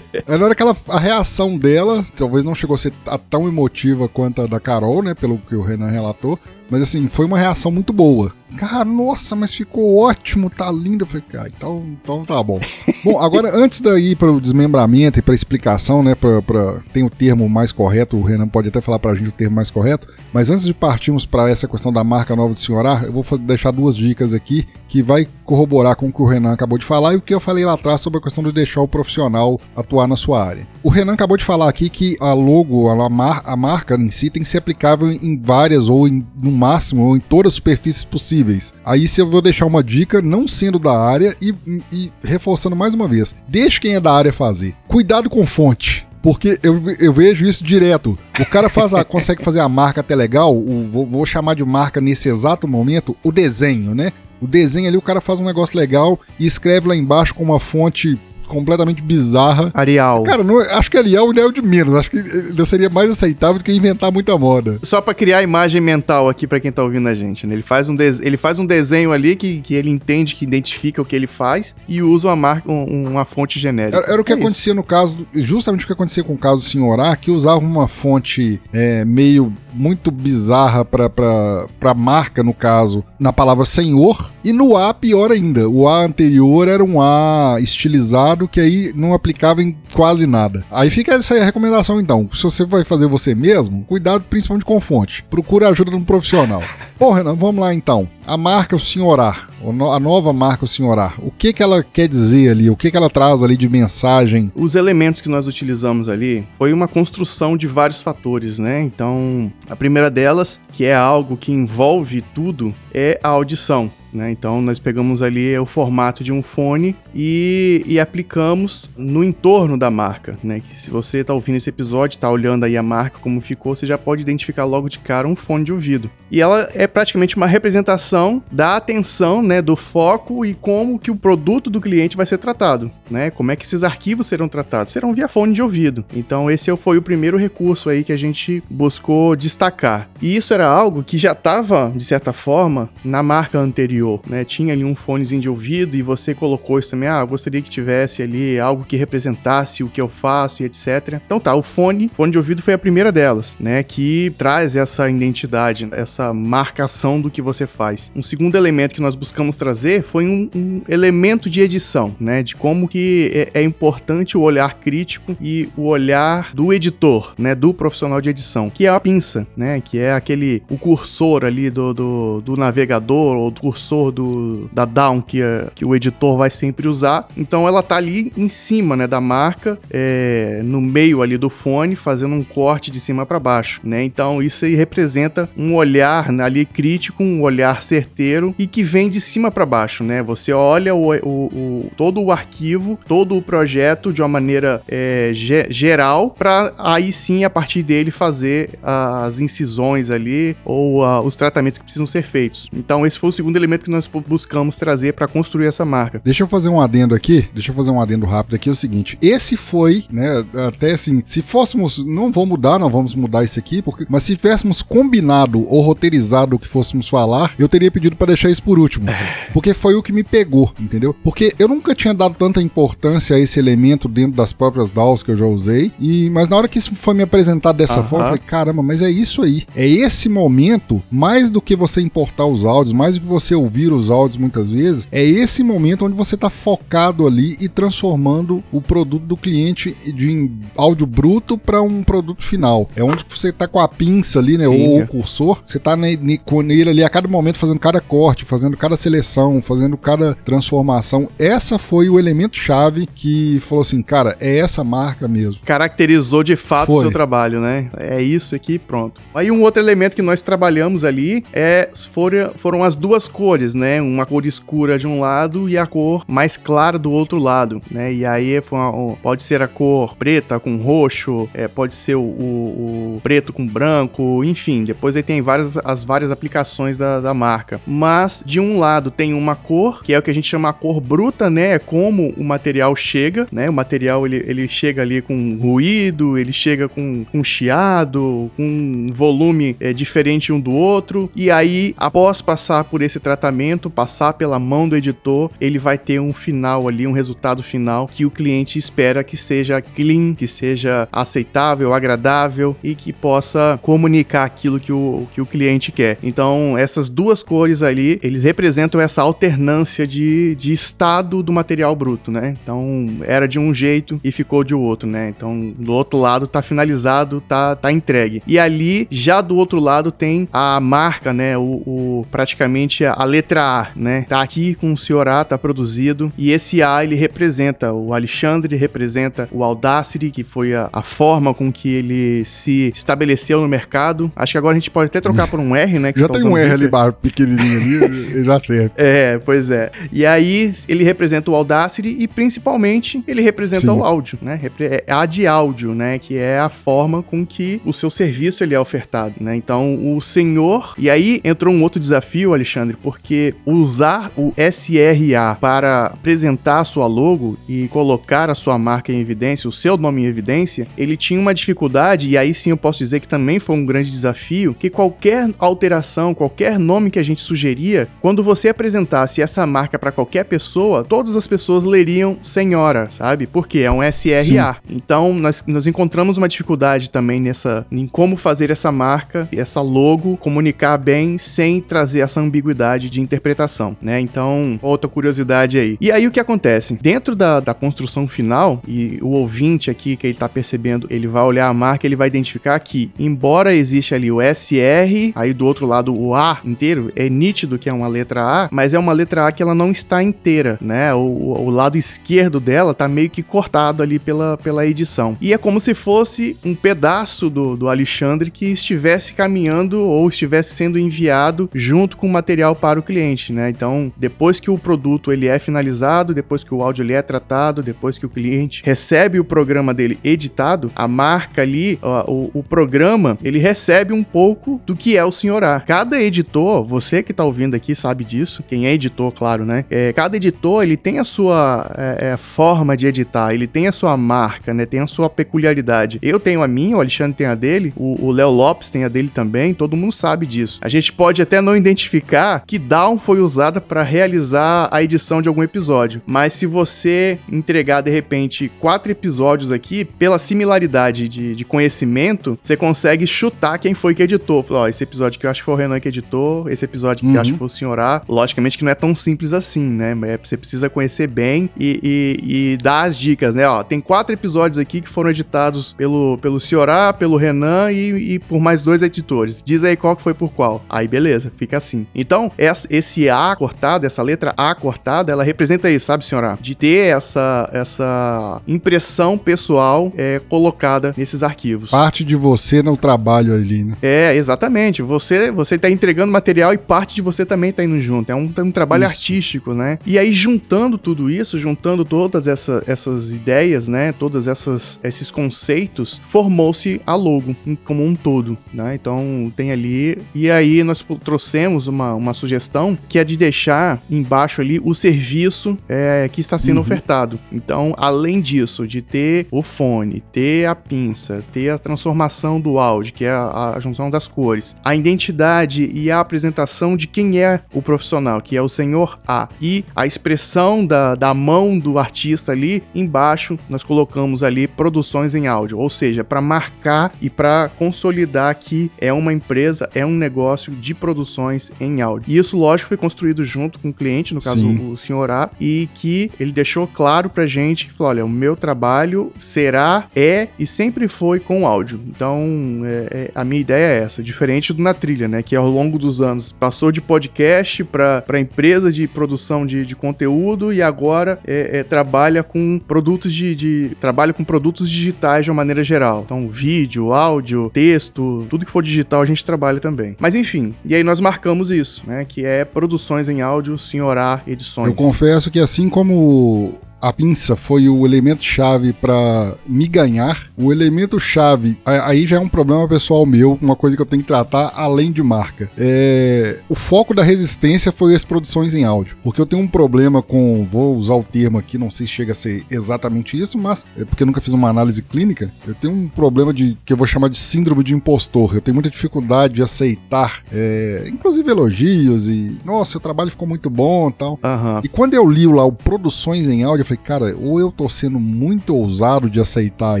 Na 0.26 0.44
hora 0.44 0.54
que 0.54 0.62
ela, 0.62 0.76
a 0.88 0.98
reação 0.98 1.56
dela, 1.56 2.04
talvez 2.16 2.44
não 2.44 2.54
chegou 2.54 2.74
a 2.74 2.78
ser 2.78 2.92
tão 3.30 3.48
emotiva 3.48 4.08
quanto 4.08 4.42
a 4.42 4.46
da 4.46 4.60
Carol, 4.60 5.02
né? 5.02 5.14
Pelo 5.14 5.38
que 5.38 5.54
o 5.54 5.62
Renan 5.62 5.88
relatou. 5.88 6.38
Mas 6.70 6.82
assim, 6.82 7.08
foi 7.08 7.24
uma 7.26 7.38
reação 7.38 7.70
muito 7.70 7.92
boa. 7.92 8.32
Cara, 8.56 8.84
nossa, 8.84 9.36
mas 9.36 9.54
ficou 9.54 9.98
ótimo, 9.98 10.48
tá 10.50 10.70
lindo. 10.70 11.04
Eu 11.04 11.06
falei, 11.08 11.22
cara, 11.30 11.48
então, 11.54 11.84
então 12.02 12.24
tá 12.24 12.42
bom. 12.42 12.60
bom, 13.04 13.18
agora 13.18 13.54
antes 13.54 13.80
ir 13.80 14.16
para 14.16 14.30
o 14.30 14.40
desmembramento 14.40 15.18
e 15.18 15.22
para 15.22 15.34
explicação, 15.34 16.02
né, 16.02 16.14
pra, 16.14 16.40
pra, 16.42 16.80
tem 16.92 17.02
o 17.02 17.10
termo 17.10 17.48
mais 17.48 17.72
correto, 17.72 18.16
o 18.16 18.22
Renan 18.22 18.48
pode 18.48 18.68
até 18.68 18.80
falar 18.80 18.98
para 18.98 19.12
a 19.12 19.14
gente 19.14 19.28
o 19.28 19.32
termo 19.32 19.56
mais 19.56 19.70
correto, 19.70 20.08
mas 20.32 20.50
antes 20.50 20.64
de 20.64 20.74
partirmos 20.74 21.26
para 21.26 21.48
essa 21.48 21.68
questão 21.68 21.92
da 21.92 22.02
marca 22.02 22.34
nova 22.34 22.54
do 22.54 22.58
Senhorar, 22.58 23.04
eu 23.04 23.12
vou 23.12 23.24
deixar 23.38 23.70
duas 23.70 23.94
dicas 23.94 24.34
aqui 24.34 24.66
que 24.88 25.02
vai 25.02 25.28
corroborar 25.48 25.96
com 25.96 26.08
o 26.08 26.12
que 26.12 26.20
o 26.20 26.26
Renan 26.26 26.52
acabou 26.52 26.76
de 26.76 26.84
falar 26.84 27.14
e 27.14 27.16
o 27.16 27.22
que 27.22 27.32
eu 27.32 27.40
falei 27.40 27.64
lá 27.64 27.72
atrás 27.72 28.02
sobre 28.02 28.18
a 28.18 28.22
questão 28.22 28.44
de 28.44 28.52
deixar 28.52 28.82
o 28.82 28.86
profissional 28.86 29.58
atuar 29.74 30.06
na 30.06 30.14
sua 30.14 30.44
área. 30.44 30.68
O 30.82 30.90
Renan 30.90 31.14
acabou 31.14 31.38
de 31.38 31.44
falar 31.44 31.70
aqui 31.70 31.88
que 31.88 32.18
a 32.20 32.34
logo, 32.34 32.90
a, 32.90 33.08
mar, 33.08 33.40
a 33.46 33.56
marca 33.56 33.94
em 33.94 34.10
si 34.10 34.28
tem 34.28 34.42
que 34.42 34.48
ser 34.48 34.58
aplicável 34.58 35.10
em 35.10 35.40
várias 35.40 35.88
ou 35.88 36.06
em, 36.06 36.26
no 36.44 36.52
máximo 36.52 37.06
ou 37.06 37.16
em 37.16 37.20
todas 37.20 37.52
as 37.52 37.56
superfícies 37.56 38.04
possíveis. 38.04 38.74
Aí 38.84 39.08
se 39.08 39.22
eu 39.22 39.30
vou 39.30 39.40
deixar 39.40 39.64
uma 39.64 39.82
dica, 39.82 40.20
não 40.20 40.46
sendo 40.46 40.78
da 40.78 40.92
área 40.92 41.34
e, 41.40 41.54
e 41.90 42.12
reforçando 42.22 42.76
mais 42.76 42.94
uma 42.94 43.08
vez, 43.08 43.34
deixe 43.48 43.80
quem 43.80 43.94
é 43.94 44.00
da 44.00 44.12
área 44.12 44.32
fazer. 44.34 44.74
Cuidado 44.86 45.30
com 45.30 45.46
fonte. 45.46 46.06
Porque 46.20 46.58
eu, 46.62 46.82
eu 46.98 47.12
vejo 47.12 47.46
isso 47.46 47.64
direto. 47.64 48.18
O 48.38 48.44
cara 48.44 48.68
faz 48.68 48.92
a, 48.92 49.02
consegue 49.04 49.42
fazer 49.42 49.60
a 49.60 49.68
marca 49.68 50.00
até 50.00 50.14
legal, 50.14 50.54
o, 50.54 50.86
vou, 50.90 51.06
vou 51.06 51.24
chamar 51.24 51.54
de 51.54 51.64
marca 51.64 52.00
nesse 52.00 52.28
exato 52.28 52.68
momento, 52.68 53.16
o 53.22 53.32
desenho, 53.32 53.94
né? 53.94 54.12
O 54.40 54.46
desenho 54.46 54.88
ali, 54.88 54.96
o 54.96 55.02
cara 55.02 55.20
faz 55.20 55.40
um 55.40 55.44
negócio 55.44 55.78
legal 55.78 56.18
e 56.38 56.46
escreve 56.46 56.88
lá 56.88 56.96
embaixo 56.96 57.34
com 57.34 57.42
uma 57.42 57.58
fonte 57.60 58.18
completamente 58.48 59.02
bizarra. 59.02 59.70
Arial. 59.74 60.22
Cara, 60.24 60.42
não, 60.42 60.58
acho 60.58 60.90
que 60.90 60.96
Arial 60.96 61.32
é 61.32 61.44
o 61.44 61.52
de 61.52 61.62
menos. 61.62 61.94
Acho 61.94 62.10
que 62.10 62.18
ainda 62.18 62.64
seria 62.64 62.88
mais 62.88 63.10
aceitável 63.10 63.58
do 63.58 63.64
que 63.64 63.72
inventar 63.72 64.10
muita 64.12 64.36
moda. 64.36 64.78
Só 64.82 65.00
para 65.00 65.14
criar 65.14 65.42
imagem 65.42 65.80
mental 65.80 66.28
aqui 66.28 66.46
para 66.46 66.60
quem 66.60 66.72
tá 66.72 66.82
ouvindo 66.82 67.08
a 67.08 67.14
gente, 67.14 67.46
né? 67.46 67.54
Ele 67.54 67.62
faz 67.62 67.88
um, 67.88 67.96
ele 68.22 68.36
faz 68.36 68.58
um 68.58 68.66
desenho 68.66 69.12
ali 69.12 69.36
que, 69.36 69.60
que 69.60 69.74
ele 69.74 69.90
entende, 69.90 70.34
que 70.34 70.44
identifica 70.44 71.00
o 71.00 71.04
que 71.04 71.14
ele 71.14 71.26
faz 71.26 71.74
e 71.88 72.02
usa 72.02 72.28
uma 72.28 72.36
marca, 72.36 72.70
um, 72.70 73.08
uma 73.08 73.24
fonte 73.24 73.58
genérica. 73.58 73.98
Era, 73.98 74.12
era 74.12 74.20
o 74.20 74.24
que 74.24 74.32
é 74.32 74.36
acontecia 74.36 74.72
isso. 74.72 74.76
no 74.76 74.82
caso, 74.82 75.26
justamente 75.34 75.84
o 75.84 75.86
que 75.86 75.92
acontecia 75.92 76.24
com 76.24 76.34
o 76.34 76.38
caso 76.38 76.62
do 76.62 76.68
Senhorar, 76.68 77.18
que 77.18 77.30
usava 77.30 77.58
uma 77.58 77.88
fonte 77.88 78.60
é, 78.72 79.04
meio 79.04 79.52
muito 79.72 80.10
bizarra 80.10 80.84
pra, 80.84 81.08
pra, 81.08 81.66
pra 81.78 81.94
marca, 81.94 82.42
no 82.42 82.52
caso, 82.52 83.04
na 83.18 83.32
palavra 83.32 83.64
senhor, 83.64 84.32
e 84.42 84.52
no 84.52 84.76
A 84.76 84.92
pior 84.92 85.30
ainda. 85.30 85.68
O 85.68 85.88
A 85.88 86.04
anterior 86.04 86.68
era 86.68 86.84
um 86.84 87.00
A 87.00 87.58
estilizado 87.60 88.37
que 88.46 88.60
aí 88.60 88.92
não 88.94 89.14
aplicava 89.14 89.62
em 89.62 89.76
quase 89.92 90.26
nada. 90.26 90.64
Aí 90.70 90.90
fica 90.90 91.14
essa 91.14 91.42
recomendação 91.42 92.00
então. 92.00 92.28
Se 92.32 92.42
você 92.42 92.64
vai 92.64 92.84
fazer 92.84 93.06
você 93.06 93.34
mesmo, 93.34 93.84
cuidado 93.84 94.24
principalmente 94.28 94.64
com 94.64 94.78
fonte. 94.78 95.24
Procure 95.24 95.64
a 95.64 95.70
ajuda 95.70 95.90
de 95.90 95.96
um 95.96 96.04
profissional. 96.04 96.62
Bom, 97.00 97.12
Renan, 97.12 97.34
vamos 97.34 97.60
lá 97.60 97.72
então. 97.72 98.08
A 98.26 98.36
marca 98.36 98.76
o 98.76 98.78
Senhorar, 98.78 99.48
a 99.62 99.98
nova 99.98 100.32
marca 100.34 100.64
o 100.64 100.68
Senhorar, 100.68 101.14
o 101.18 101.30
que 101.30 101.52
que 101.52 101.62
ela 101.62 101.82
quer 101.82 102.06
dizer 102.06 102.50
ali? 102.50 102.68
O 102.68 102.76
que 102.76 102.90
que 102.90 102.96
ela 102.96 103.08
traz 103.08 103.42
ali 103.42 103.56
de 103.56 103.68
mensagem? 103.68 104.52
Os 104.54 104.74
elementos 104.74 105.22
que 105.22 105.30
nós 105.30 105.46
utilizamos 105.46 106.08
ali 106.10 106.46
foi 106.58 106.72
uma 106.72 106.86
construção 106.86 107.56
de 107.56 107.66
vários 107.66 108.02
fatores, 108.02 108.58
né? 108.58 108.82
Então, 108.82 109.50
a 109.70 109.74
primeira 109.74 110.10
delas, 110.10 110.60
que 110.74 110.84
é 110.84 110.94
algo 110.94 111.36
que 111.38 111.52
envolve 111.52 112.20
tudo, 112.34 112.74
é 112.92 113.18
a 113.22 113.28
audição. 113.28 113.90
Né? 114.12 114.30
Então 114.30 114.60
nós 114.60 114.78
pegamos 114.78 115.22
ali 115.22 115.58
o 115.58 115.66
formato 115.66 116.22
de 116.24 116.32
um 116.32 116.42
fone 116.42 116.96
e, 117.14 117.82
e 117.86 118.00
aplicamos 118.00 118.90
no 118.96 119.22
entorno 119.22 119.78
da 119.78 119.90
marca, 119.90 120.38
né? 120.42 120.60
Que 120.60 120.76
se 120.76 120.90
você 120.90 121.18
está 121.18 121.34
ouvindo 121.34 121.56
esse 121.56 121.68
episódio, 121.68 122.16
está 122.16 122.30
olhando 122.30 122.64
aí 122.64 122.76
a 122.76 122.82
marca 122.82 123.18
como 123.18 123.40
ficou, 123.40 123.74
você 123.74 123.86
já 123.86 123.98
pode 123.98 124.22
identificar 124.22 124.64
logo 124.64 124.88
de 124.88 124.98
cara 124.98 125.28
um 125.28 125.36
fone 125.36 125.64
de 125.64 125.72
ouvido. 125.72 126.10
E 126.30 126.40
ela 126.40 126.68
é 126.74 126.86
praticamente 126.86 127.36
uma 127.36 127.46
representação 127.46 128.42
da 128.50 128.76
atenção, 128.76 129.42
né, 129.42 129.62
do 129.62 129.76
foco 129.76 130.44
e 130.44 130.54
como 130.54 130.98
que 130.98 131.10
o 131.10 131.16
produto 131.16 131.70
do 131.70 131.80
cliente 131.80 132.16
vai 132.16 132.26
ser 132.26 132.38
tratado, 132.38 132.90
né? 133.10 133.30
Como 133.30 133.50
é 133.50 133.56
que 133.56 133.64
esses 133.64 133.82
arquivos 133.82 134.26
serão 134.26 134.48
tratados? 134.48 134.92
Serão 134.92 135.14
via 135.14 135.28
fone 135.28 135.52
de 135.52 135.62
ouvido. 135.62 136.04
Então 136.14 136.50
esse 136.50 136.74
foi 136.76 136.98
o 136.98 137.02
primeiro 137.02 137.36
recurso 137.36 137.88
aí 137.88 138.04
que 138.04 138.12
a 138.12 138.16
gente 138.16 138.62
buscou 138.68 139.34
destacar. 139.34 140.08
E 140.20 140.36
isso 140.36 140.52
era 140.52 140.66
algo 140.66 141.02
que 141.02 141.18
já 141.18 141.32
estava 141.32 141.92
de 141.94 142.04
certa 142.04 142.32
forma 142.32 142.90
na 143.04 143.22
marca 143.22 143.58
anterior, 143.58 143.97
né? 144.28 144.44
Tinha 144.44 144.72
ali 144.72 144.84
um 144.84 144.94
fonezinho 144.94 145.40
de 145.40 145.48
ouvido 145.48 145.96
e 145.96 146.02
você 146.02 146.34
colocou 146.34 146.78
isso 146.78 146.90
também, 146.90 147.08
ah, 147.08 147.20
eu 147.20 147.26
gostaria 147.26 147.60
que 147.62 147.70
tivesse 147.70 148.22
ali 148.22 148.58
algo 148.58 148.84
que 148.84 148.96
representasse 148.96 149.82
o 149.82 149.88
que 149.88 150.00
eu 150.00 150.08
faço 150.08 150.62
e 150.62 150.66
etc. 150.66 151.20
Então 151.24 151.40
tá, 151.40 151.54
o 151.54 151.62
fone, 151.62 152.10
fone 152.12 152.32
de 152.32 152.38
ouvido 152.38 152.62
foi 152.62 152.74
a 152.74 152.78
primeira 152.78 153.10
delas, 153.10 153.56
né, 153.58 153.82
que 153.82 154.32
traz 154.36 154.76
essa 154.76 155.08
identidade, 155.08 155.88
essa 155.92 156.32
marcação 156.32 157.20
do 157.20 157.30
que 157.30 157.42
você 157.42 157.66
faz. 157.66 158.10
Um 158.14 158.22
segundo 158.22 158.56
elemento 158.56 158.94
que 158.94 159.00
nós 159.00 159.14
buscamos 159.14 159.56
trazer 159.56 160.02
foi 160.02 160.26
um, 160.26 160.48
um 160.54 160.82
elemento 160.88 161.50
de 161.50 161.60
edição, 161.60 162.14
né, 162.20 162.42
de 162.42 162.54
como 162.54 162.88
que 162.88 163.30
é, 163.54 163.60
é, 163.60 163.62
importante 163.62 164.36
o 164.36 164.40
olhar 164.40 164.74
crítico 164.74 165.36
e 165.40 165.68
o 165.76 165.86
olhar 165.86 166.52
do 166.54 166.72
editor, 166.72 167.34
né, 167.38 167.54
do 167.54 167.72
profissional 167.74 168.20
de 168.20 168.28
edição, 168.28 168.70
que 168.70 168.86
é 168.86 168.88
a 168.88 169.00
pinça, 169.00 169.46
né, 169.56 169.80
que 169.80 169.98
é 169.98 170.12
aquele 170.12 170.62
o 170.68 170.78
cursor 170.78 171.44
ali 171.44 171.70
do, 171.70 171.92
do, 171.94 172.40
do 172.40 172.56
navegador 172.56 173.36
ou 173.36 173.50
do 173.50 173.60
cursor 173.60 173.87
do, 174.12 174.68
da 174.72 174.84
down 174.84 175.20
que, 175.20 175.42
é, 175.42 175.68
que 175.74 175.84
o 175.84 175.94
editor 175.94 176.36
vai 176.36 176.50
sempre 176.50 176.88
usar. 176.88 177.28
Então 177.36 177.66
ela 177.66 177.82
tá 177.82 177.96
ali 177.96 178.32
em 178.36 178.48
cima, 178.48 178.96
né, 178.96 179.06
da 179.06 179.20
marca, 179.20 179.78
é, 179.90 180.60
no 180.64 180.80
meio 180.80 181.22
ali 181.22 181.36
do 181.36 181.50
fone, 181.50 181.96
fazendo 181.96 182.34
um 182.34 182.44
corte 182.44 182.90
de 182.90 183.00
cima 183.00 183.24
para 183.26 183.38
baixo, 183.38 183.80
né? 183.84 184.04
Então 184.04 184.42
isso 184.42 184.64
aí 184.64 184.74
representa 184.74 185.48
um 185.56 185.74
olhar 185.74 186.32
né, 186.32 186.44
ali 186.44 186.64
crítico, 186.64 187.22
um 187.22 187.42
olhar 187.42 187.82
certeiro 187.82 188.54
e 188.58 188.66
que 188.66 188.82
vem 188.82 189.08
de 189.08 189.20
cima 189.20 189.50
para 189.50 189.66
baixo, 189.66 190.04
né? 190.04 190.22
Você 190.22 190.52
olha 190.52 190.94
o, 190.94 191.14
o, 191.14 191.46
o, 191.46 191.90
todo 191.96 192.22
o 192.22 192.30
arquivo, 192.30 192.98
todo 193.06 193.36
o 193.36 193.42
projeto 193.42 194.12
de 194.12 194.22
uma 194.22 194.28
maneira 194.28 194.82
é, 194.88 195.30
ge 195.32 195.66
geral 195.70 196.30
para 196.30 196.72
aí 196.78 197.12
sim 197.12 197.44
a 197.44 197.50
partir 197.50 197.82
dele 197.82 198.10
fazer 198.10 198.70
as 198.82 199.40
incisões 199.40 200.10
ali 200.10 200.56
ou 200.64 201.02
uh, 201.02 201.20
os 201.20 201.36
tratamentos 201.36 201.78
que 201.78 201.84
precisam 201.84 202.06
ser 202.06 202.22
feitos. 202.22 202.68
Então 202.72 203.06
esse 203.06 203.18
foi 203.18 203.28
o 203.28 203.32
segundo 203.32 203.56
elemento 203.56 203.77
que 203.78 203.90
nós 203.90 204.08
buscamos 204.26 204.76
trazer 204.76 205.12
para 205.12 205.28
construir 205.28 205.66
essa 205.66 205.84
marca. 205.84 206.20
Deixa 206.24 206.42
eu 206.42 206.48
fazer 206.48 206.68
um 206.68 206.80
adendo 206.80 207.14
aqui, 207.14 207.48
deixa 207.52 207.70
eu 207.70 207.74
fazer 207.74 207.90
um 207.90 208.00
adendo 208.00 208.26
rápido 208.26 208.56
aqui, 208.56 208.68
é 208.68 208.72
o 208.72 208.74
seguinte, 208.74 209.18
esse 209.20 209.56
foi, 209.56 210.04
né, 210.10 210.44
até 210.66 210.92
assim, 210.92 211.22
se 211.24 211.42
fôssemos, 211.42 212.04
não 212.04 212.30
vou 212.32 212.46
mudar, 212.46 212.78
não 212.78 212.90
vamos 212.90 213.14
mudar 213.14 213.44
isso 213.44 213.58
aqui, 213.58 213.82
porque, 213.82 214.06
mas 214.08 214.22
se 214.22 214.36
tivéssemos 214.36 214.82
combinado 214.82 215.66
ou 215.68 215.80
roteirizado 215.80 216.56
o 216.56 216.58
que 216.58 216.68
fôssemos 216.68 217.08
falar, 217.08 217.54
eu 217.58 217.68
teria 217.68 217.90
pedido 217.90 218.16
para 218.16 218.28
deixar 218.28 218.50
isso 218.50 218.62
por 218.62 218.78
último, 218.78 219.06
porque 219.52 219.74
foi 219.74 219.94
o 219.94 220.02
que 220.02 220.12
me 220.12 220.24
pegou, 220.24 220.72
entendeu? 220.78 221.14
Porque 221.22 221.54
eu 221.58 221.68
nunca 221.68 221.94
tinha 221.94 222.14
dado 222.14 222.34
tanta 222.34 222.60
importância 222.62 223.36
a 223.36 223.40
esse 223.40 223.58
elemento 223.58 224.08
dentro 224.08 224.36
das 224.36 224.52
próprias 224.52 224.90
DAWs 224.90 225.22
que 225.22 225.30
eu 225.30 225.36
já 225.36 225.46
usei, 225.46 225.92
e 225.98 226.30
mas 226.30 226.48
na 226.48 226.56
hora 226.56 226.68
que 226.68 226.78
isso 226.78 226.94
foi 226.94 227.14
me 227.14 227.22
apresentado 227.22 227.76
dessa 227.76 228.00
uh 228.00 228.04
-huh. 228.04 228.08
forma, 228.08 228.24
eu 228.24 228.28
falei, 228.30 228.44
caramba, 228.46 228.82
mas 228.82 229.02
é 229.02 229.10
isso 229.10 229.42
aí, 229.42 229.64
é 229.74 229.86
esse 229.86 230.28
momento, 230.28 231.02
mais 231.10 231.50
do 231.50 231.60
que 231.60 231.76
você 231.76 232.00
importar 232.00 232.46
os 232.46 232.64
áudios, 232.64 232.92
mais 232.92 233.14
do 233.14 233.22
que 233.22 233.26
você 233.26 233.54
ouvir 233.54 233.67
os 233.92 234.10
áudios 234.10 234.38
muitas 234.38 234.70
vezes, 234.70 235.06
é 235.12 235.22
esse 235.22 235.62
momento 235.62 236.04
onde 236.04 236.16
você 236.16 236.34
está 236.34 236.50
focado 236.50 237.26
ali 237.26 237.56
e 237.60 237.68
transformando 237.68 238.62
o 238.72 238.80
produto 238.80 239.24
do 239.24 239.36
cliente 239.36 239.96
de 240.12 240.50
áudio 240.76 241.06
bruto 241.06 241.56
para 241.56 241.82
um 241.82 242.02
produto 242.02 242.42
final. 242.42 242.88
É 242.96 243.02
onde 243.02 243.24
você 243.28 243.52
tá 243.52 243.68
com 243.68 243.80
a 243.80 243.88
pinça 243.88 244.38
ali, 244.38 244.56
né? 244.56 244.64
Sim, 244.64 244.88
ou 244.88 245.00
é. 245.00 245.04
o 245.04 245.06
cursor, 245.06 245.60
você 245.64 245.78
tá 245.78 245.96
ne, 245.96 246.38
com 246.38 246.62
ele 246.62 246.90
ali 246.90 247.04
a 247.04 247.08
cada 247.08 247.28
momento 247.28 247.58
fazendo 247.58 247.78
cada 247.78 248.00
corte, 248.00 248.44
fazendo 248.44 248.76
cada 248.76 248.96
seleção, 248.96 249.60
fazendo 249.60 249.96
cada 249.96 250.34
transformação. 250.44 251.28
Essa 251.38 251.78
foi 251.78 252.08
o 252.08 252.18
elemento 252.18 252.56
chave 252.56 253.06
que 253.06 253.60
falou 253.60 253.82
assim, 253.82 254.02
cara, 254.02 254.36
é 254.40 254.58
essa 254.58 254.82
marca 254.84 255.28
mesmo. 255.28 255.60
Caracterizou 255.64 256.42
de 256.42 256.56
fato 256.56 256.88
foi. 256.88 256.98
o 256.98 257.00
seu 257.02 257.10
trabalho, 257.10 257.60
né? 257.60 257.90
É 257.96 258.22
isso 258.22 258.54
aqui, 258.54 258.78
pronto. 258.78 259.20
Aí 259.34 259.50
um 259.50 259.62
outro 259.62 259.82
elemento 259.82 260.16
que 260.16 260.22
nós 260.22 260.42
trabalhamos 260.42 261.04
ali 261.04 261.44
é 261.52 261.90
foram, 262.10 262.52
foram 262.56 262.84
as 262.84 262.94
duas 262.94 263.26
cores, 263.28 263.57
né? 263.74 264.00
Uma 264.00 264.26
cor 264.26 264.46
escura 264.46 264.98
de 264.98 265.06
um 265.06 265.20
lado 265.20 265.68
e 265.68 265.76
a 265.76 265.86
cor 265.86 266.24
mais 266.26 266.56
clara 266.56 266.98
do 266.98 267.10
outro 267.10 267.38
lado, 267.38 267.82
né? 267.90 268.12
E 268.12 268.24
aí 268.24 268.60
uma, 268.70 269.16
pode 269.16 269.42
ser 269.42 269.62
a 269.62 269.68
cor 269.68 270.16
preta 270.16 270.58
com 270.58 270.76
roxo, 270.76 271.48
é, 271.54 271.68
pode 271.68 271.94
ser 271.94 272.16
o, 272.16 272.20
o, 272.20 273.16
o, 273.16 273.20
preto 273.22 273.52
com 273.52 273.66
branco, 273.66 274.44
enfim. 274.44 274.84
Depois 274.84 275.16
aí 275.16 275.22
tem 275.22 275.40
várias, 275.40 275.76
as 275.78 276.04
várias 276.04 276.30
aplicações 276.30 276.96
da, 276.96 277.20
da 277.20 277.34
marca. 277.34 277.80
Mas 277.86 278.42
de 278.44 278.60
um 278.60 278.78
lado 278.78 279.10
tem 279.10 279.34
uma 279.34 279.54
cor, 279.54 280.02
que 280.02 280.12
é 280.12 280.18
o 280.18 280.22
que 280.22 280.30
a 280.30 280.34
gente 280.34 280.48
chama 280.48 280.68
a 280.68 280.72
cor 280.72 281.00
bruta, 281.00 281.50
né? 281.50 281.72
É 281.72 281.78
como 281.78 282.32
o 282.36 282.44
material 282.44 282.94
chega, 282.96 283.46
né? 283.50 283.68
O 283.68 283.72
material 283.72 284.26
ele, 284.26 284.42
ele 284.46 284.68
chega 284.68 285.02
ali 285.02 285.20
com 285.20 285.56
ruído, 285.60 286.38
ele 286.38 286.52
chega 286.52 286.88
com, 286.88 287.24
com 287.30 287.44
chiado, 287.44 288.50
com 288.56 288.62
um 288.62 289.12
volume 289.12 289.76
é, 289.80 289.92
diferente 289.92 290.52
um 290.52 290.60
do 290.60 290.72
outro. 290.72 291.30
E 291.34 291.50
aí, 291.50 291.94
após 291.96 292.40
passar 292.40 292.84
por 292.84 293.02
esse 293.02 293.20
tratamento, 293.20 293.47
passar 293.90 294.34
pela 294.34 294.58
mão 294.58 294.88
do 294.88 294.96
editor, 294.96 295.50
ele 295.60 295.78
vai 295.78 295.98
ter 295.98 296.20
um 296.20 296.32
final 296.32 296.88
ali, 296.88 297.06
um 297.06 297.12
resultado 297.12 297.62
final 297.62 298.06
que 298.08 298.24
o 298.24 298.30
cliente 298.30 298.78
espera 298.78 299.24
que 299.24 299.36
seja 299.36 299.80
clean, 299.80 300.34
que 300.34 300.48
seja 300.48 301.08
aceitável, 301.12 301.92
agradável 301.92 302.76
e 302.82 302.94
que 302.94 303.12
possa 303.12 303.78
comunicar 303.82 304.44
aquilo 304.44 304.80
que 304.80 304.92
o, 304.92 305.26
que 305.32 305.40
o 305.40 305.46
cliente 305.46 305.92
quer. 305.92 306.18
Então, 306.22 306.76
essas 306.76 307.08
duas 307.08 307.42
cores 307.42 307.82
ali, 307.82 308.18
eles 308.22 308.44
representam 308.44 309.00
essa 309.00 309.22
alternância 309.22 310.06
de, 310.06 310.54
de 310.54 310.72
estado 310.72 311.42
do 311.42 311.52
material 311.52 311.94
bruto, 311.94 312.30
né? 312.30 312.56
Então, 312.62 313.18
era 313.22 313.46
de 313.46 313.58
um 313.58 313.72
jeito 313.72 314.20
e 314.22 314.30
ficou 314.32 314.64
de 314.64 314.74
outro, 314.74 315.08
né? 315.08 315.28
Então, 315.28 315.74
do 315.78 315.92
outro 315.92 316.18
lado 316.18 316.46
tá 316.46 316.62
finalizado, 316.62 317.40
tá, 317.40 317.76
tá 317.76 317.92
entregue. 317.92 318.42
E 318.46 318.58
ali, 318.58 319.06
já 319.10 319.40
do 319.40 319.56
outro 319.56 319.80
lado, 319.80 320.10
tem 320.10 320.48
a 320.52 320.80
marca, 320.80 321.32
né? 321.32 321.56
O, 321.56 321.82
o 321.86 322.26
praticamente 322.30 323.04
a, 323.04 323.14
a 323.14 323.24
letra 323.38 323.62
A, 323.62 323.88
né? 323.94 324.26
Tá 324.28 324.42
aqui 324.42 324.74
com 324.74 324.92
o 324.92 324.98
senhor 324.98 325.28
A, 325.28 325.44
tá 325.44 325.56
produzido. 325.56 326.32
E 326.36 326.50
esse 326.50 326.82
A, 326.82 327.02
ele 327.04 327.14
representa 327.14 327.92
o 327.92 328.12
Alexandre, 328.12 328.76
representa 328.76 329.48
o 329.52 329.62
Audacity, 329.62 330.30
que 330.30 330.42
foi 330.42 330.74
a, 330.74 330.88
a 330.92 331.02
forma 331.02 331.54
com 331.54 331.72
que 331.72 331.88
ele 331.88 332.44
se 332.44 332.92
estabeleceu 332.94 333.60
no 333.60 333.68
mercado. 333.68 334.30
Acho 334.34 334.52
que 334.52 334.58
agora 334.58 334.76
a 334.76 334.78
gente 334.78 334.90
pode 334.90 335.06
até 335.06 335.20
trocar 335.20 335.46
por 335.46 335.60
um 335.60 335.74
R, 335.74 335.98
né? 335.98 336.12
já 336.14 336.26
tá 336.26 336.34
tem 336.34 336.44
um 336.44 336.56
R 336.56 336.70
ali, 336.70 336.88
bar, 336.88 337.12
pequenininho 337.12 338.04
ali, 338.04 338.42
já 338.44 338.58
serve. 338.58 338.90
É, 338.96 339.38
pois 339.44 339.70
é. 339.70 339.90
E 340.12 340.26
aí 340.26 340.70
ele 340.88 341.04
representa 341.04 341.50
o 341.50 341.54
Audacity 341.54 342.16
e 342.18 342.26
principalmente 342.26 343.22
ele 343.26 343.40
representa 343.40 343.92
Sim. 343.92 343.98
o 343.98 344.04
áudio, 344.04 344.38
né? 344.42 344.60
É 344.80 345.12
a 345.12 345.24
de 345.26 345.46
áudio, 345.46 345.94
né? 345.94 346.18
Que 346.18 346.36
é 346.36 346.58
a 346.58 346.68
forma 346.68 347.22
com 347.22 347.46
que 347.46 347.80
o 347.84 347.92
seu 347.92 348.10
serviço 348.10 348.64
ele 348.64 348.74
é 348.74 348.80
ofertado, 348.80 349.34
né? 349.40 349.54
Então 349.54 350.16
o 350.16 350.20
senhor 350.20 350.94
e 350.98 351.08
aí 351.08 351.40
entrou 351.44 351.72
um 351.72 351.82
outro 351.82 352.00
desafio, 352.00 352.52
Alexandre, 352.52 352.96
porque 353.00 353.27
usar 353.66 354.30
o 354.36 354.52
SRA 354.56 355.56
para 355.60 356.06
apresentar 356.06 356.80
a 356.80 356.84
sua 356.84 357.06
logo 357.06 357.56
e 357.68 357.88
colocar 357.88 358.50
a 358.50 358.54
sua 358.54 358.78
marca 358.78 359.12
em 359.12 359.20
evidência, 359.20 359.68
o 359.68 359.72
seu 359.72 359.96
nome 359.96 360.22
em 360.22 360.26
evidência, 360.26 360.86
ele 360.96 361.16
tinha 361.16 361.40
uma 361.40 361.54
dificuldade, 361.54 362.28
e 362.28 362.38
aí 362.38 362.54
sim 362.54 362.70
eu 362.70 362.76
posso 362.76 362.98
dizer 362.98 363.20
que 363.20 363.28
também 363.28 363.58
foi 363.58 363.76
um 363.76 363.86
grande 363.86 364.10
desafio, 364.10 364.74
que 364.74 364.90
qualquer 364.90 365.50
alteração, 365.58 366.34
qualquer 366.34 366.78
nome 366.78 367.10
que 367.10 367.18
a 367.18 367.22
gente 367.22 367.40
sugeria, 367.40 368.08
quando 368.20 368.42
você 368.42 368.68
apresentasse 368.68 369.42
essa 369.42 369.66
marca 369.66 369.98
para 369.98 370.12
qualquer 370.12 370.44
pessoa, 370.44 371.04
todas 371.04 371.36
as 371.36 371.46
pessoas 371.46 371.84
leriam 371.84 372.38
senhora, 372.40 373.08
sabe? 373.10 373.46
Porque 373.46 373.80
é 373.80 373.90
um 373.90 374.02
SRA. 374.02 374.42
Sim. 374.42 374.58
Então, 374.88 375.34
nós, 375.34 375.62
nós 375.66 375.86
encontramos 375.86 376.38
uma 376.38 376.48
dificuldade 376.48 377.10
também 377.10 377.40
nessa, 377.40 377.86
em 377.90 378.06
como 378.06 378.36
fazer 378.36 378.70
essa 378.70 378.90
marca, 378.90 379.48
essa 379.52 379.80
logo, 379.80 380.36
comunicar 380.36 380.96
bem 380.98 381.38
sem 381.38 381.80
trazer 381.80 382.20
essa 382.20 382.40
ambiguidade 382.40 383.07
de 383.10 383.20
interpretação, 383.20 383.96
né? 384.00 384.20
Então, 384.20 384.78
outra 384.82 385.08
curiosidade 385.08 385.78
aí. 385.78 385.96
E 386.00 386.10
aí 386.10 386.26
o 386.26 386.30
que 386.30 386.40
acontece? 386.40 386.98
Dentro 387.00 387.34
da, 387.34 387.60
da 387.60 387.74
construção 387.74 388.26
final, 388.26 388.82
e 388.86 389.18
o 389.22 389.30
ouvinte 389.30 389.90
aqui 389.90 390.16
que 390.16 390.26
ele 390.26 390.34
tá 390.34 390.48
percebendo, 390.48 391.06
ele 391.10 391.26
vai 391.26 391.42
olhar 391.42 391.68
a 391.68 391.74
marca, 391.74 392.06
ele 392.06 392.16
vai 392.16 392.28
identificar 392.28 392.78
que, 392.78 393.10
embora 393.18 393.74
exista 393.74 394.14
ali 394.14 394.30
o 394.30 394.40
SR, 394.40 395.32
aí 395.34 395.52
do 395.52 395.66
outro 395.66 395.86
lado 395.86 396.14
o 396.14 396.34
A 396.34 396.58
inteiro, 396.64 397.12
é 397.14 397.28
nítido 397.28 397.78
que 397.78 397.88
é 397.88 397.92
uma 397.92 398.08
letra 398.08 398.42
A, 398.42 398.68
mas 398.70 398.94
é 398.94 398.98
uma 398.98 399.12
letra 399.12 399.46
A 399.46 399.52
que 399.52 399.62
ela 399.62 399.74
não 399.74 399.90
está 399.90 400.22
inteira, 400.22 400.78
né? 400.80 401.14
O, 401.14 401.20
o 401.20 401.70
lado 401.70 401.96
esquerdo 401.96 402.60
dela 402.60 402.94
tá 402.94 403.08
meio 403.08 403.30
que 403.30 403.42
cortado 403.42 404.02
ali 404.02 404.18
pela, 404.18 404.56
pela 404.56 404.86
edição. 404.86 405.36
E 405.40 405.52
é 405.52 405.58
como 405.58 405.80
se 405.80 405.94
fosse 405.94 406.56
um 406.64 406.74
pedaço 406.74 407.50
do, 407.50 407.76
do 407.76 407.88
Alexandre 407.88 408.50
que 408.50 408.66
estivesse 408.66 409.32
caminhando 409.32 410.06
ou 410.06 410.28
estivesse 410.28 410.74
sendo 410.74 410.98
enviado 410.98 411.70
junto 411.74 412.16
com 412.16 412.26
o 412.26 412.30
material 412.30 412.74
para 412.74 412.97
para 412.98 413.00
o 413.00 413.02
cliente, 413.02 413.52
né? 413.52 413.70
Então, 413.70 414.12
depois 414.16 414.58
que 414.58 414.70
o 414.70 414.78
produto 414.78 415.32
ele 415.32 415.46
é 415.46 415.58
finalizado, 415.58 416.34
depois 416.34 416.64
que 416.64 416.74
o 416.74 416.82
áudio 416.82 417.02
ele 417.02 417.12
é 417.12 417.22
tratado, 417.22 417.82
depois 417.82 418.18
que 418.18 418.26
o 418.26 418.28
cliente 418.28 418.82
recebe 418.84 419.38
o 419.38 419.44
programa 419.44 419.94
dele 419.94 420.18
editado, 420.24 420.90
a 420.94 421.06
marca 421.06 421.62
ali, 421.62 421.98
o, 422.26 422.50
o 422.54 422.62
programa, 422.62 423.38
ele 423.42 423.58
recebe 423.58 424.12
um 424.12 424.24
pouco 424.24 424.80
do 424.84 424.96
que 424.96 425.16
é 425.16 425.24
o 425.24 425.32
senhorar. 425.32 425.84
Cada 425.84 426.20
editor, 426.20 426.84
você 426.84 427.22
que 427.22 427.32
tá 427.32 427.44
ouvindo 427.44 427.74
aqui 427.74 427.94
sabe 427.94 428.24
disso, 428.24 428.64
quem 428.66 428.86
é 428.86 428.92
editor, 428.92 429.32
claro, 429.32 429.64
né? 429.64 429.84
É, 429.90 430.12
cada 430.12 430.36
editor, 430.36 430.82
ele 430.82 430.96
tem 430.96 431.18
a 431.18 431.24
sua 431.24 431.90
é, 431.96 432.32
é, 432.32 432.36
forma 432.36 432.96
de 432.96 433.06
editar, 433.06 433.54
ele 433.54 433.66
tem 433.66 433.86
a 433.86 433.92
sua 433.92 434.16
marca, 434.16 434.74
né? 434.74 434.86
Tem 434.86 435.00
a 435.00 435.06
sua 435.06 435.30
peculiaridade. 435.30 436.18
Eu 436.22 436.40
tenho 436.40 436.62
a 436.62 436.68
minha, 436.68 436.96
o 436.96 437.00
Alexandre 437.00 437.36
tem 437.36 437.46
a 437.46 437.54
dele, 437.54 437.92
o 437.96 438.30
Léo 438.30 438.50
Lopes 438.50 438.90
tem 438.90 439.04
a 439.04 439.08
dele 439.08 439.28
também, 439.28 439.74
todo 439.74 439.96
mundo 439.96 440.12
sabe 440.12 440.46
disso. 440.46 440.80
A 440.82 440.88
gente 440.88 441.12
pode 441.12 441.40
até 441.42 441.60
não 441.60 441.76
identificar 441.76 442.62
que 442.66 442.78
Down 442.88 443.18
foi 443.18 443.42
usada 443.42 443.82
para 443.82 444.02
realizar 444.02 444.88
a 444.90 445.02
edição 445.02 445.42
de 445.42 445.48
algum 445.48 445.62
episódio, 445.62 446.22
mas 446.26 446.54
se 446.54 446.64
você 446.64 447.38
entregar 447.52 448.00
de 448.00 448.10
repente 448.10 448.72
quatro 448.80 449.12
episódios 449.12 449.70
aqui, 449.70 450.06
pela 450.06 450.38
similaridade 450.38 451.28
de, 451.28 451.54
de 451.54 451.64
conhecimento, 451.66 452.58
você 452.62 452.78
consegue 452.78 453.26
chutar 453.26 453.76
quem 453.76 453.92
foi 453.92 454.14
que 454.14 454.22
editou. 454.22 454.62
Falou, 454.62 454.84
ó, 454.84 454.88
esse 454.88 455.04
episódio 455.04 455.38
que 455.38 455.44
eu 455.44 455.50
acho 455.50 455.60
que 455.60 455.66
foi 455.66 455.74
o 455.74 455.76
Renan 455.76 456.00
que 456.00 456.08
editou, 456.08 456.66
esse 456.70 456.82
episódio 456.82 457.20
que 457.20 457.26
uhum. 457.26 457.34
eu 457.34 457.40
acho 457.42 457.52
que 457.52 457.58
foi 457.58 457.66
o 457.66 457.70
Senhor 457.70 458.00
A. 458.00 458.22
Logicamente 458.26 458.78
que 458.78 458.84
não 458.84 458.90
é 458.90 458.94
tão 458.94 459.14
simples 459.14 459.52
assim, 459.52 459.84
né? 459.84 460.16
É, 460.22 460.38
você 460.42 460.56
precisa 460.56 460.88
conhecer 460.88 461.26
bem 461.26 461.68
e, 461.78 462.00
e, 462.02 462.72
e, 462.72 462.76
dar 462.78 463.02
as 463.02 463.18
dicas, 463.18 463.54
né? 463.54 463.68
Ó, 463.68 463.82
tem 463.82 464.00
quatro 464.00 464.32
episódios 464.32 464.78
aqui 464.78 465.02
que 465.02 465.10
foram 465.10 465.28
editados 465.28 465.92
pelo, 465.92 466.38
pelo 466.38 466.58
Senhor 466.58 466.88
A, 466.88 467.12
pelo 467.12 467.36
Renan 467.36 467.92
e, 467.92 468.34
e 468.34 468.38
por 468.38 468.60
mais 468.60 468.80
dois 468.80 469.02
editores. 469.02 469.62
Diz 469.62 469.84
aí 469.84 469.94
qual 469.94 470.16
que 470.16 470.22
foi 470.22 470.32
por 470.32 470.52
qual. 470.52 470.82
Aí 470.88 471.06
beleza, 471.06 471.52
fica 471.54 471.76
assim. 471.76 472.06
Então, 472.14 472.50
esse 472.90 473.28
A 473.28 473.54
cortado, 473.56 474.06
essa 474.06 474.22
letra 474.22 474.54
A 474.56 474.74
cortada, 474.74 475.32
ela 475.32 475.42
representa 475.42 475.90
isso, 475.90 476.06
sabe, 476.06 476.24
senhora? 476.24 476.58
De 476.60 476.74
ter 476.74 477.16
essa, 477.16 477.68
essa 477.72 478.60
impressão 478.66 479.38
pessoal 479.38 480.12
é, 480.16 480.40
colocada 480.48 481.14
nesses 481.16 481.42
arquivos. 481.42 481.90
Parte 481.90 482.24
de 482.24 482.36
você 482.36 482.82
no 482.82 482.96
trabalho 482.96 483.54
ali, 483.54 483.84
né? 483.84 483.96
É, 484.02 484.34
exatamente. 484.34 485.02
Você 485.02 485.50
você 485.50 485.78
tá 485.78 485.90
entregando 485.90 486.32
material 486.32 486.72
e 486.72 486.78
parte 486.78 487.14
de 487.14 487.22
você 487.22 487.44
também 487.44 487.72
tá 487.72 487.82
indo 487.82 488.00
junto. 488.00 488.30
É 488.30 488.34
um, 488.34 488.52
um 488.58 488.70
trabalho 488.70 489.04
isso. 489.04 489.12
artístico, 489.12 489.74
né? 489.74 489.98
E 490.06 490.18
aí, 490.18 490.32
juntando 490.32 490.98
tudo 490.98 491.30
isso, 491.30 491.58
juntando 491.58 492.04
todas 492.04 492.46
essa, 492.46 492.82
essas 492.86 493.32
ideias, 493.32 493.88
né? 493.88 494.12
Todas 494.12 494.46
essas 494.46 495.00
esses 495.02 495.30
conceitos, 495.30 496.20
formou-se 496.24 497.00
a 497.06 497.14
logo 497.14 497.56
como 497.84 498.04
um 498.04 498.14
todo, 498.14 498.56
né? 498.72 498.94
Então, 498.94 499.52
tem 499.56 499.72
ali... 499.72 500.18
E 500.34 500.50
aí, 500.50 500.82
nós 500.82 501.04
trouxemos 501.24 501.86
uma, 501.86 502.14
uma 502.14 502.34
sugestão 502.34 502.67
que 503.08 503.18
é 503.18 503.24
de 503.24 503.36
deixar 503.36 504.00
embaixo 504.10 504.60
ali 504.60 504.80
o 504.82 504.94
serviço 504.94 505.78
é, 505.88 506.28
que 506.32 506.40
está 506.40 506.58
sendo 506.58 506.76
uhum. 506.76 506.82
ofertado. 506.82 507.38
Então, 507.52 507.94
além 507.96 508.40
disso, 508.40 508.86
de 508.86 509.02
ter 509.02 509.46
o 509.50 509.62
fone, 509.62 510.22
ter 510.32 510.66
a 510.66 510.74
pinça, 510.74 511.44
ter 511.52 511.70
a 511.70 511.78
transformação 511.78 512.60
do 512.60 512.78
áudio, 512.78 513.14
que 513.14 513.24
é 513.24 513.30
a, 513.30 513.74
a 513.76 513.80
junção 513.80 514.10
das 514.10 514.28
cores, 514.28 514.76
a 514.84 514.94
identidade 514.94 515.90
e 515.92 516.10
a 516.10 516.20
apresentação 516.20 516.96
de 516.96 517.06
quem 517.06 517.40
é 517.40 517.60
o 517.72 517.82
profissional, 517.82 518.40
que 518.40 518.56
é 518.56 518.62
o 518.62 518.68
senhor 518.68 519.18
A, 519.26 519.48
e 519.60 519.84
a 519.94 520.06
expressão 520.06 520.84
da, 520.84 521.14
da 521.14 521.32
mão 521.34 521.78
do 521.78 521.98
artista 521.98 522.52
ali, 522.52 522.82
embaixo 522.94 523.58
nós 523.68 523.82
colocamos 523.82 524.42
ali 524.42 524.66
produções 524.66 525.34
em 525.34 525.46
áudio, 525.46 525.78
ou 525.78 525.90
seja, 525.90 526.24
para 526.24 526.40
marcar 526.40 527.12
e 527.20 527.30
para 527.30 527.70
consolidar 527.78 528.54
que 528.54 528.90
é 528.98 529.12
uma 529.12 529.32
empresa, 529.32 529.88
é 529.94 530.04
um 530.04 530.14
negócio 530.14 530.72
de 530.72 530.94
produções 530.94 531.72
em 531.80 532.00
áudio. 532.02 532.32
E 532.32 532.38
isso, 532.38 532.57
lógico, 532.58 532.88
foi 532.88 532.96
construído 532.96 533.44
junto 533.44 533.78
com 533.78 533.88
o 533.90 533.94
cliente, 533.94 534.34
no 534.34 534.42
caso 534.42 534.60
Sim. 534.60 534.90
o 534.90 534.96
senhor 534.96 535.30
A, 535.30 535.50
e 535.60 535.88
que 535.94 536.30
ele 536.38 536.52
deixou 536.52 536.86
claro 536.86 537.30
pra 537.30 537.46
gente 537.46 537.86
que 537.86 537.92
falou: 537.92 538.10
olha, 538.10 538.24
o 538.24 538.28
meu 538.28 538.56
trabalho 538.56 539.32
será, 539.38 540.06
é 540.14 540.48
e 540.58 540.66
sempre 540.66 541.08
foi 541.08 541.40
com 541.40 541.66
áudio. 541.66 542.00
Então, 542.08 542.82
é, 542.84 543.08
é, 543.10 543.30
a 543.34 543.44
minha 543.44 543.60
ideia 543.60 544.00
é 544.00 544.04
essa, 544.04 544.22
diferente 544.22 544.72
do 544.72 544.82
Na 544.82 544.94
Trilha, 544.94 545.28
né? 545.28 545.42
Que 545.42 545.56
ao 545.56 545.68
longo 545.68 545.98
dos 545.98 546.20
anos 546.20 546.52
passou 546.52 546.90
de 546.92 547.00
podcast 547.00 547.84
para 547.84 548.40
empresa 548.40 548.92
de 548.92 549.06
produção 549.06 549.66
de, 549.66 549.84
de 549.84 549.96
conteúdo 549.96 550.72
e 550.72 550.82
agora 550.82 551.38
é, 551.46 551.78
é, 551.78 551.82
trabalha 551.82 552.42
com 552.42 552.80
produtos 552.86 553.32
de, 553.32 553.54
de. 553.54 553.96
trabalha 554.00 554.32
com 554.32 554.44
produtos 554.44 554.90
digitais 554.90 555.44
de 555.44 555.50
uma 555.50 555.56
maneira 555.56 555.84
geral. 555.84 556.22
Então, 556.24 556.48
vídeo, 556.48 557.12
áudio, 557.12 557.70
texto, 557.72 558.46
tudo 558.48 558.64
que 558.64 558.70
for 558.70 558.82
digital 558.82 559.22
a 559.22 559.26
gente 559.26 559.44
trabalha 559.44 559.80
também. 559.80 560.16
Mas 560.18 560.34
enfim, 560.34 560.74
e 560.84 560.94
aí 560.94 561.02
nós 561.02 561.20
marcamos 561.20 561.70
isso, 561.70 562.02
né? 562.06 562.24
Que 562.24 562.44
é 562.48 562.64
produções 562.64 563.28
em 563.28 563.42
áudio, 563.42 563.78
senhorar 563.78 564.42
edições. 564.46 564.88
Eu 564.88 564.94
confesso 564.94 565.50
que 565.50 565.60
assim 565.60 565.88
como 565.88 566.78
a 567.00 567.12
pinça 567.12 567.56
foi 567.56 567.88
o 567.88 568.04
elemento 568.06 568.42
chave 568.42 568.92
para 568.92 569.54
me 569.66 569.86
ganhar. 569.86 570.48
O 570.56 570.72
elemento 570.72 571.18
chave, 571.20 571.78
aí 571.84 572.26
já 572.26 572.36
é 572.36 572.40
um 572.40 572.48
problema 572.48 572.88
pessoal 572.88 573.24
meu, 573.24 573.58
uma 573.60 573.76
coisa 573.76 573.96
que 573.96 574.02
eu 574.02 574.06
tenho 574.06 574.22
que 574.22 574.28
tratar 574.28 574.72
além 574.74 575.12
de 575.12 575.22
marca. 575.22 575.70
É, 575.76 576.60
o 576.68 576.74
foco 576.74 577.14
da 577.14 577.22
resistência 577.22 577.92
foi 577.92 578.14
as 578.14 578.24
produções 578.24 578.74
em 578.74 578.84
áudio, 578.84 579.16
porque 579.22 579.40
eu 579.40 579.46
tenho 579.46 579.62
um 579.62 579.68
problema 579.68 580.22
com, 580.22 580.66
vou 580.70 580.96
usar 580.96 581.14
o 581.14 581.22
termo 581.22 581.58
aqui, 581.58 581.78
não 581.78 581.90
sei 581.90 582.06
se 582.06 582.12
chega 582.12 582.32
a 582.32 582.34
ser 582.34 582.64
exatamente 582.70 583.38
isso, 583.38 583.56
mas 583.58 583.86
é 583.96 584.04
porque 584.04 584.22
eu 584.22 584.26
nunca 584.26 584.40
fiz 584.40 584.52
uma 584.52 584.68
análise 584.68 585.02
clínica. 585.02 585.52
Eu 585.66 585.74
tenho 585.74 585.94
um 585.94 586.08
problema 586.08 586.52
de 586.52 586.76
que 586.84 586.92
eu 586.92 586.96
vou 586.96 587.06
chamar 587.06 587.28
de 587.28 587.38
síndrome 587.38 587.84
de 587.84 587.94
impostor. 587.94 588.54
Eu 588.54 588.60
tenho 588.60 588.74
muita 588.74 588.90
dificuldade 588.90 589.54
de 589.54 589.62
aceitar, 589.62 590.42
é, 590.50 591.08
inclusive 591.08 591.48
elogios 591.50 592.28
e 592.28 592.58
nossa, 592.64 592.92
seu 592.92 593.00
trabalho 593.00 593.30
ficou 593.30 593.46
muito 593.46 593.70
bom, 593.70 594.10
tal. 594.10 594.32
Uhum. 594.42 594.80
E 594.82 594.88
quando 594.88 595.14
eu 595.14 595.28
li 595.28 595.46
lá 595.46 595.64
o 595.64 595.72
produções 595.72 596.48
em 596.48 596.64
áudio 596.64 596.87
falei, 596.88 597.02
cara, 597.04 597.36
ou 597.36 597.60
eu 597.60 597.70
tô 597.70 597.88
sendo 597.88 598.18
muito 598.18 598.74
ousado 598.74 599.28
de 599.28 599.40
aceitar 599.40 600.00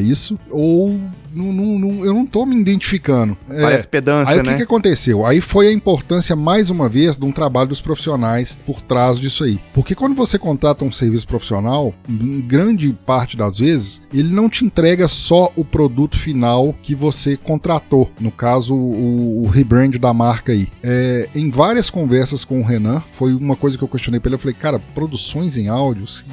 isso, 0.00 0.38
ou 0.50 0.98
não, 1.32 1.52
não, 1.52 1.78
não, 1.78 2.04
eu 2.04 2.12
não 2.12 2.26
tô 2.26 2.44
me 2.44 2.56
identificando. 2.56 3.36
É, 3.48 3.62
Parece 3.62 3.86
é, 3.86 3.90
pedância, 3.90 4.34
aí, 4.34 4.42
né? 4.42 4.42
o 4.42 4.46
que, 4.52 4.56
que 4.58 4.62
aconteceu? 4.62 5.26
Aí 5.26 5.40
foi 5.40 5.68
a 5.68 5.72
importância, 5.72 6.34
mais 6.34 6.70
uma 6.70 6.88
vez, 6.88 7.16
de 7.16 7.24
um 7.24 7.32
trabalho 7.32 7.68
dos 7.68 7.80
profissionais 7.80 8.58
por 8.66 8.82
trás 8.82 9.18
disso 9.18 9.44
aí. 9.44 9.60
Porque 9.74 9.94
quando 9.94 10.14
você 10.14 10.38
contrata 10.38 10.84
um 10.84 10.92
serviço 10.92 11.26
profissional, 11.26 11.94
em 12.08 12.40
grande 12.40 12.92
parte 13.06 13.36
das 13.36 13.58
vezes, 13.58 14.02
ele 14.12 14.32
não 14.32 14.48
te 14.48 14.64
entrega 14.64 15.08
só 15.08 15.50
o 15.56 15.64
produto 15.64 16.18
final 16.18 16.74
que 16.82 16.94
você 16.94 17.36
contratou. 17.36 18.10
No 18.20 18.30
caso, 18.30 18.74
o, 18.74 19.44
o 19.44 19.46
rebrand 19.46 19.96
da 19.98 20.12
marca 20.12 20.52
aí. 20.52 20.68
É, 20.82 21.28
em 21.34 21.50
várias 21.50 21.90
conversas 21.90 22.44
com 22.44 22.60
o 22.60 22.64
Renan, 22.64 23.02
foi 23.12 23.34
uma 23.34 23.56
coisa 23.56 23.76
que 23.76 23.84
eu 23.84 23.88
questionei 23.88 24.20
pra 24.20 24.28
ele. 24.28 24.36
Eu 24.36 24.40
falei, 24.40 24.54
cara, 24.54 24.78
produções 24.94 25.56
em 25.56 25.68
áudios. 25.68 26.24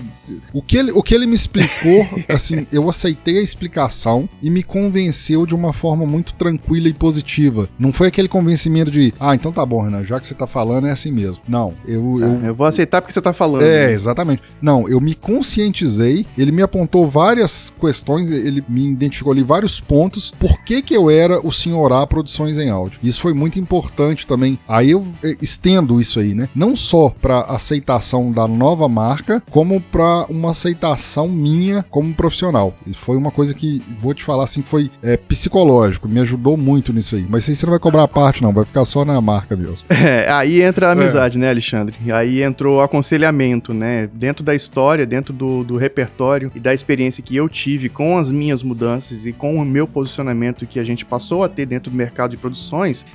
O 0.54 0.62
que 0.62 0.78
ele, 0.78 0.92
o 0.92 1.04
que 1.04 1.14
ele 1.14 1.26
me 1.26 1.36
explicou, 1.36 2.08
assim, 2.30 2.68
eu 2.72 2.90
aceitei 2.90 3.40
a 3.40 3.42
explicação 3.42 4.28
e 4.42 4.50
me 4.50 4.64
convenceu 4.64 4.85
convenceu 4.86 5.46
de 5.46 5.56
uma 5.56 5.74
forma 5.74 6.06
muito 6.06 6.34
tranquila 6.34 6.88
e 6.88 6.94
positiva. 6.94 7.68
Não 7.78 7.92
foi 7.92 8.08
aquele 8.08 8.28
convencimento 8.28 8.92
de, 8.92 9.14
ah, 9.20 9.34
então 9.34 9.52
tá 9.52 9.66
bom, 9.66 9.82
Renan, 9.82 10.04
já 10.04 10.20
que 10.20 10.28
você 10.28 10.34
tá 10.34 10.46
falando 10.46 10.88
é 10.88 10.92
assim 10.92 11.12
mesmo. 11.12 11.42
Não, 11.48 11.74
eu. 11.88 12.20
Eu, 12.20 12.42
é, 12.44 12.50
eu 12.50 12.56
vou 12.56 12.68
aceitar 12.68 13.02
porque 13.02 13.14
você 13.14 13.22
tá 13.22 13.34
falando. 13.34 13.64
É, 13.64 13.92
exatamente. 13.92 14.44
Não, 14.62 14.88
eu 14.88 15.02
me 15.02 15.16
conscientizei, 15.16 16.26
ele 16.38 16.52
me 16.52 16.62
apontou 16.62 17.08
várias 17.08 17.74
questões, 17.80 18.30
ele 18.30 18.64
me 18.68 18.88
identificou 18.88 19.32
ali 19.34 19.44
vários 19.44 19.80
pontos, 19.80 20.32
por 20.40 20.62
que 20.64 20.82
que 20.82 20.96
eu 20.96 21.10
era 21.10 21.46
o 21.46 21.52
senhor 21.52 21.92
A 21.92 22.06
Produções 22.06 22.58
em 22.58 22.70
Áudio. 22.70 23.00
Isso 23.02 23.20
foi 23.20 23.34
muito 23.34 23.60
importante 23.60 24.28
também. 24.28 24.60
Aí 24.68 24.92
eu 24.92 25.06
é, 25.24 25.36
estendo 25.42 26.00
isso 26.00 26.20
aí, 26.20 26.34
né? 26.34 26.48
Não 26.54 26.76
só 26.76 27.10
para 27.10 27.42
aceitação 27.42 28.32
da 28.32 28.48
nova 28.48 28.88
marca, 28.88 29.42
como 29.50 29.82
para 29.82 30.26
uma 30.30 30.52
aceitação 30.52 31.28
minha 31.28 31.84
como 31.90 32.14
profissional. 32.14 32.74
Isso 32.86 33.00
foi 33.00 33.18
uma 33.18 33.32
coisa 33.32 33.54
que, 33.54 33.82
vou 33.98 34.14
te 34.14 34.24
falar 34.24 34.44
assim, 34.44 34.62
foi 34.62 34.75
é, 35.02 35.18
psicológico, 35.18 36.08
me 36.08 36.20
ajudou 36.20 36.58
muito 36.58 36.94
nisso 36.94 37.16
aí. 37.16 37.26
Mas 37.30 37.48
aí 37.48 37.56
você 37.56 37.66
não 37.66 37.72
vai 37.72 37.80
cobrar 37.80 38.04
a 38.04 38.08
parte, 38.08 38.42
não, 38.42 38.54
vai 38.54 38.66
ficar 38.66 38.86
só 38.86 39.04
na 39.04 39.20
marca 39.20 39.56
mesmo. 39.56 39.86
É, 39.90 40.30
aí 40.30 40.62
entra 40.62 40.90
a 40.90 40.92
amizade, 40.92 41.38
é. 41.38 41.42
né, 41.42 41.50
Alexandre? 41.50 41.96
Aí 42.12 42.44
entrou 42.44 42.78
o 42.78 42.82
aconselhamento, 42.82 43.74
né? 43.74 44.08
Dentro 44.14 44.44
da 44.44 44.54
história, 44.54 45.06
dentro 45.06 45.34
do, 45.34 45.64
do 45.64 45.78
repertório 45.78 46.52
e 46.54 46.60
da 46.60 46.74
experiência 46.74 47.24
que 47.24 47.36
eu 47.36 47.50
tive 47.50 47.90
com 47.90 48.18
as 48.18 48.32
minhas 48.32 48.62
mudanças 48.62 49.26
e 49.26 49.34
com 49.34 49.56
o 49.56 49.66
meu 49.66 49.88
posicionamento 49.88 50.68
que 50.68 50.80
a 50.80 50.84
gente 50.84 51.06
passou 51.06 51.44
a 51.44 51.50
ter 51.50 51.66
dentro 51.66 51.90
do 51.90 51.98
mercado 51.98 52.32
de 52.32 52.38
produções, 52.38 53.06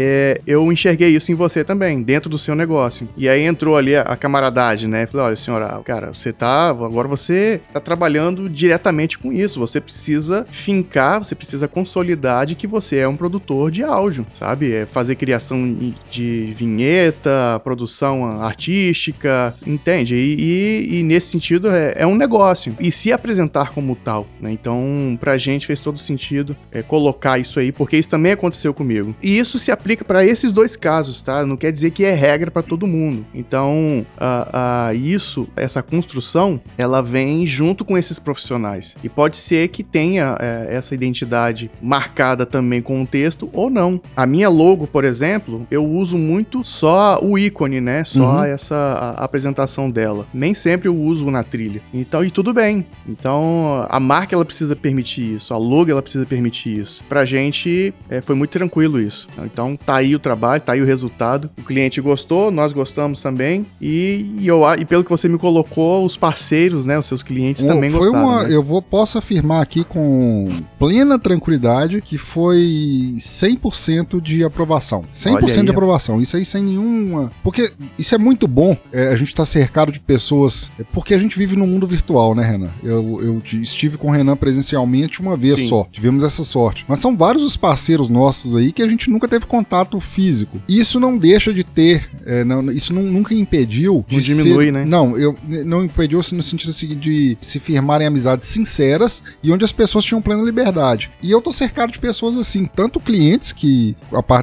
é, 0.00 0.40
eu 0.46 0.70
enxerguei 0.70 1.08
isso 1.08 1.32
em 1.32 1.34
você 1.34 1.64
também, 1.64 2.00
dentro 2.00 2.30
do 2.30 2.38
seu 2.38 2.54
negócio. 2.54 3.08
E 3.16 3.28
aí 3.28 3.42
entrou 3.42 3.76
ali 3.76 3.96
a, 3.96 4.02
a 4.02 4.16
camaradagem, 4.16 4.88
né? 4.88 5.06
Falei, 5.08 5.26
olha, 5.26 5.36
senhora, 5.36 5.80
cara, 5.84 6.14
você 6.14 6.32
tá. 6.32 6.68
Agora 6.68 7.08
você 7.08 7.60
tá 7.72 7.80
trabalhando 7.80 8.48
diretamente 8.48 9.18
com 9.18 9.32
isso. 9.32 9.58
Você 9.58 9.80
precisa 9.80 10.46
fincar, 10.48 11.18
você 11.18 11.34
precisa 11.34 11.66
consolidar 11.66 12.46
de 12.46 12.54
que 12.54 12.68
você 12.68 12.98
é 12.98 13.08
um 13.08 13.16
produtor 13.16 13.72
de 13.72 13.82
áudio, 13.82 14.24
sabe? 14.32 14.72
É 14.72 14.86
fazer 14.86 15.16
criação 15.16 15.76
de 16.08 16.54
vinheta, 16.56 17.60
produção 17.64 18.40
artística, 18.40 19.52
entende? 19.66 20.14
E, 20.14 20.36
e, 20.38 20.98
e 20.98 21.02
nesse 21.02 21.26
sentido 21.26 21.68
é, 21.68 21.94
é, 21.96 22.06
um 22.06 22.14
negócio. 22.14 22.76
E 22.78 22.92
se 22.92 23.10
apresentar 23.12 23.72
como 23.72 23.96
tal, 23.96 24.28
né? 24.40 24.52
Então, 24.52 25.18
pra 25.20 25.36
gente 25.36 25.66
fez 25.66 25.80
todo 25.80 25.98
sentido 25.98 26.56
é, 26.70 26.82
colocar 26.82 27.36
isso 27.38 27.58
aí, 27.58 27.72
porque 27.72 27.96
isso 27.96 28.10
também 28.10 28.30
aconteceu 28.30 28.72
comigo. 28.72 29.16
E 29.20 29.36
isso 29.36 29.58
se 29.58 29.72
aplica 29.72 29.87
aplica 29.88 30.04
para 30.04 30.22
esses 30.22 30.52
dois 30.52 30.76
casos, 30.76 31.22
tá? 31.22 31.46
Não 31.46 31.56
quer 31.56 31.72
dizer 31.72 31.92
que 31.92 32.04
é 32.04 32.12
regra 32.12 32.50
para 32.50 32.62
todo 32.62 32.86
mundo. 32.86 33.24
Então, 33.32 34.04
uh, 34.20 34.92
uh, 34.92 34.94
isso, 34.94 35.48
essa 35.56 35.82
construção, 35.82 36.60
ela 36.76 37.00
vem 37.00 37.46
junto 37.46 37.86
com 37.86 37.96
esses 37.96 38.18
profissionais. 38.18 38.96
E 39.02 39.08
pode 39.08 39.38
ser 39.38 39.68
que 39.68 39.82
tenha 39.82 40.34
uh, 40.34 40.36
essa 40.68 40.94
identidade 40.94 41.70
marcada 41.80 42.44
também 42.44 42.82
com 42.82 43.02
o 43.02 43.06
texto 43.06 43.48
ou 43.50 43.70
não. 43.70 43.98
A 44.14 44.26
minha 44.26 44.50
logo, 44.50 44.86
por 44.86 45.06
exemplo, 45.06 45.66
eu 45.70 45.86
uso 45.86 46.18
muito 46.18 46.62
só 46.62 47.18
o 47.22 47.38
ícone, 47.38 47.80
né? 47.80 48.04
Só 48.04 48.40
uhum. 48.40 48.44
essa 48.44 49.14
apresentação 49.16 49.90
dela. 49.90 50.26
Nem 50.34 50.52
sempre 50.52 50.88
eu 50.88 50.96
uso 50.96 51.30
na 51.30 51.42
trilha. 51.42 51.80
Então, 51.94 52.22
e 52.22 52.30
tudo 52.30 52.52
bem. 52.52 52.84
Então, 53.08 53.86
a 53.88 53.98
marca 53.98 54.34
ela 54.34 54.44
precisa 54.44 54.76
permitir 54.76 55.36
isso, 55.36 55.54
a 55.54 55.56
logo 55.56 55.90
ela 55.90 56.02
precisa 56.02 56.26
permitir 56.26 56.78
isso. 56.78 57.02
Pra 57.08 57.24
gente 57.24 57.94
é, 58.10 58.20
foi 58.20 58.34
muito 58.34 58.50
tranquilo 58.50 59.00
isso. 59.00 59.26
Então, 59.44 59.77
tá 59.84 59.96
aí 59.96 60.14
o 60.14 60.18
trabalho, 60.18 60.60
tá 60.60 60.72
aí 60.72 60.82
o 60.82 60.84
resultado. 60.84 61.50
O 61.58 61.62
cliente 61.62 62.00
gostou, 62.00 62.50
nós 62.50 62.72
gostamos 62.72 63.20
também. 63.20 63.66
E, 63.80 64.36
e 64.40 64.46
eu, 64.46 64.62
e 64.78 64.84
pelo 64.84 65.04
que 65.04 65.10
você 65.10 65.28
me 65.28 65.38
colocou, 65.38 66.04
os 66.04 66.16
parceiros, 66.16 66.86
né, 66.86 66.98
os 66.98 67.06
seus 67.06 67.22
clientes 67.22 67.64
também 67.64 67.90
gostaram. 67.90 68.24
Uma, 68.24 68.42
né? 68.44 68.54
Eu 68.54 68.62
vou, 68.62 68.82
posso 68.82 69.18
afirmar 69.18 69.62
aqui 69.62 69.84
com 69.84 70.48
plena 70.78 71.18
tranquilidade 71.18 72.00
que 72.00 72.18
foi 72.18 73.14
100% 73.18 74.20
de 74.20 74.44
aprovação. 74.44 75.04
100% 75.12 75.64
de 75.64 75.70
aprovação. 75.70 76.20
Isso 76.20 76.36
aí 76.36 76.44
sem 76.44 76.62
nenhuma. 76.62 77.30
Porque 77.42 77.72
isso 77.98 78.14
é 78.14 78.18
muito 78.18 78.46
bom. 78.46 78.76
É, 78.92 79.08
a 79.08 79.16
gente 79.16 79.34
tá 79.34 79.44
cercado 79.44 79.92
de 79.92 80.00
pessoas. 80.00 80.70
É 80.78 80.84
porque 80.92 81.14
a 81.14 81.18
gente 81.18 81.38
vive 81.38 81.56
num 81.56 81.66
mundo 81.66 81.86
virtual, 81.86 82.34
né, 82.34 82.44
Renan? 82.44 82.70
Eu, 82.82 83.20
eu 83.22 83.42
estive 83.60 83.96
com 83.96 84.08
o 84.08 84.10
Renan 84.10 84.36
presencialmente 84.36 85.20
uma 85.20 85.36
vez 85.36 85.56
Sim. 85.56 85.68
só. 85.68 85.86
Tivemos 85.90 86.24
essa 86.24 86.42
sorte. 86.42 86.84
Mas 86.88 86.98
são 86.98 87.16
vários 87.16 87.42
os 87.42 87.56
parceiros 87.56 88.08
nossos 88.08 88.56
aí 88.56 88.72
que 88.72 88.82
a 88.82 88.88
gente 88.88 89.10
nunca 89.10 89.28
teve 89.28 89.46
contato 89.46 89.57
físico. 90.00 90.60
Isso 90.68 90.98
não 90.98 91.16
deixa 91.16 91.52
de 91.52 91.64
ter. 91.64 92.08
É, 92.26 92.44
não, 92.44 92.70
isso 92.70 92.92
não, 92.92 93.02
nunca 93.02 93.34
impediu. 93.34 94.04
De 94.08 94.20
diminui, 94.20 94.66
ser, 94.66 94.72
né? 94.72 94.84
Não, 94.84 95.16
eu, 95.16 95.36
não 95.64 95.84
impediu 95.84 96.18
no 96.32 96.42
sentido 96.42 96.70
assim, 96.70 96.88
de 96.88 97.36
se 97.40 97.58
firmarem 97.58 98.06
amizades 98.06 98.48
sinceras 98.48 99.22
e 99.42 99.52
onde 99.52 99.64
as 99.64 99.72
pessoas 99.72 100.04
tinham 100.04 100.22
plena 100.22 100.42
liberdade. 100.42 101.10
E 101.22 101.30
eu 101.30 101.40
tô 101.40 101.52
cercado 101.52 101.92
de 101.92 101.98
pessoas 101.98 102.36
assim, 102.36 102.66
tanto 102.66 103.00
clientes 103.00 103.52
que, 103.52 103.96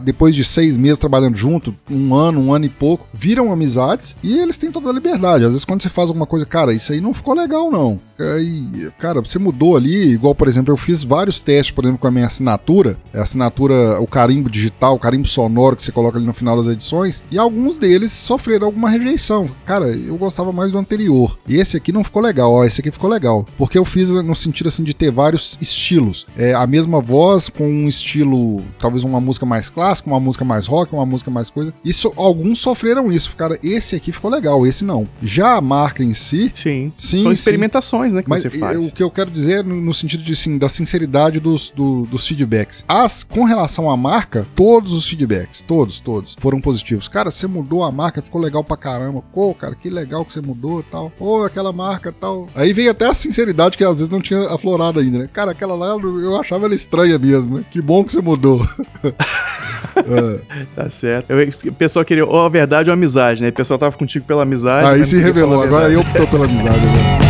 depois 0.04 0.36
de 0.36 0.44
seis 0.44 0.78
meses 0.78 0.98
trabalhando 0.98 1.36
junto, 1.36 1.76
um 1.90 2.16
ano, 2.16 2.40
um 2.40 2.54
ano 2.54 2.66
e 2.66 2.70
pouco, 2.70 3.08
viram 3.14 3.52
amizades 3.52 4.16
e 4.24 4.38
eles 4.40 4.58
têm 4.58 4.72
toda 4.72 4.90
a 4.90 4.94
liberdade. 4.94 5.46
Às 5.46 5.52
vezes, 5.52 5.66
quando 5.66 5.82
você 5.82 5.90
faz 5.90 6.10
alguma 6.10 6.26
coisa, 6.26 6.46
cara, 6.46 6.74
isso 6.74 6.92
aí 6.92 7.02
não 7.02 7.14
ficou 7.14 7.34
legal, 7.34 7.72
não. 7.72 8.00
Aí, 8.20 8.90
cara, 8.98 9.20
você 9.20 9.38
mudou 9.38 9.76
ali, 9.76 10.14
igual, 10.14 10.34
por 10.34 10.48
exemplo, 10.48 10.72
eu 10.72 10.78
fiz 10.78 11.04
vários 11.04 11.42
testes, 11.42 11.72
por 11.72 11.84
exemplo, 11.84 12.00
com 12.00 12.08
a 12.08 12.12
minha 12.12 12.26
assinatura, 12.26 12.98
a 13.14 13.22
assinatura, 13.22 14.00
o 14.00 14.08
carimbo 14.08 14.50
digital, 14.50 14.96
o 14.96 15.00
carimbo 15.06 15.28
sonoro 15.28 15.76
que 15.76 15.84
você 15.84 15.92
coloca 15.92 16.18
ali 16.18 16.26
no 16.26 16.34
final 16.34 16.58
das 16.58 16.66
edições, 16.66 17.24
e 17.30 17.38
alguns 17.38 17.78
deles 17.78 18.12
sofreram 18.12 18.66
alguma 18.66 18.90
rejeição. 18.90 19.48
Cara, 19.64 19.86
eu 19.86 20.18
gostava 20.18 20.52
mais 20.52 20.72
do 20.72 20.80
anterior. 20.80 21.38
E 21.48 21.58
esse 21.58 21.78
aqui 21.78 21.92
não 21.92 22.04
ficou 22.04 22.24
legal, 22.24 22.52
ó, 22.52 22.64
esse 22.64 22.82
aqui 22.82 22.90
ficou 22.90 23.08
legal. 23.08 23.46
Porque 23.56 23.78
eu 23.78 23.86
fiz 23.86 24.10
no 24.10 24.34
sentido 24.34 24.68
assim 24.68 24.84
de 24.84 24.96
ter 24.96 25.12
vários 25.12 25.58
estilos. 25.62 26.26
É, 26.36 26.56
a 26.56 26.66
mesma 26.66 27.00
voz 27.02 27.50
com 27.50 27.68
um 27.68 27.88
estilo, 27.88 28.64
talvez 28.80 29.04
uma 29.04 29.22
música 29.22 29.46
mais 29.46 29.70
clássica, 29.70 30.10
uma 30.10 30.20
música 30.20 30.44
mais 30.44 30.66
rock, 30.66 30.92
uma 30.94 31.06
música 31.06 31.30
mais 31.30 31.52
coisa. 31.52 31.72
Isso, 31.84 32.12
alguns 32.16 32.58
sofreram 32.60 33.12
isso. 33.12 33.36
Cara, 33.36 33.60
esse 33.62 33.96
aqui 33.96 34.12
ficou 34.12 34.32
legal, 34.32 34.66
esse 34.66 34.84
não. 34.84 35.08
Já 35.22 35.56
a 35.56 35.62
marca 35.62 36.04
em 36.04 36.16
si. 36.16 36.52
Sim. 36.56 36.92
sim 36.98 37.20
São 37.20 37.32
experimentações, 37.32 38.10
sim. 38.10 38.16
né? 38.16 38.24
Que 38.24 38.30
Mas 38.30 38.42
você 38.42 38.50
faz. 38.50 38.88
o 38.88 38.92
que 38.92 39.04
eu 39.04 39.12
quero 39.12 39.30
dizer 39.30 39.64
no, 39.64 39.80
no 39.80 39.94
sentido 39.94 40.24
de, 40.24 40.32
assim, 40.32 40.58
da 40.58 40.68
sinceridade 40.68 41.40
dos, 41.40 41.72
do, 41.76 42.08
dos 42.08 42.26
feedbacks. 42.28 42.84
As, 42.88 43.24
com 43.24 43.44
relação 43.44 43.92
à 43.92 43.96
marca, 43.96 44.48
todos 44.56 44.95
os 44.96 45.08
feedbacks, 45.08 45.62
todos, 45.62 46.00
todos, 46.00 46.36
foram 46.40 46.60
positivos. 46.60 47.08
Cara, 47.08 47.30
você 47.30 47.48
mudou 47.48 47.84
a 47.84 47.92
marca, 47.92 48.22
ficou 48.22 48.42
legal 48.42 48.64
pra 48.64 48.78
caramba. 48.78 49.24
Pô, 49.34 49.54
cara, 49.54 49.76
que 49.76 49.90
legal 49.90 50.26
que 50.26 50.34
você 50.34 50.42
mudou 50.42 50.80
e 50.80 50.84
tal. 50.84 51.12
Pô, 51.12 51.44
aquela 51.44 51.72
marca 51.72 52.12
tal. 52.12 52.48
Aí 52.56 52.74
vem 52.74 52.88
até 52.88 53.06
a 53.06 53.14
sinceridade 53.14 53.78
que 53.78 53.84
às 53.84 53.98
vezes 53.98 54.10
não 54.10 54.22
tinha 54.22 54.42
aflorado 54.54 55.00
ainda, 55.00 55.20
né? 55.20 55.30
Cara, 55.32 55.52
aquela 55.52 55.76
lá 55.76 55.90
eu 55.90 56.36
achava 56.36 56.66
ela 56.66 56.76
estranha 56.76 57.18
mesmo. 57.18 57.58
Né? 57.58 57.66
Que 57.70 57.82
bom 57.82 58.04
que 58.04 58.12
você 58.12 58.22
mudou. 58.22 58.66
é. 59.04 60.66
Tá 60.76 60.90
certo. 60.90 61.32
Eu, 61.32 61.48
o 61.48 61.74
pessoal 61.74 62.06
queria 62.06 62.26
ou 62.26 62.46
a 62.46 62.50
verdade 62.50 62.90
ou 62.90 62.94
a 62.94 62.96
amizade, 62.96 63.42
né? 63.42 63.50
O 63.50 63.54
pessoal 63.54 63.78
tava 63.78 63.98
contigo 63.98 64.26
pela 64.26 64.44
amizade. 64.44 64.88
Aí 64.88 65.06
se 65.06 65.18
revelou, 65.18 65.62
agora 65.62 65.90
eu 65.90 66.04
tô 66.16 66.28
pela 66.28 66.46
amizade. 66.46 66.80
Né? 66.80 67.26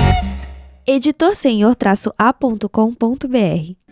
editorsenhor-a.com.br 0.88 3.85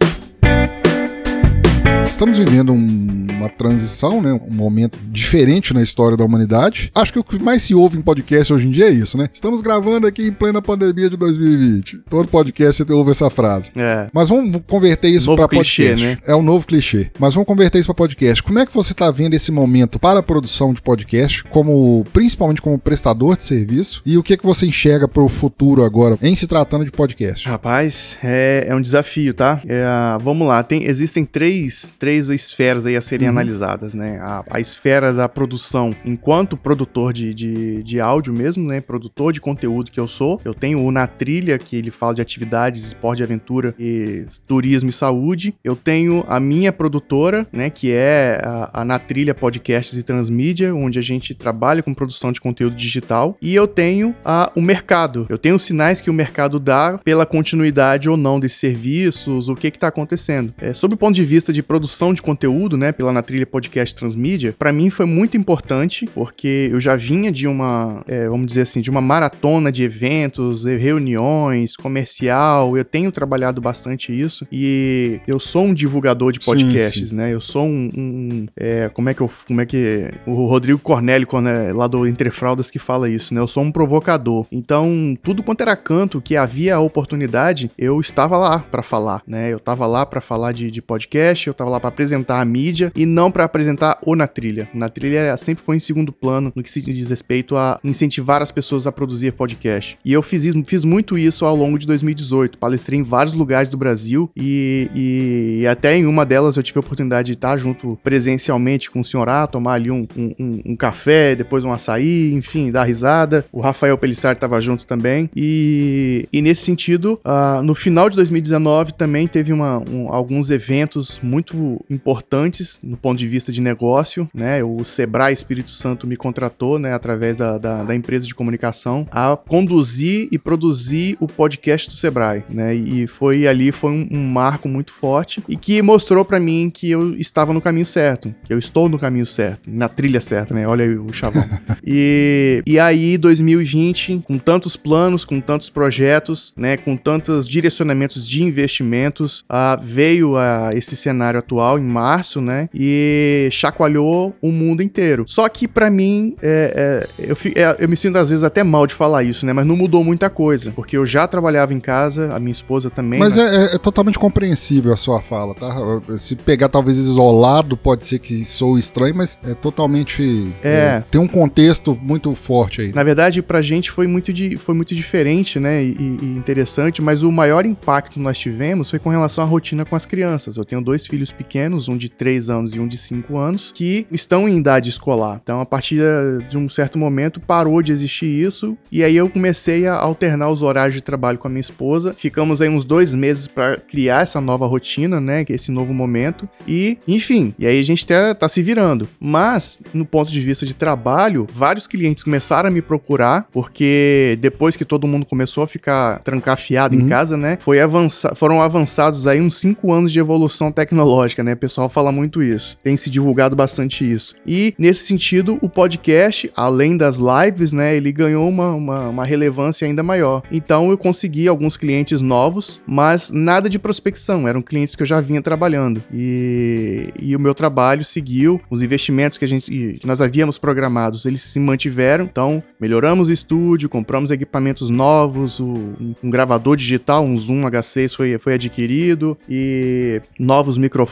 Estamos 2.06 2.38
vivendo 2.38 2.72
um, 2.72 3.28
uma 3.38 3.50
transição, 3.50 4.22
né? 4.22 4.32
Um 4.32 4.54
momento 4.54 4.98
diferente 5.10 5.74
na 5.74 5.82
história 5.82 6.16
da 6.16 6.24
humanidade. 6.24 6.92
Acho 6.94 7.12
que 7.12 7.20
o 7.20 7.24
que 7.24 7.42
mais 7.42 7.62
se 7.64 7.74
ouve 7.76 7.98
em 7.98 8.02
podcast 8.02 8.54
hoje 8.54 8.68
em 8.68 8.72
dia 8.72 8.86
é 8.86 8.92
isso, 8.92 9.18
né? 9.18 9.28
Estamos 9.34 9.62
gravando 9.62 10.08
aqui 10.08 10.28
em 10.28 10.32
plena 10.32 10.62
pandemia 10.62 11.10
de 11.10 11.18
2020. 11.18 12.04
Todo 12.10 12.30
podcast 12.30 12.84
ouve 12.92 13.12
essa 13.12 13.30
frase. 13.30 13.72
É. 13.76 14.08
Mas 14.14 14.30
vamos 14.30 14.62
converter 14.68 15.10
isso 15.10 15.36
para 15.36 15.48
podcast. 15.48 16.06
Né? 16.06 16.18
É 16.26 16.36
um 16.36 16.42
novo 16.42 16.66
clichê. 16.66 17.12
Mas 17.20 17.34
vamos 17.34 17.48
converter 17.48 17.80
isso 17.80 17.88
para 17.88 17.96
podcast. 17.96 18.42
Como 18.44 18.60
é 18.60 18.66
que 18.66 18.74
você 18.74 18.94
está 18.94 19.12
vendo 19.12 19.34
esse 19.34 19.52
momento 19.52 20.00
para 20.00 20.20
a 20.20 20.24
produção 20.24 20.74
de 20.74 20.82
podcast, 20.82 21.44
como 21.46 22.06
principalmente 22.14 22.62
como 22.62 22.78
prestador 22.78 23.36
de 23.36 23.44
serviço, 23.44 24.02
e 24.06 24.18
o 24.18 24.24
que 24.24 24.38
que 24.38 24.46
você 24.46 24.66
enxerga 24.66 25.08
para 25.08 25.24
o 25.24 25.28
futuro 25.28 25.84
agora 25.84 26.18
em 26.22 26.36
se 26.36 26.48
tratando 26.48 26.86
de 26.86 26.92
podcast? 26.92 27.48
Rapaz, 27.48 28.18
é, 28.24 28.66
é 28.68 28.76
um 28.76 28.82
desafio, 28.82 29.34
tá? 29.34 29.62
É, 29.68 29.84
vamos 30.24 30.48
lá, 30.48 30.64
tem, 30.64 30.86
existem 30.86 31.26
três 31.26 31.83
três 31.92 32.30
esferas 32.30 32.86
aí 32.86 32.96
a 32.96 33.02
serem 33.02 33.28
uhum. 33.28 33.34
analisadas, 33.34 33.94
né? 33.94 34.18
A, 34.20 34.44
a, 34.50 34.60
esfera 34.60 35.14
da 35.14 35.28
produção 35.28 35.96
enquanto 36.06 36.56
produtor 36.56 37.14
de, 37.14 37.34
de, 37.34 37.84
de, 37.84 38.00
áudio 38.00 38.34
mesmo, 38.34 38.68
né? 38.68 38.82
Produtor 38.82 39.34
de 39.34 39.42
conteúdo 39.42 39.92
que 39.92 40.00
eu 40.00 40.08
sou. 40.08 40.40
Eu 40.44 40.54
tenho 40.54 40.82
o 40.82 40.92
Na 40.92 41.08
Trilha, 41.08 41.58
que 41.58 41.76
ele 41.76 41.92
fala 41.92 42.16
de 42.16 42.22
atividades, 42.22 42.86
esporte 42.86 43.18
de 43.18 43.24
aventura 43.24 43.76
e 43.78 44.26
turismo 44.48 44.90
e 44.90 44.94
saúde. 44.94 45.54
Eu 45.64 45.76
tenho 45.76 46.24
a 46.28 46.40
minha 46.40 46.72
produtora, 46.72 47.48
né? 47.52 47.70
Que 47.70 47.92
é 47.92 48.40
a, 48.44 48.82
a 48.82 48.86
Na 48.86 49.00
Trilha 49.00 49.36
Podcasts 49.36 49.98
e 49.98 50.04
Transmídia, 50.04 50.74
onde 50.74 51.00
a 51.00 51.02
gente 51.02 51.34
trabalha 51.34 51.84
com 51.84 51.94
produção 51.94 52.32
de 52.32 52.42
conteúdo 52.42 52.76
digital. 52.76 53.38
E 53.42 53.54
eu 53.54 53.68
tenho 53.68 54.16
a, 54.24 54.52
o 54.56 54.62
mercado. 54.62 55.26
Eu 55.30 55.38
tenho 55.38 55.56
os 55.56 55.64
sinais 55.64 56.02
que 56.02 56.10
o 56.10 56.14
mercado 56.14 56.60
dá 56.60 57.00
pela 57.04 57.26
continuidade 57.26 58.10
ou 58.10 58.18
não 58.18 58.40
desses 58.40 58.60
serviços, 58.60 59.50
o 59.50 59.56
que 59.56 59.68
está 59.68 59.88
acontecendo. 59.88 60.54
É, 60.58 60.74
sob 60.74 60.96
o 60.96 60.98
ponto 60.98 61.16
de 61.16 61.26
vista 61.26 61.52
de 61.52 61.62
produção 61.74 62.14
de 62.14 62.22
conteúdo, 62.22 62.78
né, 62.78 62.92
pela 62.92 63.12
Na 63.12 63.24
Trilha 63.24 63.48
Podcast 63.48 63.96
Transmídia, 63.96 64.54
para 64.60 64.72
mim 64.72 64.92
foi 64.92 65.08
muito 65.08 65.36
importante, 65.36 66.08
porque 66.14 66.70
eu 66.72 66.80
já 66.80 66.96
vinha 66.96 67.32
de 67.32 67.48
uma, 67.48 68.04
é, 68.08 68.30
vamos 68.30 68.46
dizer 68.46 68.62
assim, 68.62 68.80
de 68.80 68.92
uma 68.92 69.02
maratona 69.02 69.72
de 69.72 69.82
eventos, 69.82 70.66
reuniões, 70.66 71.76
comercial, 71.76 72.78
eu 72.78 72.86
tenho 72.86 73.12
trabalhado 73.12 73.60
bastante 73.60 74.14
isso, 74.14 74.46
e 74.52 75.20
eu 75.28 75.40
sou 75.40 75.64
um 75.64 75.74
divulgador 75.74 76.32
de 76.32 76.40
podcasts, 76.40 77.02
sim, 77.02 77.08
sim. 77.08 77.16
né, 77.16 77.34
eu 77.34 77.42
sou 77.42 77.66
um, 77.66 77.92
um 77.96 78.46
é, 78.56 78.88
como 78.90 79.10
é 79.10 79.16
que 79.16 79.22
eu, 79.22 79.32
como 79.48 79.60
é 79.60 79.66
que, 79.66 80.12
o 80.28 80.46
Rodrigo 80.46 80.78
Cornélio, 80.78 81.28
lá 81.74 81.88
do 81.88 82.06
Entre 82.06 82.30
Fraldas, 82.30 82.70
que 82.70 82.78
fala 82.78 83.10
isso, 83.10 83.34
né, 83.34 83.42
eu 83.42 83.48
sou 83.48 83.64
um 83.64 83.72
provocador, 83.72 84.46
então 84.52 85.18
tudo 85.24 85.42
quanto 85.42 85.62
era 85.62 85.76
canto 85.76 86.22
que 86.22 86.38
havia 86.38 86.76
a 86.76 86.80
oportunidade, 86.80 87.72
eu 87.80 88.00
estava 88.00 88.38
lá 88.38 88.60
para 88.60 88.84
falar, 88.84 89.24
né, 89.26 89.52
eu 89.52 89.58
estava 89.58 89.88
lá 89.88 90.06
para 90.06 90.22
falar 90.22 90.52
de, 90.52 90.70
de 90.70 90.84
podcast, 90.84 91.50
eu 91.54 91.56
estava 91.56 91.70
lá 91.70 91.80
para 91.80 91.90
apresentar 91.90 92.42
a 92.42 92.46
mídia 92.46 92.92
e 92.96 93.06
não 93.06 93.32
para 93.32 93.44
apresentar 93.44 93.98
o 94.06 94.16
na 94.16 94.28
trilha. 94.28 94.68
Na 94.74 94.90
trilha 94.90 95.38
sempre 95.38 95.64
foi 95.64 95.78
em 95.78 95.80
segundo 95.80 96.12
plano 96.12 96.52
no 96.56 96.64
que 96.64 96.72
se 96.72 96.82
diz 96.82 97.10
respeito 97.10 97.56
a 97.56 97.80
incentivar 97.84 98.42
as 98.42 98.52
pessoas 98.52 98.86
a 98.88 98.92
produzir 98.92 99.32
podcast. 99.34 99.98
E 100.04 100.12
eu 100.12 100.22
fiz, 100.22 100.44
fiz 100.66 100.84
muito 100.84 101.18
isso 101.18 101.46
ao 101.46 101.56
longo 101.56 101.78
de 101.78 101.88
2018. 101.88 102.58
Palestrei 102.58 103.00
em 103.00 103.04
vários 103.04 103.34
lugares 103.34 103.70
do 103.70 103.78
Brasil 103.78 104.30
e, 104.36 104.90
e, 104.94 105.60
e 105.62 105.68
até 105.68 105.96
em 105.96 106.06
uma 106.06 106.26
delas 106.26 106.56
eu 106.56 106.64
tive 106.64 106.80
a 106.80 106.82
oportunidade 106.82 107.28
de 107.28 107.34
estar 107.34 107.56
junto 107.58 107.98
presencialmente 108.04 108.90
com 108.90 109.00
o 109.00 109.04
senhor 109.04 109.30
A, 109.30 109.48
tomar 109.48 109.74
ali 109.74 109.92
um, 109.92 110.08
um, 110.18 110.62
um 110.66 110.76
café, 110.76 111.36
depois 111.36 111.64
um 111.64 111.72
açaí, 111.72 112.34
enfim, 112.34 112.72
dar 112.72 112.84
risada. 112.84 113.46
O 113.52 113.62
Rafael 113.62 113.98
Pelissar 113.98 114.34
estava 114.34 114.60
junto 114.60 114.88
também. 114.88 115.30
E, 115.36 116.28
e 116.32 116.42
nesse 116.42 116.64
sentido, 116.64 117.20
uh, 117.26 117.62
no 117.62 117.76
final 117.76 118.10
de 118.10 118.16
2019 118.16 118.94
também 118.94 119.28
teve 119.28 119.54
uma, 119.54 119.80
um, 119.80 120.12
alguns 120.12 120.50
eventos 120.50 121.20
muito 121.22 121.43
importantes 121.90 122.80
no 122.84 122.98
ponto 122.98 123.18
de 123.18 123.28
vista 123.28 123.52
de 123.52 123.62
negócio, 123.62 124.30
né? 124.34 124.64
O 124.64 124.84
Sebrae 124.84 125.34
Espírito 125.34 125.72
Santo 125.72 126.08
me 126.08 126.16
contratou, 126.16 126.80
né, 126.80 126.94
através 126.94 127.38
da, 127.38 127.58
da, 127.58 127.84
da 127.84 127.96
empresa 127.96 128.26
de 128.26 128.36
comunicação, 128.36 129.08
a 129.12 129.36
conduzir 129.36 130.28
e 130.32 130.38
produzir 130.38 131.18
o 131.20 131.28
podcast 131.28 131.88
do 131.88 131.94
Sebrae, 131.94 132.44
né? 132.50 132.76
E 132.76 133.08
foi 133.08 133.48
ali, 133.48 133.72
foi 133.72 133.92
um, 133.92 134.08
um 134.12 134.28
marco 134.28 134.68
muito 134.68 134.92
forte 134.92 135.44
e 135.48 135.56
que 135.56 135.82
mostrou 135.82 136.24
para 136.24 136.40
mim 136.40 136.70
que 136.70 136.90
eu 136.90 137.16
estava 137.16 137.54
no 137.54 137.62
caminho 137.62 137.86
certo, 137.86 138.34
que 138.46 138.54
eu 138.54 138.60
estou 138.60 138.88
no 138.90 139.00
caminho 139.00 139.26
certo, 139.26 139.70
na 139.70 139.88
trilha 139.88 140.22
certa, 140.22 140.54
né? 140.54 140.68
Olha 140.68 140.86
aí 140.86 140.98
o 140.98 141.12
chavão. 141.12 141.44
e, 141.86 142.62
e 142.66 142.80
aí, 142.80 143.18
2020, 143.18 144.24
com 144.26 144.38
tantos 144.38 144.76
planos, 144.76 145.26
com 145.26 145.40
tantos 145.40 145.70
projetos, 145.70 146.54
né? 146.56 146.78
Com 146.78 146.96
tantos 146.96 147.48
direcionamentos 147.48 148.28
de 148.28 148.44
investimentos, 148.44 149.46
uh, 149.52 149.82
veio 149.82 150.36
a 150.36 150.72
esse 150.74 150.96
cenário 150.96 151.33
atual 151.38 151.64
atual 151.64 151.80
em 151.80 151.84
março, 151.84 152.42
né? 152.42 152.68
E 152.74 153.48
chacoalhou 153.52 154.36
o 154.42 154.52
mundo 154.52 154.82
inteiro. 154.82 155.26
Só 155.28 155.48
que 155.48 155.68
para 155.68 155.90
mim, 155.90 156.36
é, 156.42 157.06
é, 157.20 157.26
eu, 157.30 157.38
é, 157.56 157.78
eu 157.80 157.90
me 157.90 157.96
sinto 157.96 158.18
às 158.18 158.30
vezes 158.30 158.44
até 158.44 158.64
mal 158.64 158.86
de 158.88 158.94
falar 158.94 159.24
isso, 159.24 159.46
né? 159.46 159.54
Mas 159.54 159.66
não 159.66 159.76
mudou 159.76 160.04
muita 160.04 160.30
coisa, 160.30 160.72
porque 160.72 160.98
eu 160.98 161.06
já 161.06 161.28
trabalhava 161.28 161.74
em 161.74 161.80
casa, 161.80 162.34
a 162.34 162.40
minha 162.40 162.52
esposa 162.52 162.90
também. 162.90 163.20
Mas 163.20 163.38
né? 163.38 163.44
é, 163.72 163.76
é, 163.76 163.78
totalmente 163.78 164.20
compreensível 164.20 164.92
a 164.92 164.98
sua 164.98 165.22
fala, 165.22 165.54
tá? 165.54 165.72
Se 166.18 166.36
pegar 166.36 166.70
talvez 166.70 166.98
isolado, 166.98 167.78
pode 167.78 168.06
ser 168.06 168.20
que 168.20 168.44
sou 168.44 168.78
estranho, 168.78 169.16
mas 169.16 169.38
é 169.44 169.54
totalmente. 169.54 170.54
É. 170.64 170.70
é. 170.70 171.04
tem 171.10 171.22
um 171.22 171.28
contexto 171.28 171.98
muito 172.02 172.34
forte 172.36 172.82
aí. 172.82 172.94
Na 172.94 173.04
verdade, 173.04 173.42
pra 173.42 173.62
gente 173.62 173.92
foi 173.92 174.08
muito, 174.08 174.34
de, 174.34 174.58
foi 174.58 174.76
muito 174.76 174.96
diferente, 174.96 175.60
né? 175.60 175.84
E, 175.84 176.20
e 176.22 176.26
interessante, 176.38 177.02
mas 177.02 177.24
o 177.24 177.32
maior 177.32 177.66
impacto 177.66 178.14
que 178.14 178.20
nós 178.20 178.38
tivemos 178.38 178.90
foi 178.90 179.00
com 179.00 179.10
relação 179.10 179.44
à 179.44 179.48
rotina 179.48 179.86
com 179.86 179.96
as 179.96 180.06
crianças. 180.06 180.58
Eu 180.58 180.66
tenho 180.66 180.82
dois 180.82 181.06
filhos 181.06 181.23
pequenos, 181.32 181.88
um 181.88 181.98
de 181.98 182.10
3 182.10 182.50
anos 182.50 182.76
e 182.76 182.80
um 182.80 182.88
de 182.88 182.98
5 182.98 183.38
anos, 183.38 183.72
que 183.74 184.06
estão 184.12 184.48
em 184.48 184.58
idade 184.58 184.90
escolar. 184.90 185.40
Então, 185.42 185.62
a 185.62 185.66
partir 185.66 186.02
de 186.50 186.58
um 186.58 186.68
certo 186.68 186.98
momento, 186.98 187.40
parou 187.40 187.82
de 187.82 187.92
existir 187.92 188.26
isso. 188.26 188.78
E 188.92 189.04
aí 189.04 189.16
eu 189.16 189.30
comecei 189.30 189.88
a 189.88 189.96
alternar 189.96 190.50
os 190.50 190.62
horários 190.62 190.96
de 190.96 191.02
trabalho 191.02 191.38
com 191.38 191.48
a 191.48 191.52
minha 191.52 191.62
esposa. 191.62 192.16
Ficamos 192.18 192.62
aí 192.62 192.70
uns 192.70 192.86
dois 192.86 193.14
meses 193.14 193.48
para 193.48 193.78
criar 193.78 194.24
essa 194.24 194.42
nova 194.42 194.66
rotina, 194.66 195.20
né? 195.20 195.46
Esse 195.50 195.72
novo 195.72 195.94
momento. 195.94 196.48
E, 196.68 196.98
enfim, 197.08 197.54
e 197.58 197.66
aí 197.66 197.80
a 197.80 197.84
gente 197.84 198.06
tá, 198.06 198.36
tá 198.36 198.50
se 198.50 198.62
virando. 198.62 199.08
Mas, 199.20 199.82
no 199.94 200.06
ponto 200.06 200.32
de 200.32 200.40
vista 200.42 200.66
de 200.66 200.74
trabalho, 200.74 201.48
vários 201.52 201.88
clientes 201.88 202.24
começaram 202.24 202.68
a 202.68 202.72
me 202.72 202.82
procurar, 202.82 203.48
porque 203.52 204.38
depois 204.42 204.76
que 204.76 204.86
todo 204.86 205.08
mundo 205.08 205.26
começou 205.26 205.64
a 205.64 205.68
ficar 205.68 206.20
trancafiado 206.20 206.96
uhum. 206.96 207.04
em 207.04 207.08
casa, 207.08 207.38
né? 207.38 207.58
Foi 207.60 207.80
avança 207.80 208.34
foram 208.36 208.62
avançados 208.62 209.28
aí 209.28 209.42
uns 209.42 209.58
5 209.58 209.92
anos 209.92 210.12
de 210.12 210.20
evolução 210.20 210.72
tecnológica, 210.72 211.13
né? 211.44 211.54
O 211.54 211.58
pessoal 211.58 211.90
fala 211.90 212.12
muito 212.12 212.42
isso. 212.42 212.78
Tem 212.84 212.98
se 212.98 213.10
divulgado 213.10 213.56
bastante 213.56 214.10
isso. 214.10 214.36
E, 214.46 214.74
nesse 214.78 215.06
sentido, 215.06 215.58
o 215.62 215.70
podcast, 215.70 216.52
além 216.56 216.98
das 216.98 217.18
lives, 217.18 217.74
né? 217.74 217.96
Ele 217.96 218.12
ganhou 218.12 218.48
uma, 218.48 218.72
uma, 218.74 219.10
uma 219.10 219.26
relevância 219.26 219.88
ainda 219.88 220.04
maior. 220.04 220.44
Então, 220.52 220.90
eu 220.90 220.98
consegui 220.98 221.48
alguns 221.48 221.78
clientes 221.78 222.22
novos, 222.22 222.82
mas 222.88 223.32
nada 223.32 223.70
de 223.70 223.80
prospecção. 223.80 224.48
Eram 224.48 224.62
clientes 224.62 224.96
que 224.96 225.04
eu 225.04 225.08
já 225.08 225.22
vinha 225.22 225.42
trabalhando. 225.42 226.04
E, 226.14 227.08
e 227.20 227.36
o 227.36 227.40
meu 227.40 227.54
trabalho 227.54 228.04
seguiu. 228.04 228.62
Os 228.70 228.82
investimentos 228.82 229.38
que 229.38 229.46
a 229.46 229.48
gente 229.48 229.72
que 230.00 230.08
nós 230.08 230.22
havíamos 230.22 230.58
programados, 230.58 231.26
eles 231.26 231.42
se 231.44 231.60
mantiveram. 231.60 232.26
Então, 232.26 232.64
melhoramos 232.80 233.30
o 233.30 233.32
estúdio, 233.32 233.90
compramos 233.90 234.32
equipamentos 234.32 234.90
novos, 234.90 235.60
o, 235.60 235.94
um 236.24 236.30
gravador 236.30 236.76
digital, 236.76 237.24
um 237.24 237.38
Zoom 237.38 237.62
H6 237.62 238.16
foi, 238.16 238.38
foi 238.38 238.54
adquirido 238.54 239.38
e 239.50 240.22
novos 240.40 240.78
microfones, 240.78 241.03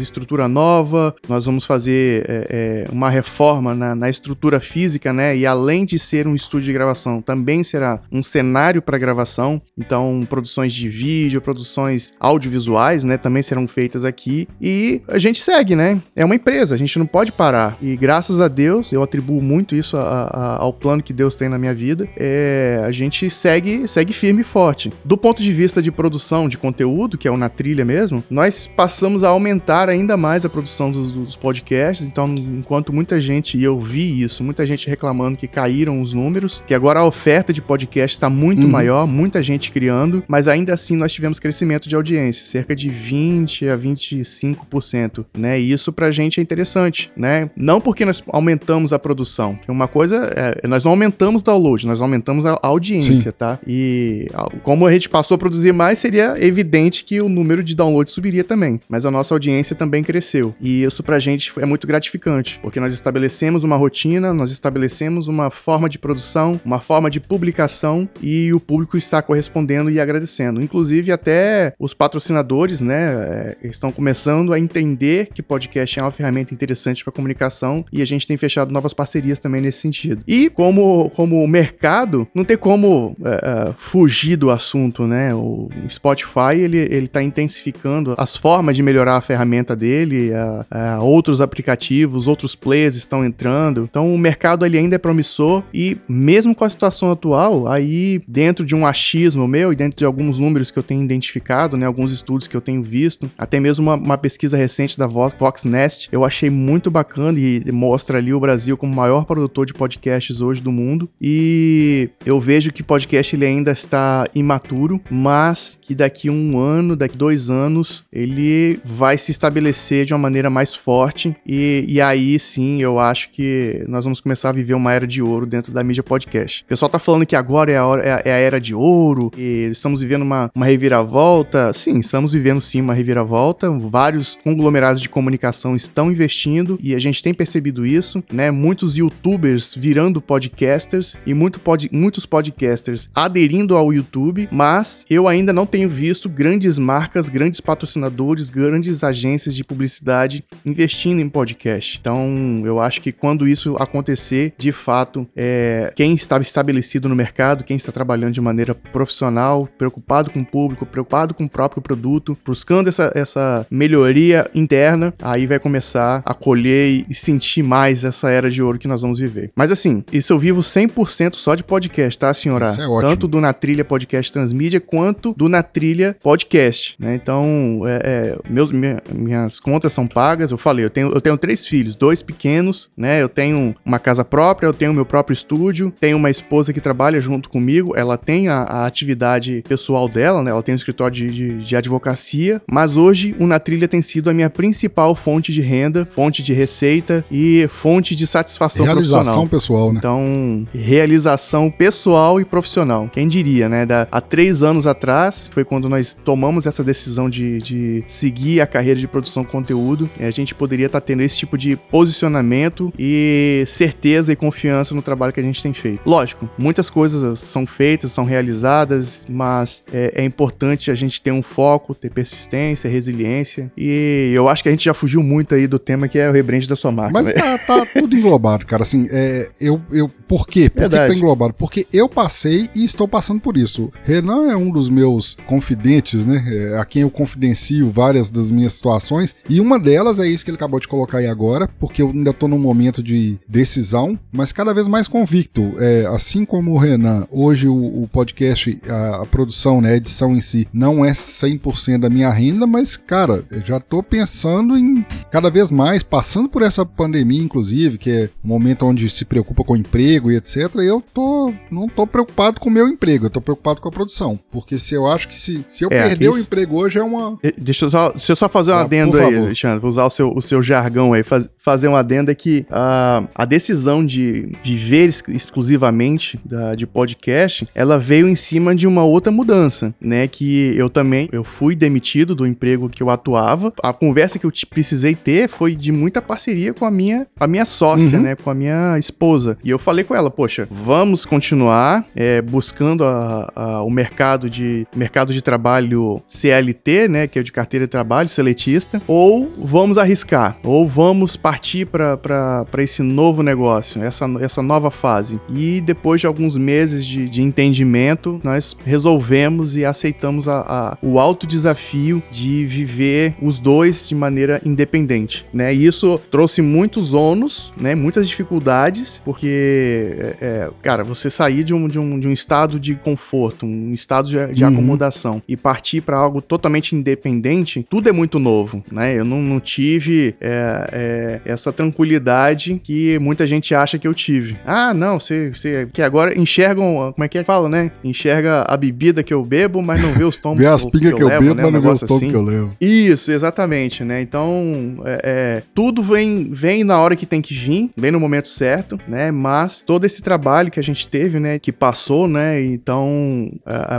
estrutura 0.00 0.48
nova. 0.48 1.14
Nós 1.28 1.46
vamos 1.46 1.64
fazer 1.64 2.24
é, 2.28 2.86
é, 2.88 2.92
uma 2.92 3.10
reforma 3.10 3.74
na, 3.74 3.94
na, 3.94 4.10
estrutura 4.10 4.60
física, 4.60 5.12
né? 5.12 5.36
E 5.36 5.46
além 5.46 5.84
de 5.84 5.98
ser 5.98 6.26
um 6.26 6.34
estúdio 6.34 6.66
de 6.66 6.72
gravação, 6.72 7.20
também 7.20 7.62
será 7.62 8.00
um 8.10 8.22
cenário 8.22 8.82
para 8.82 8.98
gravação. 8.98 9.60
Então, 9.76 10.26
produções 10.28 10.72
de 10.72 10.88
vídeo, 10.88 11.40
produções 11.40 12.14
audiovisuais, 12.18 13.04
né? 13.04 13.16
Também 13.16 13.42
serão 13.42 13.66
feitas 13.66 14.04
aqui. 14.04 14.48
E 14.60 15.02
a 15.08 15.18
gente 15.18 15.40
segue, 15.40 15.76
né? 15.76 16.00
É 16.14 16.24
uma 16.24 16.34
empresa, 16.34 16.74
a 16.74 16.78
gente 16.78 16.98
não 16.98 17.06
pode 17.06 17.32
parar. 17.32 17.76
E 17.80 17.96
graças 17.96 18.40
a 18.40 18.48
Deus, 18.48 18.92
eu 18.92 19.02
atribuo 19.02 19.40
muito 19.42 19.74
isso 19.74 19.96
a, 19.96 20.02
a, 20.02 20.62
ao 20.62 20.72
plano 20.72 21.02
que 21.02 21.12
Deus 21.12 21.36
tem 21.36 21.48
na 21.48 21.58
minha 21.58 21.74
vida. 21.74 22.08
É, 22.16 22.82
a 22.84 22.90
gente 22.90 23.30
segue, 23.30 23.86
segue 23.88 24.12
firme 24.12 24.42
e 24.42 24.44
forte. 24.44 24.92
Do 25.04 25.16
ponto 25.16 25.42
de 25.42 25.52
vista 25.52 25.80
de 25.80 25.90
produção 25.90 26.48
de 26.48 26.58
conteúdo, 26.58 27.16
que 27.16 27.28
é 27.28 27.30
o 27.30 27.36
Na 27.36 27.48
Trilha 27.48 27.84
mesmo, 27.84 28.22
nós 28.30 28.66
passamos 28.66 29.07
a 29.16 29.28
aumentar 29.28 29.88
ainda 29.88 30.16
mais 30.16 30.44
a 30.44 30.48
produção 30.48 30.90
dos, 30.90 31.12
dos 31.12 31.36
podcasts. 31.36 32.06
Então, 32.06 32.34
enquanto 32.34 32.92
muita 32.92 33.20
gente, 33.20 33.56
e 33.56 33.64
eu 33.64 33.80
vi 33.80 34.22
isso, 34.22 34.44
muita 34.44 34.66
gente 34.66 34.88
reclamando 34.88 35.38
que 35.38 35.46
caíram 35.46 36.00
os 36.00 36.12
números, 36.12 36.62
que 36.66 36.74
agora 36.74 37.00
a 37.00 37.04
oferta 37.04 37.52
de 37.52 37.62
podcast 37.62 38.16
está 38.16 38.28
muito 38.30 38.62
uhum. 38.62 38.70
maior, 38.70 39.06
muita 39.06 39.42
gente 39.42 39.70
criando, 39.72 40.22
mas 40.28 40.48
ainda 40.48 40.74
assim 40.74 40.96
nós 40.96 41.12
tivemos 41.12 41.40
crescimento 41.40 41.88
de 41.88 41.94
audiência, 41.94 42.46
cerca 42.46 42.74
de 42.74 42.88
20 42.88 43.68
a 43.68 43.78
25%, 43.78 45.24
né? 45.36 45.60
E 45.60 45.72
isso 45.72 45.92
pra 45.92 46.10
gente 46.10 46.40
é 46.40 46.42
interessante, 46.42 47.10
né? 47.16 47.50
Não 47.56 47.80
porque 47.80 48.04
nós 48.04 48.22
aumentamos 48.28 48.92
a 48.92 48.98
produção, 48.98 49.56
que 49.56 49.70
uma 49.70 49.88
coisa 49.88 50.30
é, 50.36 50.66
nós 50.66 50.84
não 50.84 50.92
aumentamos 50.92 51.42
download, 51.42 51.86
nós 51.86 52.00
aumentamos 52.00 52.46
a 52.46 52.58
audiência, 52.62 53.30
Sim. 53.30 53.36
tá? 53.36 53.58
E 53.66 54.28
como 54.62 54.86
a 54.86 54.92
gente 54.92 55.08
passou 55.08 55.34
a 55.34 55.38
produzir 55.38 55.72
mais, 55.72 55.98
seria 55.98 56.36
evidente 56.38 57.04
que 57.04 57.20
o 57.20 57.28
número 57.28 57.62
de 57.62 57.74
downloads 57.74 58.12
subiria 58.12 58.44
também, 58.44 58.80
mas 58.88 58.97
a 59.04 59.10
nossa 59.10 59.34
audiência 59.34 59.76
também 59.76 60.02
cresceu. 60.02 60.54
E 60.60 60.82
isso 60.82 61.02
pra 61.02 61.18
gente 61.18 61.52
é 61.58 61.66
muito 61.66 61.86
gratificante, 61.86 62.58
porque 62.62 62.80
nós 62.80 62.92
estabelecemos 62.92 63.64
uma 63.64 63.76
rotina, 63.76 64.32
nós 64.32 64.50
estabelecemos 64.50 65.28
uma 65.28 65.50
forma 65.50 65.88
de 65.88 65.98
produção, 65.98 66.60
uma 66.64 66.80
forma 66.80 67.10
de 67.10 67.20
publicação 67.20 68.08
e 68.22 68.52
o 68.52 68.60
público 68.60 68.96
está 68.96 69.20
correspondendo 69.22 69.90
e 69.90 70.00
agradecendo. 70.00 70.62
Inclusive 70.62 71.12
até 71.12 71.72
os 71.78 71.94
patrocinadores, 71.94 72.80
né, 72.80 73.56
é, 73.62 73.68
estão 73.68 73.92
começando 73.92 74.52
a 74.52 74.58
entender 74.58 75.28
que 75.34 75.42
podcast 75.42 75.98
é 75.98 76.02
uma 76.02 76.10
ferramenta 76.10 76.54
interessante 76.54 77.04
para 77.04 77.12
comunicação 77.12 77.84
e 77.92 78.02
a 78.02 78.04
gente 78.04 78.26
tem 78.26 78.36
fechado 78.36 78.72
novas 78.72 78.92
parcerias 78.92 79.38
também 79.38 79.60
nesse 79.60 79.80
sentido. 79.80 80.22
E 80.26 80.48
como 80.50 81.10
como 81.10 81.46
mercado, 81.46 82.26
não 82.34 82.44
tem 82.44 82.56
como 82.56 83.16
é, 83.24 83.68
é, 83.68 83.74
fugir 83.76 84.36
do 84.36 84.50
assunto, 84.50 85.06
né? 85.06 85.34
O 85.34 85.68
Spotify 85.88 86.56
ele 86.56 86.78
ele 86.78 87.06
está 87.06 87.22
intensificando 87.22 88.14
as 88.16 88.36
formas 88.36 88.76
de 88.78 88.82
melhorar 88.82 89.16
a 89.16 89.20
ferramenta 89.20 89.74
dele, 89.74 90.32
a, 90.32 90.66
a 90.70 91.02
outros 91.02 91.40
aplicativos, 91.40 92.28
outros 92.28 92.54
players 92.54 92.94
estão 92.94 93.24
entrando. 93.24 93.88
Então 93.90 94.14
o 94.14 94.18
mercado 94.18 94.64
ele 94.64 94.78
ainda 94.78 94.94
é 94.94 94.98
promissor 94.98 95.64
e 95.74 95.96
mesmo 96.08 96.54
com 96.54 96.64
a 96.64 96.70
situação 96.70 97.10
atual, 97.10 97.66
aí 97.66 98.20
dentro 98.26 98.64
de 98.64 98.74
um 98.74 98.86
achismo 98.86 99.48
meu 99.48 99.72
e 99.72 99.76
dentro 99.76 99.98
de 99.98 100.04
alguns 100.04 100.38
números 100.38 100.70
que 100.70 100.78
eu 100.78 100.82
tenho 100.82 101.02
identificado, 101.02 101.76
né, 101.76 101.86
alguns 101.86 102.12
estudos 102.12 102.46
que 102.46 102.56
eu 102.56 102.60
tenho 102.60 102.82
visto, 102.82 103.30
até 103.36 103.58
mesmo 103.58 103.84
uma, 103.86 103.94
uma 103.94 104.18
pesquisa 104.18 104.56
recente 104.56 104.96
da 104.96 105.06
Vox 105.06 105.64
Nest, 105.64 106.08
eu 106.12 106.24
achei 106.24 106.50
muito 106.50 106.90
bacana 106.90 107.38
e 107.38 107.72
mostra 107.72 108.18
ali 108.18 108.32
o 108.32 108.40
Brasil 108.40 108.76
como 108.76 108.92
o 108.92 108.96
maior 108.96 109.24
produtor 109.24 109.66
de 109.66 109.74
podcasts 109.74 110.40
hoje 110.40 110.62
do 110.62 110.70
mundo. 110.70 111.08
E 111.20 112.10
eu 112.24 112.40
vejo 112.40 112.72
que 112.72 112.82
podcast 112.82 113.34
ele 113.34 113.44
ainda 113.44 113.72
está 113.72 114.26
imaturo, 114.34 115.00
mas 115.10 115.78
que 115.80 115.94
daqui 115.94 116.30
um 116.30 116.58
ano, 116.58 116.94
daqui 116.94 117.16
dois 117.16 117.50
anos, 117.50 118.04
ele 118.12 118.67
vai 118.84 119.16
se 119.18 119.30
estabelecer 119.30 120.04
de 120.04 120.12
uma 120.12 120.18
maneira 120.18 120.50
mais 120.50 120.74
forte. 120.74 121.36
E, 121.46 121.84
e 121.88 122.00
aí 122.00 122.38
sim 122.38 122.82
eu 122.82 122.98
acho 122.98 123.30
que 123.30 123.84
nós 123.88 124.04
vamos 124.04 124.20
começar 124.20 124.50
a 124.50 124.52
viver 124.52 124.74
uma 124.74 124.92
era 124.92 125.06
de 125.06 125.22
ouro 125.22 125.46
dentro 125.46 125.72
da 125.72 125.84
mídia 125.84 126.02
podcast. 126.02 126.62
O 126.64 126.66
pessoal 126.66 126.88
tá 126.88 126.98
falando 126.98 127.26
que 127.26 127.36
agora 127.36 127.72
é 127.72 127.76
a, 127.76 127.86
hora, 127.86 128.02
é 128.02 128.12
a, 128.12 128.22
é 128.24 128.32
a 128.32 128.36
era 128.36 128.60
de 128.60 128.74
ouro, 128.74 129.30
e 129.36 129.68
estamos 129.70 130.00
vivendo 130.00 130.22
uma, 130.22 130.50
uma 130.54 130.66
reviravolta. 130.66 131.72
Sim, 131.72 131.98
estamos 131.98 132.32
vivendo 132.32 132.60
sim 132.60 132.80
uma 132.80 132.94
reviravolta. 132.94 133.70
Vários 133.70 134.38
conglomerados 134.42 135.00
de 135.00 135.08
comunicação 135.08 135.76
estão 135.76 136.10
investindo 136.10 136.78
e 136.82 136.94
a 136.94 136.98
gente 136.98 137.22
tem 137.22 137.34
percebido 137.34 137.86
isso, 137.86 138.22
né? 138.32 138.50
Muitos 138.50 138.96
youtubers 138.96 139.74
virando 139.74 140.20
podcasters 140.20 141.16
e 141.26 141.34
muito 141.34 141.60
pod, 141.60 141.88
muitos 141.92 142.26
podcasters 142.26 143.08
aderindo 143.14 143.76
ao 143.76 143.92
YouTube, 143.92 144.48
mas 144.50 145.04
eu 145.08 145.28
ainda 145.28 145.52
não 145.52 145.66
tenho 145.66 145.88
visto 145.88 146.28
grandes 146.28 146.78
marcas, 146.78 147.28
grandes 147.28 147.60
patrocinadores, 147.60 148.50
grandes 148.58 149.04
agências 149.04 149.54
de 149.54 149.62
publicidade 149.62 150.44
investindo 150.64 151.20
em 151.20 151.28
podcast. 151.28 151.98
Então, 152.00 152.62
eu 152.64 152.80
acho 152.80 153.00
que 153.00 153.12
quando 153.12 153.46
isso 153.46 153.76
acontecer, 153.78 154.52
de 154.58 154.72
fato, 154.72 155.26
é, 155.36 155.92
quem 155.94 156.14
está 156.14 156.38
estabelecido 156.38 157.08
no 157.08 157.14
mercado, 157.14 157.64
quem 157.64 157.76
está 157.76 157.92
trabalhando 157.92 158.32
de 158.32 158.40
maneira 158.40 158.74
profissional, 158.74 159.68
preocupado 159.78 160.30
com 160.30 160.40
o 160.40 160.46
público, 160.46 160.84
preocupado 160.84 161.34
com 161.34 161.44
o 161.44 161.48
próprio 161.48 161.80
produto, 161.80 162.36
buscando 162.44 162.88
essa, 162.88 163.12
essa 163.14 163.66
melhoria 163.70 164.50
interna, 164.54 165.14
aí 165.20 165.46
vai 165.46 165.58
começar 165.58 166.22
a 166.24 166.34
colher 166.34 167.04
e 167.08 167.14
sentir 167.14 167.62
mais 167.62 168.04
essa 168.04 168.30
era 168.30 168.50
de 168.50 168.62
ouro 168.62 168.78
que 168.78 168.88
nós 168.88 169.02
vamos 169.02 169.18
viver. 169.18 169.50
Mas 169.54 169.70
assim, 169.70 170.04
isso 170.12 170.32
eu 170.32 170.38
vivo 170.38 170.60
100% 170.60 171.34
só 171.34 171.54
de 171.54 171.62
podcast, 171.62 172.18
tá, 172.18 172.32
senhora? 172.34 172.70
Isso 172.70 172.80
é 172.80 172.88
ótimo. 172.88 173.10
Tanto 173.10 173.28
do 173.28 173.40
Na 173.40 173.52
Trilha 173.52 173.84
Podcast 173.84 174.32
Transmídia 174.32 174.80
quanto 174.80 175.32
do 175.34 175.48
Na 175.48 175.62
Trilha 175.62 176.16
Podcast, 176.22 176.96
né? 176.98 177.14
Então, 177.14 177.82
é, 177.86 178.00
é, 178.04 178.38
meus, 178.48 178.70
minha, 178.70 179.02
minhas 179.12 179.60
contas 179.60 179.92
são 179.92 180.06
pagas. 180.06 180.50
Eu 180.50 180.58
falei, 180.58 180.84
eu 180.84 180.90
tenho, 180.90 181.08
eu 181.12 181.20
tenho 181.20 181.36
três 181.36 181.66
filhos, 181.66 181.94
dois 181.94 182.22
pequenos, 182.22 182.90
né? 182.96 183.22
Eu 183.22 183.28
tenho 183.28 183.74
uma 183.84 183.98
casa 183.98 184.24
própria, 184.24 184.66
eu 184.66 184.72
tenho 184.72 184.92
meu 184.92 185.04
próprio 185.04 185.32
estúdio, 185.32 185.92
tenho 186.00 186.16
uma 186.16 186.30
esposa 186.30 186.72
que 186.72 186.80
trabalha 186.80 187.20
junto 187.20 187.48
comigo, 187.48 187.96
ela 187.96 188.16
tem 188.16 188.48
a, 188.48 188.62
a 188.62 188.86
atividade 188.86 189.64
pessoal 189.68 190.08
dela, 190.08 190.42
né? 190.42 190.50
Ela 190.50 190.62
tem 190.62 190.74
um 190.74 190.76
escritório 190.76 191.14
de, 191.14 191.30
de, 191.30 191.58
de 191.58 191.76
advocacia, 191.76 192.60
mas 192.70 192.96
hoje 192.96 193.34
o 193.38 193.46
Na 193.46 193.58
Trilha 193.58 193.88
tem 193.88 194.02
sido 194.02 194.30
a 194.30 194.34
minha 194.34 194.50
principal 194.50 195.14
fonte 195.14 195.52
de 195.52 195.60
renda, 195.60 196.08
fonte 196.10 196.42
de 196.42 196.52
receita 196.52 197.24
e 197.30 197.68
fonte 197.70 198.14
de 198.14 198.26
satisfação 198.26 198.84
realização 198.84 199.48
profissional. 199.48 199.48
pessoal, 199.48 199.92
né? 199.92 199.98
Então, 199.98 200.68
realização 200.72 201.70
pessoal 201.70 202.40
e 202.40 202.44
profissional. 202.44 203.08
Quem 203.12 203.28
diria, 203.28 203.68
né? 203.68 203.86
Da, 203.86 204.06
há 204.10 204.20
três 204.20 204.62
anos 204.62 204.86
atrás, 204.86 205.50
foi 205.52 205.64
quando 205.64 205.88
nós 205.88 206.14
tomamos 206.14 206.66
essa 206.66 206.82
decisão 206.82 207.28
de, 207.28 207.60
de 207.60 208.04
seguir 208.08 208.37
seguir 208.38 208.60
a 208.60 208.66
carreira 208.66 209.00
de 209.00 209.08
produção 209.08 209.42
de 209.42 209.50
conteúdo, 209.50 210.08
a 210.20 210.30
gente 210.30 210.54
poderia 210.54 210.86
estar 210.86 211.00
tá 211.00 211.06
tendo 211.06 211.22
esse 211.22 211.36
tipo 211.36 211.58
de 211.58 211.76
posicionamento 211.76 212.92
e 212.96 213.64
certeza 213.66 214.32
e 214.32 214.36
confiança 214.36 214.94
no 214.94 215.02
trabalho 215.02 215.32
que 215.32 215.40
a 215.40 215.42
gente 215.42 215.60
tem 215.60 215.72
feito. 215.72 216.00
Lógico, 216.06 216.48
muitas 216.56 216.88
coisas 216.88 217.40
são 217.40 217.66
feitas, 217.66 218.12
são 218.12 218.24
realizadas, 218.24 219.26
mas 219.28 219.82
é, 219.92 220.22
é 220.22 220.24
importante 220.24 220.90
a 220.90 220.94
gente 220.94 221.20
ter 221.20 221.32
um 221.32 221.42
foco, 221.42 221.94
ter 221.94 222.10
persistência, 222.10 222.88
resiliência. 222.88 223.72
E 223.76 224.30
eu 224.32 224.48
acho 224.48 224.62
que 224.62 224.68
a 224.68 224.72
gente 224.72 224.84
já 224.84 224.94
fugiu 224.94 225.22
muito 225.22 225.54
aí 225.54 225.66
do 225.66 225.78
tema 225.78 226.06
que 226.06 226.18
é 226.18 226.28
o 226.28 226.32
rebrand 226.32 226.64
da 226.66 226.76
sua 226.76 226.92
marca. 226.92 227.12
Mas 227.12 227.26
né? 227.26 227.32
tá, 227.32 227.58
tá 227.58 227.86
tudo 227.86 228.16
englobado, 228.16 228.64
cara. 228.66 228.82
Assim, 228.82 229.08
é, 229.10 229.48
eu, 229.60 229.80
eu, 229.90 230.10
por 230.28 230.46
quê? 230.46 230.68
Por 230.68 230.80
Verdade. 230.80 231.04
que 231.04 231.12
tá 231.12 231.16
englobado? 231.16 231.54
Porque 231.54 231.86
eu 231.90 232.08
passei 232.08 232.68
e 232.76 232.84
estou 232.84 233.08
passando 233.08 233.40
por 233.40 233.56
isso. 233.56 233.90
Renan 234.04 234.50
é 234.50 234.56
um 234.56 234.70
dos 234.70 234.90
meus 234.90 235.36
confidentes, 235.46 236.26
né? 236.26 236.44
É, 236.46 236.78
a 236.78 236.84
quem 236.84 237.02
eu 237.02 237.10
confidencio 237.10 237.90
várias 237.90 238.30
das 238.30 238.50
minhas 238.50 238.74
situações. 238.74 239.34
E 239.48 239.58
uma 239.60 239.78
delas 239.78 240.20
é 240.20 240.26
isso 240.26 240.44
que 240.44 240.50
ele 240.50 240.56
acabou 240.56 240.78
de 240.78 240.86
colocar 240.86 241.18
aí 241.18 241.26
agora, 241.26 241.68
porque 241.80 242.02
eu 242.02 242.10
ainda 242.10 242.32
tô 242.34 242.46
num 242.46 242.58
momento 242.58 243.02
de 243.02 243.38
decisão, 243.48 244.18
mas 244.30 244.52
cada 244.52 244.74
vez 244.74 244.86
mais 244.86 245.08
convicto. 245.08 245.72
É, 245.78 246.06
assim 246.12 246.44
como 246.44 246.72
o 246.72 246.78
Renan, 246.78 247.26
hoje 247.30 247.66
o, 247.66 248.02
o 248.02 248.08
podcast, 248.08 248.78
a, 248.86 249.22
a, 249.22 249.26
produção, 249.26 249.80
né, 249.80 249.92
a 249.92 249.96
edição 249.96 250.36
em 250.36 250.40
si, 250.40 250.68
não 250.72 251.04
é 251.04 251.12
100% 251.12 252.00
da 252.00 252.10
minha 252.10 252.30
renda, 252.30 252.66
mas, 252.66 252.96
cara, 252.96 253.44
eu 253.50 253.62
já 253.64 253.80
tô 253.80 254.02
pensando 254.02 254.76
em 254.76 255.04
cada 255.30 255.50
vez 255.50 255.70
mais, 255.70 256.02
passando 256.02 256.48
por 256.50 256.60
essa 256.60 256.84
pandemia, 256.84 257.42
inclusive, 257.42 257.96
que 257.96 258.10
é 258.10 258.30
um 258.44 258.48
momento 258.48 258.84
onde 258.84 259.08
se 259.08 259.24
preocupa 259.24 259.64
com 259.64 259.76
emprego 259.76 260.17
e 260.26 260.36
etc. 260.36 260.74
Eu 260.76 261.02
tô, 261.14 261.52
não 261.70 261.88
tô 261.88 262.06
preocupado 262.06 262.60
com 262.60 262.68
o 262.68 262.72
meu 262.72 262.88
emprego, 262.88 263.26
eu 263.26 263.30
tô 263.30 263.40
preocupado 263.40 263.80
com 263.80 263.88
a 263.88 263.92
produção. 263.92 264.38
Porque 264.50 264.78
se 264.78 264.94
eu 264.94 265.06
acho 265.06 265.28
que 265.28 265.38
se, 265.38 265.64
se 265.66 265.84
eu 265.84 265.88
é, 265.90 266.08
perder 266.08 266.28
isso... 266.28 266.38
o 266.38 266.40
emprego 266.40 266.76
hoje 266.76 266.98
é 266.98 267.02
uma. 267.02 267.38
Deixa 267.56 267.86
eu 267.86 267.90
só, 267.90 268.10
deixa 268.10 268.32
eu 268.32 268.36
só 268.36 268.48
fazer 268.48 268.72
um 268.72 268.74
ah, 268.74 268.82
adendo 268.82 269.18
aí, 269.18 269.36
Alexandre. 269.36 269.78
Vou 269.78 269.90
usar 269.90 270.04
o 270.04 270.10
seu, 270.10 270.32
o 270.34 270.42
seu 270.42 270.62
jargão 270.62 271.12
aí. 271.12 271.22
Faz, 271.22 271.48
fazer 271.58 271.88
um 271.88 271.96
adendo 271.96 272.30
é 272.30 272.34
que 272.34 272.66
uh, 272.70 273.28
a 273.34 273.44
decisão 273.44 274.04
de 274.04 274.52
viver 274.62 275.08
exclusivamente 275.28 276.40
da, 276.44 276.74
de 276.74 276.86
podcast, 276.86 277.68
ela 277.74 277.98
veio 277.98 278.28
em 278.28 278.34
cima 278.34 278.74
de 278.74 278.86
uma 278.86 279.04
outra 279.04 279.30
mudança, 279.30 279.94
né? 280.00 280.26
Que 280.26 280.74
eu 280.76 280.88
também, 280.88 281.28
eu 281.32 281.44
fui 281.44 281.76
demitido 281.76 282.34
do 282.34 282.46
emprego 282.46 282.88
que 282.88 283.02
eu 283.02 283.10
atuava. 283.10 283.72
A 283.82 283.92
conversa 283.92 284.38
que 284.38 284.46
eu 284.46 284.52
precisei 284.68 285.14
ter 285.14 285.48
foi 285.48 285.74
de 285.74 285.92
muita 285.92 286.22
parceria 286.22 286.72
com 286.72 286.84
a 286.84 286.90
minha, 286.90 287.26
a 287.38 287.46
minha 287.46 287.64
sócia, 287.64 288.18
uhum. 288.18 288.24
né? 288.24 288.34
Com 288.36 288.50
a 288.50 288.54
minha 288.54 288.98
esposa. 288.98 289.58
E 289.62 289.70
eu 289.70 289.78
falei 289.78 290.04
com 290.08 290.16
ela, 290.16 290.30
poxa, 290.30 290.66
vamos 290.70 291.26
continuar 291.26 292.04
é, 292.16 292.40
buscando 292.40 293.04
a, 293.04 293.52
a, 293.54 293.82
o 293.82 293.90
mercado 293.90 294.48
de 294.48 294.86
mercado 294.96 295.32
de 295.32 295.42
trabalho 295.42 296.22
CLT, 296.26 297.08
né? 297.08 297.26
Que 297.26 297.38
é 297.38 297.42
de 297.42 297.52
carteira 297.52 297.84
de 297.86 297.90
trabalho, 297.90 298.28
seletista, 298.28 299.02
ou 299.06 299.52
vamos 299.58 299.98
arriscar, 299.98 300.56
ou 300.64 300.88
vamos 300.88 301.36
partir 301.36 301.86
para 301.86 302.66
esse 302.78 303.02
novo 303.02 303.42
negócio, 303.42 304.02
essa, 304.02 304.24
essa 304.40 304.62
nova 304.62 304.90
fase. 304.90 305.38
E 305.48 305.80
depois 305.80 306.20
de 306.20 306.26
alguns 306.26 306.56
meses 306.56 307.06
de, 307.06 307.28
de 307.28 307.42
entendimento, 307.42 308.40
nós 308.42 308.76
resolvemos 308.84 309.76
e 309.76 309.84
aceitamos 309.84 310.48
a, 310.48 310.60
a, 310.60 310.98
o 311.02 311.18
alto 311.18 311.46
desafio 311.46 312.22
de 312.30 312.64
viver 312.64 313.34
os 313.42 313.58
dois 313.58 314.08
de 314.08 314.14
maneira 314.14 314.60
independente, 314.64 315.44
né? 315.52 315.74
E 315.74 315.86
isso 315.86 316.20
trouxe 316.30 316.62
muitos 316.62 317.12
ônus, 317.12 317.72
né? 317.76 317.94
Muitas 317.94 318.26
dificuldades, 318.28 319.20
porque, 319.24 319.97
é, 319.98 320.36
é, 320.40 320.70
cara, 320.82 321.02
você 321.02 321.30
sair 321.30 321.64
de 321.64 321.74
um, 321.74 321.88
de, 321.88 321.98
um, 321.98 322.18
de 322.18 322.28
um 322.28 322.32
estado 322.32 322.78
de 322.78 322.94
conforto, 322.94 323.66
um 323.66 323.92
estado 323.92 324.28
de, 324.28 324.54
de 324.54 324.64
uhum. 324.64 324.70
acomodação 324.70 325.42
e 325.48 325.56
partir 325.56 326.00
para 326.00 326.16
algo 326.16 326.40
totalmente 326.40 326.94
independente, 326.94 327.84
tudo 327.88 328.08
é 328.08 328.12
muito 328.12 328.38
novo, 328.38 328.84
né? 328.90 329.18
Eu 329.18 329.24
não, 329.24 329.40
não 329.40 329.60
tive 329.60 330.34
é, 330.40 330.90
é, 330.92 331.40
essa 331.44 331.72
tranquilidade 331.72 332.80
que 332.82 333.18
muita 333.18 333.46
gente 333.46 333.74
acha 333.74 333.98
que 333.98 334.06
eu 334.06 334.14
tive. 334.14 334.56
Ah, 334.66 334.92
não, 334.92 335.18
você, 335.18 335.50
você 335.50 335.88
que 335.92 336.02
agora 336.02 336.38
enxergam, 336.38 337.12
como 337.12 337.24
é 337.24 337.28
que 337.28 337.38
é 337.38 337.42
que 337.42 337.46
fala, 337.46 337.68
né? 337.68 337.90
Enxerga 338.02 338.64
a 338.68 338.76
bebida 338.76 339.22
que 339.22 339.32
eu 339.32 339.44
bebo, 339.44 339.82
mas 339.82 340.00
não 340.00 340.12
vê 340.12 340.24
os 340.24 340.36
tombos 340.36 340.58
vê 340.58 340.66
as 340.66 340.84
que, 340.84 340.98
que, 340.98 341.06
eu, 341.06 341.18
eu 341.18 341.28
levo, 341.28 341.42
bebo, 341.42 341.54
né? 341.54 341.62
mas 341.62 341.72
não 341.72 341.80
vê 341.80 341.88
os 341.88 342.00
tombos 342.00 342.16
assim. 342.16 342.30
que 342.30 342.36
eu 342.36 342.42
levo. 342.42 342.76
Isso, 342.80 343.30
exatamente, 343.30 344.04
né? 344.04 344.20
Então, 344.20 345.00
é, 345.04 345.20
é, 345.24 345.62
tudo 345.74 346.02
vem, 346.02 346.50
vem 346.52 346.84
na 346.84 346.98
hora 346.98 347.16
que 347.16 347.26
tem 347.26 347.40
que 347.40 347.54
vir, 347.54 347.90
vem 347.96 348.10
no 348.10 348.20
momento 348.20 348.48
certo, 348.48 348.98
né? 349.06 349.30
Mas 349.30 349.80
todo 349.88 350.04
esse 350.04 350.20
trabalho 350.20 350.70
que 350.70 350.78
a 350.78 350.82
gente 350.82 351.08
teve, 351.08 351.40
né? 351.40 351.58
Que 351.58 351.72
passou, 351.72 352.28
né? 352.28 352.62
Então, 352.62 353.50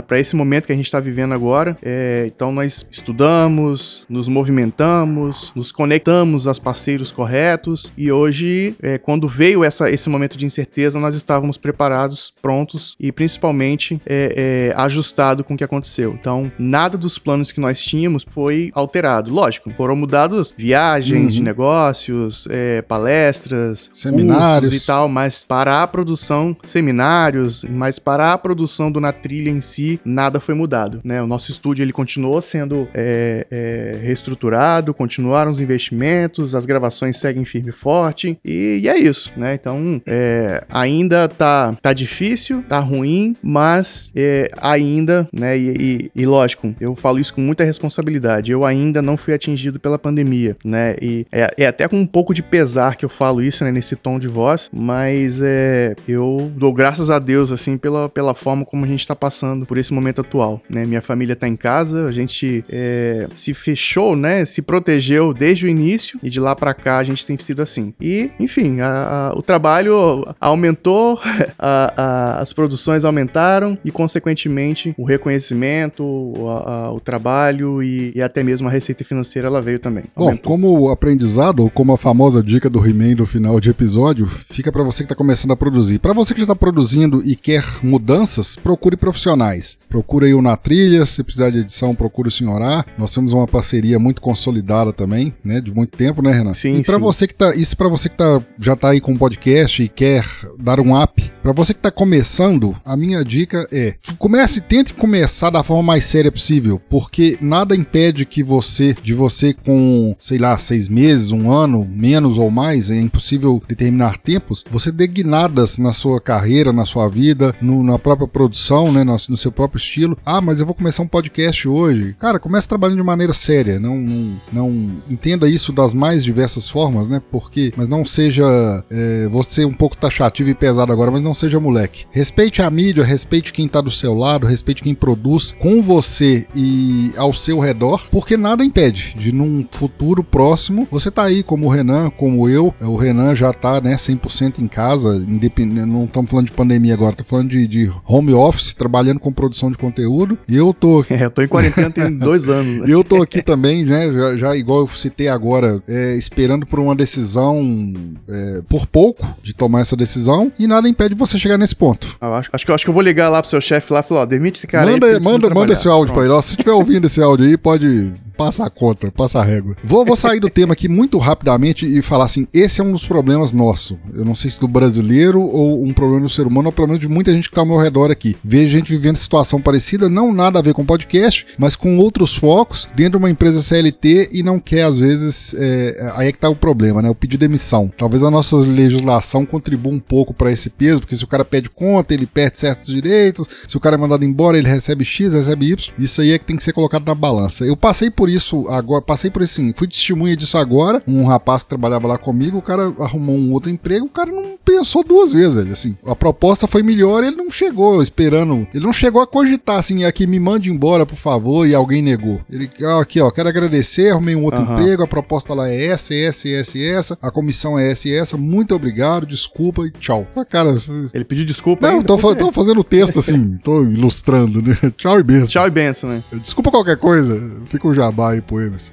para 0.06 0.20
esse 0.20 0.36
momento 0.36 0.66
que 0.66 0.72
a 0.72 0.76
gente 0.76 0.84
está 0.84 1.00
vivendo 1.00 1.34
agora, 1.34 1.76
é, 1.82 2.30
então 2.32 2.52
nós 2.52 2.86
estudamos, 2.92 4.06
nos 4.08 4.28
movimentamos, 4.28 5.52
nos 5.52 5.72
conectamos 5.72 6.46
aos 6.46 6.60
parceiros 6.60 7.10
corretos 7.10 7.92
e 7.98 8.12
hoje, 8.12 8.76
é, 8.80 8.98
quando 8.98 9.26
veio 9.26 9.64
essa, 9.64 9.90
esse 9.90 10.08
momento 10.08 10.38
de 10.38 10.46
incerteza, 10.46 11.00
nós 11.00 11.16
estávamos 11.16 11.56
preparados, 11.56 12.32
prontos 12.40 12.94
e 13.00 13.10
principalmente 13.10 14.00
é, 14.06 14.70
é, 14.70 14.80
ajustado 14.80 15.42
com 15.42 15.54
o 15.54 15.56
que 15.56 15.64
aconteceu. 15.64 16.16
Então, 16.20 16.52
nada 16.56 16.96
dos 16.96 17.18
planos 17.18 17.50
que 17.50 17.58
nós 17.58 17.82
tínhamos 17.82 18.24
foi 18.30 18.70
alterado. 18.74 19.32
Lógico, 19.32 19.72
foram 19.76 19.96
mudados 19.96 20.54
viagens 20.56 21.22
uhum. 21.22 21.26
de 21.26 21.42
negócios, 21.42 22.46
é, 22.48 22.80
palestras, 22.82 23.90
seminários 23.92 24.72
e 24.72 24.78
tal, 24.78 25.08
mas 25.08 25.42
a 25.82 25.86
produção, 25.86 26.56
seminários, 26.64 27.64
mas 27.68 27.98
para 27.98 28.32
a 28.32 28.38
produção 28.38 28.90
do 28.90 29.00
Na 29.00 29.12
Trilha 29.12 29.50
em 29.50 29.60
si, 29.60 30.00
nada 30.04 30.40
foi 30.40 30.54
mudado. 30.54 31.00
Né? 31.04 31.22
O 31.22 31.26
nosso 31.26 31.50
estúdio 31.50 31.82
ele 31.82 31.92
continuou 31.92 32.40
sendo 32.42 32.88
é, 32.94 33.46
é, 33.50 33.98
reestruturado, 34.02 34.94
continuaram 34.94 35.50
os 35.50 35.60
investimentos, 35.60 36.54
as 36.54 36.66
gravações 36.66 37.16
seguem 37.18 37.44
firme 37.44 37.70
e 37.70 37.72
forte, 37.72 38.38
e, 38.44 38.80
e 38.82 38.88
é 38.88 38.98
isso, 38.98 39.32
né? 39.36 39.54
Então, 39.54 40.00
é, 40.06 40.64
ainda 40.68 41.28
tá, 41.28 41.76
tá 41.80 41.92
difícil, 41.92 42.62
tá 42.68 42.78
ruim, 42.78 43.36
mas 43.42 44.12
é, 44.14 44.50
ainda, 44.56 45.28
né? 45.32 45.56
E, 45.56 46.10
e, 46.14 46.22
e, 46.22 46.26
lógico, 46.26 46.74
eu 46.80 46.94
falo 46.94 47.18
isso 47.18 47.34
com 47.34 47.40
muita 47.40 47.64
responsabilidade. 47.64 48.50
Eu 48.50 48.64
ainda 48.64 49.02
não 49.02 49.16
fui 49.16 49.34
atingido 49.34 49.78
pela 49.78 49.98
pandemia, 49.98 50.56
né? 50.64 50.96
E 51.00 51.26
é, 51.32 51.54
é 51.56 51.66
até 51.66 51.86
com 51.88 51.96
um 51.96 52.06
pouco 52.06 52.34
de 52.34 52.42
pesar 52.42 52.96
que 52.96 53.04
eu 53.04 53.08
falo 53.08 53.42
isso, 53.42 53.64
né? 53.64 53.72
Nesse 53.72 53.96
tom 53.96 54.18
de 54.18 54.28
voz, 54.28 54.68
mas 54.72 55.40
é, 55.40 55.59
eu 56.06 56.50
dou 56.56 56.72
graças 56.72 57.10
a 57.10 57.18
Deus, 57.18 57.52
assim, 57.52 57.76
pela, 57.76 58.08
pela 58.08 58.34
forma 58.34 58.64
como 58.64 58.84
a 58.84 58.88
gente 58.88 59.06
tá 59.06 59.16
passando 59.16 59.66
por 59.66 59.78
esse 59.78 59.92
momento 59.92 60.20
atual, 60.20 60.60
né? 60.68 60.84
Minha 60.84 61.02
família 61.02 61.36
tá 61.36 61.48
em 61.48 61.56
casa, 61.56 62.06
a 62.06 62.12
gente 62.12 62.64
é, 62.68 63.28
se 63.34 63.54
fechou, 63.54 64.16
né? 64.16 64.44
Se 64.44 64.62
protegeu 64.62 65.32
desde 65.32 65.66
o 65.66 65.68
início 65.68 66.18
e 66.22 66.30
de 66.30 66.40
lá 66.40 66.54
para 66.54 66.74
cá 66.74 66.98
a 66.98 67.04
gente 67.04 67.26
tem 67.26 67.36
sido 67.38 67.62
assim. 67.62 67.92
E, 68.00 68.30
enfim, 68.38 68.80
a, 68.80 69.30
a, 69.30 69.38
o 69.38 69.42
trabalho 69.42 70.26
aumentou, 70.40 71.20
a, 71.58 72.40
as 72.40 72.52
produções 72.52 73.04
aumentaram 73.04 73.78
e, 73.84 73.90
consequentemente, 73.90 74.94
o 74.96 75.04
reconhecimento, 75.04 76.04
o 76.04 77.00
trabalho 77.00 77.82
e, 77.82 78.12
e, 78.14 78.22
até 78.22 78.42
mesmo 78.42 78.68
a 78.68 78.70
receita 78.70 79.04
financeira 79.04 79.48
ela 79.48 79.62
veio 79.62 79.78
também. 79.78 80.04
Aumentou. 80.14 80.56
Bom, 80.56 80.62
como 80.62 80.90
aprendizado, 80.90 81.60
ou 81.60 81.70
como 81.70 81.92
a 81.92 81.98
famosa 81.98 82.42
dica 82.42 82.68
do 82.68 82.84
He-Man 82.84 83.14
do 83.14 83.26
final 83.26 83.60
de 83.60 83.70
episódio, 83.70 84.26
fica 84.26 84.70
para 84.70 84.82
você 84.82 84.98
que 84.98 85.04
está 85.04 85.14
começando 85.14 85.49
a 85.52 85.56
produzir. 85.56 85.98
Para 85.98 86.12
você 86.12 86.34
que 86.34 86.40
já 86.40 86.44
está 86.44 86.56
produzindo 86.56 87.22
e 87.24 87.34
quer 87.34 87.64
mudanças, 87.82 88.56
procure 88.56 88.96
profissionais. 88.96 89.78
Procure 89.90 90.26
aí 90.26 90.34
o 90.34 90.40
Na 90.40 90.56
Trilha, 90.56 91.04
se 91.04 91.22
precisar 91.24 91.50
de 91.50 91.58
edição, 91.58 91.96
procure 91.96 92.28
o 92.28 92.30
Senhorá. 92.30 92.84
Nós 92.96 93.12
temos 93.12 93.32
uma 93.32 93.46
parceria 93.46 93.98
muito 93.98 94.22
consolidada 94.22 94.92
também, 94.92 95.34
né, 95.44 95.60
de 95.60 95.74
muito 95.74 95.98
tempo, 95.98 96.22
né, 96.22 96.30
Renan? 96.30 96.54
Sim, 96.54 96.76
E 96.76 96.82
para 96.84 96.96
você 96.96 97.26
que 97.26 97.34
tá, 97.34 97.52
isso 97.56 97.76
para 97.76 97.88
você 97.88 98.08
que 98.08 98.16
tá 98.16 98.40
já 98.58 98.76
tá 98.76 98.90
aí 98.90 99.00
com 99.00 99.12
o 99.12 99.18
podcast 99.18 99.82
e 99.82 99.88
quer 99.88 100.24
dar 100.56 100.78
um 100.78 100.96
up, 100.96 101.20
para 101.42 101.52
você 101.52 101.74
que 101.74 101.80
tá 101.80 101.90
começando, 101.90 102.76
a 102.84 102.96
minha 102.96 103.24
dica 103.24 103.66
é: 103.72 103.96
comece, 104.18 104.60
tente 104.60 104.94
começar 104.94 105.50
da 105.50 105.62
forma 105.62 105.82
mais 105.82 106.04
séria 106.04 106.30
possível, 106.30 106.80
porque 106.88 107.36
nada 107.40 107.74
impede 107.74 108.24
que 108.24 108.42
você, 108.42 108.94
de 109.02 109.12
você 109.12 109.52
com, 109.52 110.14
sei 110.20 110.38
lá, 110.38 110.56
seis 110.58 110.86
meses, 110.86 111.32
um 111.32 111.50
ano, 111.50 111.88
menos 111.90 112.38
ou 112.38 112.50
mais, 112.50 112.90
é 112.90 113.00
impossível 113.00 113.62
determinar 113.66 114.18
tempos, 114.18 114.64
você 114.70 114.92
dê 114.92 115.06
guinadas 115.06 115.78
na 115.78 115.92
sua 115.92 116.20
carreira, 116.20 116.72
na 116.72 116.84
sua 116.84 117.08
vida, 117.08 117.54
no, 117.60 117.82
na 117.82 117.98
própria 117.98 118.28
produção, 118.28 118.92
né, 118.92 119.02
no, 119.02 119.16
no, 119.28 119.36
seu 119.36 119.50
próprio 119.50 119.79
estilo. 119.80 120.16
Ah, 120.24 120.40
mas 120.40 120.60
eu 120.60 120.66
vou 120.66 120.74
começar 120.74 121.02
um 121.02 121.08
podcast 121.08 121.68
hoje. 121.68 122.14
Cara, 122.18 122.38
comece 122.38 122.68
trabalhando 122.68 122.98
de 122.98 123.02
maneira 123.02 123.32
séria, 123.32 123.80
não, 123.80 123.96
não, 123.96 124.40
não 124.52 125.02
entenda 125.08 125.48
isso 125.48 125.72
das 125.72 125.94
mais 125.94 126.24
diversas 126.24 126.68
formas, 126.68 127.08
né? 127.08 127.20
Porque, 127.30 127.72
mas 127.76 127.88
não 127.88 128.04
seja 128.04 128.44
é, 128.90 129.28
você 129.28 129.64
um 129.64 129.72
pouco 129.72 129.96
taxativo 129.96 130.50
e 130.50 130.54
pesado 130.54 130.92
agora, 130.92 131.10
mas 131.10 131.22
não 131.22 131.34
seja 131.34 131.60
moleque. 131.60 132.06
Respeite 132.10 132.62
a 132.62 132.70
mídia, 132.70 133.04
respeite 133.04 133.52
quem 133.52 133.68
tá 133.68 133.80
do 133.80 133.90
seu 133.90 134.14
lado, 134.14 134.46
respeite 134.46 134.82
quem 134.82 134.94
produz 134.94 135.54
com 135.58 135.82
você 135.82 136.46
e 136.54 137.12
ao 137.16 137.32
seu 137.32 137.58
redor, 137.58 138.08
porque 138.10 138.36
nada 138.36 138.64
impede 138.64 139.14
de 139.16 139.32
num 139.32 139.66
futuro 139.70 140.22
próximo 140.22 140.86
você 140.90 141.10
tá 141.10 141.24
aí 141.24 141.42
como 141.42 141.66
o 141.66 141.70
Renan, 141.70 142.10
como 142.10 142.48
eu. 142.48 142.74
O 142.80 142.96
Renan 142.96 143.34
já 143.34 143.52
tá, 143.52 143.80
né, 143.80 143.94
100% 143.94 144.58
em 144.58 144.68
casa, 144.68 145.16
independente, 145.16 145.86
não 145.86 146.04
estamos 146.04 146.30
falando 146.30 146.46
de 146.46 146.52
pandemia 146.52 146.94
agora, 146.94 147.16
tô 147.16 147.24
falando 147.24 147.50
de, 147.50 147.66
de 147.66 147.92
home 148.06 148.32
office, 148.32 148.74
trabalhando 148.74 149.20
com 149.20 149.32
produção 149.32 149.69
produção 149.70 149.72
de 149.72 149.78
conteúdo. 149.78 150.38
E 150.48 150.56
eu 150.56 150.74
tô. 150.74 151.04
É, 151.10 151.24
eu 151.24 151.30
tô 151.30 151.42
em 151.42 151.48
quarentena 151.48 151.90
tem 151.90 152.10
dois 152.16 152.48
anos. 152.48 152.78
Né? 152.78 152.84
Eu 152.88 153.02
tô 153.02 153.22
aqui 153.22 153.42
também, 153.42 153.84
né? 153.84 154.12
Já, 154.12 154.36
já 154.36 154.56
igual 154.56 154.80
eu 154.80 154.88
citei 154.88 155.28
agora, 155.28 155.82
é, 155.88 156.14
esperando 156.14 156.64
por 156.64 156.78
uma 156.78 156.94
decisão 156.94 157.94
é, 158.28 158.62
por 158.68 158.86
pouco 158.86 159.26
de 159.42 159.52
tomar 159.52 159.80
essa 159.80 159.96
decisão. 159.96 160.52
E 160.58 160.66
nada 160.66 160.88
impede 160.88 161.14
você 161.14 161.38
chegar 161.38 161.58
nesse 161.58 161.74
ponto. 161.74 162.16
Eu 162.20 162.34
acho, 162.34 162.48
acho, 162.52 162.64
que, 162.64 162.72
acho 162.72 162.84
que 162.84 162.90
eu 162.90 162.94
vou 162.94 163.02
ligar 163.02 163.28
lá 163.28 163.42
pro 163.42 163.50
seu 163.50 163.60
chefe 163.60 163.92
lá 163.92 164.00
e 164.00 164.02
falar: 164.02 164.22
ó, 164.22 164.26
demite 164.26 164.58
esse 164.58 164.66
cara 164.66 164.90
manda, 164.90 165.06
aí. 165.06 165.20
Manda, 165.20 165.50
manda 165.50 165.72
esse 165.72 165.88
áudio 165.88 166.12
Pronto. 166.12 166.14
pra 166.14 166.24
ele. 166.24 166.32
Ó, 166.32 166.40
se 166.40 166.50
estiver 166.50 166.72
ouvindo 166.72 167.06
esse 167.06 167.20
áudio 167.20 167.46
aí, 167.46 167.56
pode 167.56 168.12
passa 168.40 168.64
a 168.64 168.70
conta, 168.70 169.12
passa 169.12 169.38
a 169.38 169.44
régua. 169.44 169.76
Vou, 169.84 170.02
vou 170.02 170.16
sair 170.16 170.40
do 170.40 170.48
tema 170.50 170.72
aqui 170.72 170.88
muito 170.88 171.18
rapidamente 171.18 171.84
e 171.84 172.00
falar 172.00 172.24
assim: 172.24 172.46
esse 172.54 172.80
é 172.80 172.84
um 172.84 172.92
dos 172.92 173.04
problemas 173.04 173.52
nosso. 173.52 173.98
Eu 174.14 174.24
não 174.24 174.34
sei 174.34 174.48
se 174.48 174.58
do 174.58 174.66
brasileiro 174.66 175.42
ou 175.42 175.84
um 175.84 175.92
problema 175.92 176.22
do 176.22 176.28
ser 176.30 176.46
humano, 176.46 176.68
ou 176.68 176.72
pelo 176.72 176.88
menos 176.88 177.00
de 177.00 177.06
muita 177.06 177.34
gente 177.34 177.50
que 177.50 177.50
está 177.50 177.60
ao 177.60 177.66
meu 177.66 177.76
redor 177.76 178.10
aqui. 178.10 178.38
Vejo 178.42 178.72
gente 178.72 178.90
vivendo 178.90 179.16
situação 179.16 179.60
parecida, 179.60 180.08
não 180.08 180.32
nada 180.32 180.58
a 180.58 180.62
ver 180.62 180.72
com 180.72 180.86
podcast, 180.86 181.48
mas 181.58 181.76
com 181.76 181.98
outros 181.98 182.34
focos 182.34 182.88
dentro 182.96 183.18
de 183.18 183.24
uma 183.24 183.30
empresa 183.30 183.60
CLT 183.60 184.30
e 184.32 184.42
não 184.42 184.58
quer, 184.58 184.84
às 184.84 184.98
vezes, 184.98 185.54
é, 185.58 186.12
aí 186.14 186.28
é 186.28 186.32
que 186.32 186.38
tá 186.38 186.48
o 186.48 186.56
problema, 186.56 187.02
né? 187.02 187.10
O 187.10 187.14
pedir 187.14 187.36
demissão. 187.36 187.92
Talvez 187.94 188.24
a 188.24 188.30
nossa 188.30 188.56
legislação 188.56 189.44
contribua 189.44 189.92
um 189.92 190.00
pouco 190.00 190.32
para 190.32 190.50
esse 190.50 190.70
peso, 190.70 191.00
porque 191.00 191.14
se 191.14 191.24
o 191.24 191.28
cara 191.28 191.44
pede 191.44 191.68
conta, 191.68 192.14
ele 192.14 192.26
perde 192.26 192.56
certos 192.56 192.86
direitos, 192.86 193.46
se 193.68 193.76
o 193.76 193.80
cara 193.80 193.96
é 193.96 193.98
mandado 193.98 194.24
embora, 194.24 194.56
ele 194.56 194.68
recebe 194.68 195.04
X, 195.04 195.34
recebe 195.34 195.66
Y. 195.66 195.92
Isso 195.98 196.22
aí 196.22 196.30
é 196.30 196.38
que 196.38 196.46
tem 196.46 196.56
que 196.56 196.64
ser 196.64 196.72
colocado 196.72 197.04
na 197.04 197.14
balança. 197.14 197.66
Eu 197.66 197.76
passei 197.76 198.10
por 198.10 198.29
isso 198.34 198.68
agora, 198.68 199.02
passei 199.02 199.30
por 199.30 199.42
isso 199.42 199.54
sim, 199.54 199.72
fui 199.74 199.88
testemunha 199.88 200.36
disso 200.36 200.58
agora. 200.58 201.02
Um 201.06 201.24
rapaz 201.24 201.62
que 201.62 201.68
trabalhava 201.68 202.06
lá 202.06 202.18
comigo, 202.18 202.58
o 202.58 202.62
cara 202.62 202.92
arrumou 202.98 203.36
um 203.36 203.52
outro 203.52 203.70
emprego, 203.70 204.06
o 204.06 204.10
cara 204.10 204.30
não 204.30 204.58
pensou 204.64 205.02
duas 205.02 205.32
vezes, 205.32 205.54
velho. 205.54 205.72
Assim, 205.72 205.96
a 206.06 206.14
proposta 206.14 206.66
foi 206.66 206.82
melhor, 206.82 207.24
ele 207.24 207.36
não 207.36 207.50
chegou 207.50 208.02
esperando, 208.02 208.66
ele 208.74 208.84
não 208.84 208.92
chegou 208.92 209.22
a 209.22 209.26
cogitar 209.26 209.78
assim, 209.78 210.04
aqui 210.04 210.26
me 210.26 210.38
mande 210.38 210.70
embora, 210.70 211.06
por 211.06 211.16
favor, 211.16 211.66
e 211.66 211.74
alguém 211.74 212.02
negou. 212.02 212.40
Ele, 212.50 212.70
aqui, 213.00 213.20
ó, 213.20 213.30
quero 213.30 213.48
agradecer, 213.48 214.10
arrumei 214.10 214.36
um 214.36 214.44
outro 214.44 214.62
uhum. 214.62 214.72
emprego, 214.72 215.02
a 215.02 215.06
proposta 215.06 215.54
lá 215.54 215.68
é 215.68 215.86
essa, 215.86 216.14
essa, 216.14 216.48
essa, 216.48 216.78
essa, 216.78 217.18
a 217.20 217.30
comissão 217.30 217.78
é 217.78 217.90
essa 217.90 218.08
essa, 218.08 218.36
muito 218.36 218.74
obrigado, 218.74 219.26
desculpa 219.26 219.86
e 219.86 219.90
tchau. 219.90 220.26
Ah, 220.36 220.44
cara, 220.44 220.76
ele 221.12 221.24
pediu 221.24 221.44
desculpa 221.44 221.90
Não, 221.90 222.02
tô, 222.02 222.16
fa 222.16 222.34
tô 222.34 222.52
fazendo 222.52 222.80
o 222.80 222.84
texto 222.84 223.18
assim, 223.18 223.58
tô 223.62 223.82
ilustrando, 223.82 224.62
né? 224.62 224.76
Tchau 224.96 225.18
e 225.18 225.22
benção. 225.22 225.46
Tchau 225.46 225.66
e 225.66 225.70
benção, 225.70 226.10
né? 226.10 226.22
Desculpa 226.34 226.70
qualquer 226.70 226.96
coisa, 226.96 227.60
fica 227.66 227.86
um 227.86 227.94
jabá 227.94 228.19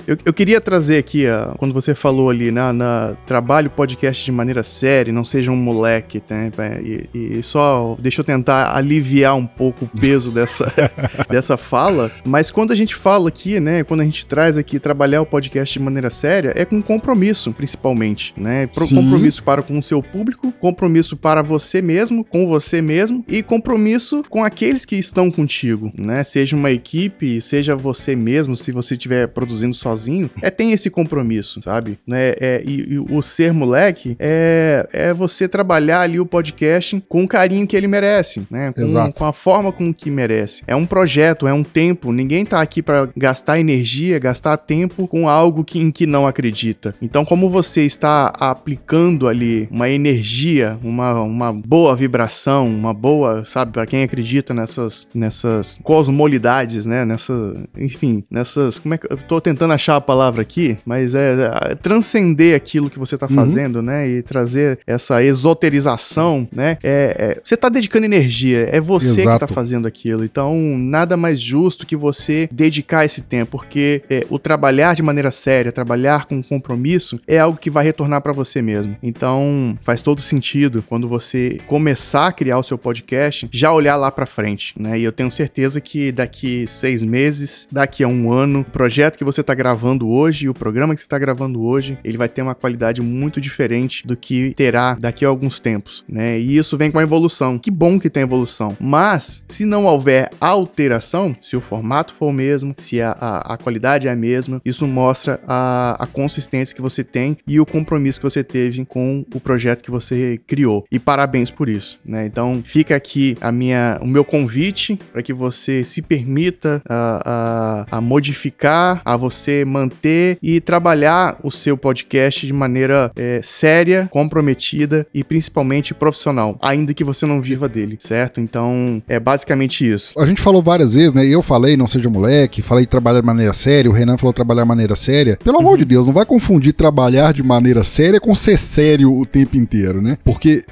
Eu, 0.07 0.17
eu 0.25 0.33
queria 0.33 0.61
trazer 0.61 0.97
aqui, 0.97 1.25
uh, 1.25 1.57
quando 1.57 1.73
você 1.73 1.93
falou 1.93 2.29
ali, 2.29 2.51
na, 2.51 2.71
na 2.73 3.17
trabalho 3.25 3.69
podcast 3.69 4.23
de 4.23 4.31
maneira 4.31 4.63
séria, 4.63 5.11
não 5.13 5.25
seja 5.25 5.51
um 5.51 5.55
moleque, 5.55 6.21
né? 6.29 6.51
E, 6.83 7.09
e, 7.13 7.43
só 7.43 7.95
deixa 7.99 8.21
eu 8.21 8.25
tentar 8.25 8.75
aliviar 8.75 9.35
um 9.35 9.45
pouco 9.45 9.85
o 9.85 9.99
peso 9.99 10.31
dessa, 10.31 10.71
dessa 11.29 11.57
fala. 11.57 12.11
Mas 12.23 12.51
quando 12.51 12.71
a 12.71 12.75
gente 12.75 12.95
fala 12.95 13.29
aqui, 13.29 13.59
né? 13.59 13.83
Quando 13.83 14.01
a 14.01 14.05
gente 14.05 14.25
traz 14.25 14.57
aqui 14.57 14.79
trabalhar 14.79 15.21
o 15.21 15.25
podcast 15.25 15.77
de 15.77 15.83
maneira 15.83 16.09
séria, 16.09 16.53
é 16.55 16.65
com 16.65 16.81
compromisso, 16.81 17.53
principalmente, 17.53 18.33
né? 18.37 18.67
Pro, 18.67 18.87
compromisso 18.87 19.43
para 19.43 19.61
com 19.61 19.77
o 19.77 19.83
seu 19.83 20.01
público, 20.01 20.51
compromisso 20.53 21.15
para 21.17 21.41
você 21.41 21.81
mesmo, 21.81 22.23
com 22.23 22.47
você 22.47 22.81
mesmo 22.81 23.23
e 23.27 23.43
compromisso 23.43 24.23
com 24.29 24.43
aqueles 24.43 24.85
que 24.85 24.95
estão 24.95 25.29
contigo, 25.31 25.91
né? 25.97 26.23
Seja 26.23 26.55
uma 26.55 26.71
equipe, 26.71 27.41
seja 27.41 27.75
você 27.75 28.15
mesmo, 28.15 28.55
se 28.55 28.71
você 28.71 28.95
estiver 29.07 29.27
produzindo 29.27 29.73
sozinho, 29.73 30.29
é 30.41 30.49
tem 30.49 30.71
esse 30.71 30.89
compromisso, 30.89 31.61
sabe? 31.61 31.97
Né? 32.05 32.33
É, 32.39 32.61
e, 32.65 32.93
e, 32.93 32.99
o 32.99 33.21
ser 33.21 33.53
moleque 33.53 34.15
é, 34.19 34.87
é 34.91 35.13
você 35.13 35.47
trabalhar 35.47 36.01
ali 36.01 36.19
o 36.19 36.25
podcast 36.25 37.01
com 37.07 37.23
o 37.23 37.27
carinho 37.27 37.65
que 37.65 37.75
ele 37.75 37.87
merece, 37.87 38.45
né? 38.51 38.71
Com, 38.73 38.81
Exato. 38.81 39.13
com 39.13 39.25
a 39.25 39.33
forma 39.33 39.71
com 39.71 39.93
que 39.93 40.11
merece. 40.11 40.63
É 40.67 40.75
um 40.75 40.85
projeto, 40.85 41.47
é 41.47 41.53
um 41.53 41.63
tempo. 41.63 42.11
Ninguém 42.11 42.45
tá 42.45 42.61
aqui 42.61 42.83
para 42.83 43.09
gastar 43.15 43.59
energia, 43.59 44.19
gastar 44.19 44.57
tempo 44.57 45.07
com 45.07 45.29
algo 45.29 45.63
que, 45.63 45.79
em 45.79 45.89
que 45.89 46.05
não 46.05 46.27
acredita. 46.27 46.93
Então, 47.01 47.23
como 47.23 47.49
você 47.49 47.85
está 47.85 48.27
aplicando 48.37 49.27
ali 49.27 49.67
uma 49.71 49.89
energia, 49.89 50.77
uma, 50.83 51.21
uma 51.21 51.53
boa 51.53 51.95
vibração, 51.95 52.67
uma 52.67 52.93
boa, 52.93 53.45
sabe, 53.45 53.71
para 53.71 53.85
quem 53.85 54.03
acredita 54.03 54.53
nessas, 54.53 55.07
nessas 55.13 55.79
cosmolidades, 55.83 56.85
né? 56.85 57.05
Nessa, 57.05 57.33
enfim, 57.77 58.23
nessas. 58.29 58.79
Como 58.79 58.93
é 58.93 58.96
que 58.97 59.11
eu 59.11 59.17
tô 59.17 59.41
tentando 59.41 59.73
achar 59.73 59.95
a 59.95 60.01
palavra 60.01 60.41
aqui, 60.41 60.77
mas 60.85 61.13
é, 61.13 61.35
é 61.71 61.75
transcender 61.75 62.55
aquilo 62.55 62.89
que 62.89 62.99
você 62.99 63.15
está 63.15 63.27
uhum. 63.27 63.35
fazendo, 63.35 63.77
uhum. 63.77 63.81
né? 63.81 64.07
E 64.07 64.21
trazer 64.21 64.79
essa 64.85 65.23
esoterização, 65.23 66.47
né? 66.51 66.77
É, 66.83 67.15
é, 67.17 67.41
você 67.43 67.55
está 67.55 67.69
dedicando 67.69 68.05
energia, 68.05 68.69
é 68.71 68.79
você 68.79 69.21
Exato. 69.21 69.39
que 69.39 69.45
está 69.45 69.47
fazendo 69.47 69.87
aquilo. 69.87 70.23
Então, 70.23 70.55
nada 70.77 71.17
mais 71.17 71.39
justo 71.39 71.85
que 71.85 71.95
você 71.95 72.49
dedicar 72.51 73.05
esse 73.05 73.21
tempo, 73.21 73.57
porque 73.57 74.03
é, 74.09 74.25
o 74.29 74.37
trabalhar 74.37 74.95
de 74.95 75.01
maneira 75.01 75.31
séria, 75.31 75.71
trabalhar 75.71 76.25
com 76.25 76.43
compromisso, 76.43 77.19
é 77.27 77.39
algo 77.39 77.57
que 77.57 77.69
vai 77.69 77.83
retornar 77.83 78.21
para 78.21 78.33
você 78.33 78.61
mesmo. 78.61 78.95
Então, 79.01 79.77
faz 79.81 80.01
todo 80.01 80.21
sentido 80.21 80.83
quando 80.87 81.07
você 81.07 81.59
começar 81.65 82.27
a 82.27 82.31
criar 82.31 82.59
o 82.59 82.63
seu 82.63 82.77
podcast, 82.77 83.47
já 83.51 83.71
olhar 83.71 83.95
lá 83.95 84.11
para 84.11 84.25
frente, 84.25 84.73
né? 84.77 84.99
E 84.99 85.03
eu 85.03 85.11
tenho 85.11 85.31
certeza 85.31 85.81
que 85.81 86.11
daqui 86.11 86.65
seis 86.67 87.03
meses, 87.03 87.67
daqui 87.71 88.03
a 88.03 88.07
um 88.07 88.31
ano, 88.31 88.61
o 88.61 88.65
projeto 88.87 89.17
que 89.17 89.23
você 89.25 89.41
está 89.41 89.53
gravando 89.53 90.07
hoje, 90.07 90.47
o 90.47 90.53
programa 90.53 90.93
que 90.93 91.01
você 91.01 91.05
está 91.05 91.19
gravando 91.19 91.61
hoje, 91.61 91.99
ele 92.05 92.17
vai 92.17 92.29
ter 92.29 92.41
uma 92.41 92.55
qualidade 92.55 93.01
muito 93.01 93.41
diferente 93.41 94.07
do 94.07 94.15
que 94.15 94.53
terá 94.53 94.95
daqui 94.97 95.25
a 95.25 95.27
alguns 95.27 95.59
tempos, 95.59 96.05
né? 96.07 96.39
E 96.39 96.57
isso 96.57 96.77
vem 96.77 96.89
com 96.89 96.97
a 96.97 97.03
evolução. 97.03 97.59
Que 97.59 97.69
bom 97.69 97.99
que 97.99 98.09
tem 98.09 98.23
evolução. 98.23 98.77
Mas, 98.79 99.43
se 99.49 99.65
não 99.65 99.83
houver 99.83 100.29
alteração, 100.39 101.35
se 101.41 101.57
o 101.57 101.59
formato 101.59 102.13
for 102.13 102.27
o 102.27 102.31
mesmo, 102.31 102.73
se 102.77 103.01
a, 103.01 103.11
a, 103.11 103.55
a 103.55 103.57
qualidade 103.57 104.07
é 104.07 104.11
a 104.11 104.15
mesma, 104.15 104.61
isso 104.63 104.87
mostra 104.87 105.37
a, 105.45 106.01
a 106.01 106.07
consistência 106.07 106.73
que 106.73 106.81
você 106.81 107.03
tem 107.03 107.37
e 107.45 107.59
o 107.59 107.65
compromisso 107.65 108.21
que 108.21 108.29
você 108.29 108.41
teve 108.41 108.85
com 108.85 109.25
o 109.35 109.39
projeto 109.41 109.83
que 109.83 109.91
você 109.91 110.39
criou. 110.47 110.85
E 110.89 110.97
parabéns 110.97 111.51
por 111.51 111.67
isso, 111.67 111.99
né? 112.05 112.25
Então, 112.25 112.63
fica 112.63 112.95
aqui 112.95 113.37
a 113.41 113.51
minha, 113.51 113.99
o 114.01 114.07
meu 114.07 114.23
convite 114.23 114.97
para 115.11 115.21
que 115.21 115.33
você 115.33 115.83
se 115.83 116.01
permita 116.01 116.81
a, 116.87 117.85
a, 117.91 117.97
a 117.97 118.01
modificar, 118.01 118.76
a 119.03 119.17
você 119.17 119.65
manter 119.65 120.37
e 120.41 120.59
trabalhar 120.59 121.37
o 121.43 121.51
seu 121.51 121.77
podcast 121.77 122.45
de 122.45 122.53
maneira 122.53 123.11
é, 123.15 123.41
séria, 123.43 124.07
comprometida 124.11 125.05
e 125.13 125.23
principalmente 125.23 125.93
profissional, 125.93 126.57
ainda 126.61 126.93
que 126.93 127.03
você 127.03 127.25
não 127.25 127.41
viva 127.41 127.67
dele, 127.67 127.97
certo? 127.99 128.39
Então 128.39 129.01
é 129.07 129.19
basicamente 129.19 129.89
isso. 129.89 130.19
A 130.19 130.25
gente 130.25 130.41
falou 130.41 130.61
várias 130.61 130.95
vezes, 130.95 131.13
né? 131.13 131.25
Eu 131.25 131.41
falei, 131.41 131.75
não 131.77 131.87
seja 131.87 132.09
moleque, 132.09 132.61
falei 132.61 132.85
trabalhar 132.85 133.21
de 133.21 133.27
maneira 133.27 133.53
séria, 133.53 133.89
o 133.89 133.93
Renan 133.93 134.17
falou 134.17 134.33
trabalhar 134.33 134.63
de 134.63 134.67
maneira 134.67 134.95
séria. 134.95 135.37
Pelo 135.43 135.59
amor 135.59 135.77
de 135.77 135.85
Deus, 135.85 136.05
não 136.05 136.13
vai 136.13 136.25
confundir 136.25 136.73
trabalhar 136.73 137.33
de 137.33 137.43
maneira 137.43 137.83
séria 137.83 138.19
com 138.19 138.33
ser 138.35 138.57
sério 138.57 139.13
o 139.13 139.25
tempo 139.25 139.57
inteiro, 139.57 140.01
né? 140.01 140.17
Porque 140.23 140.63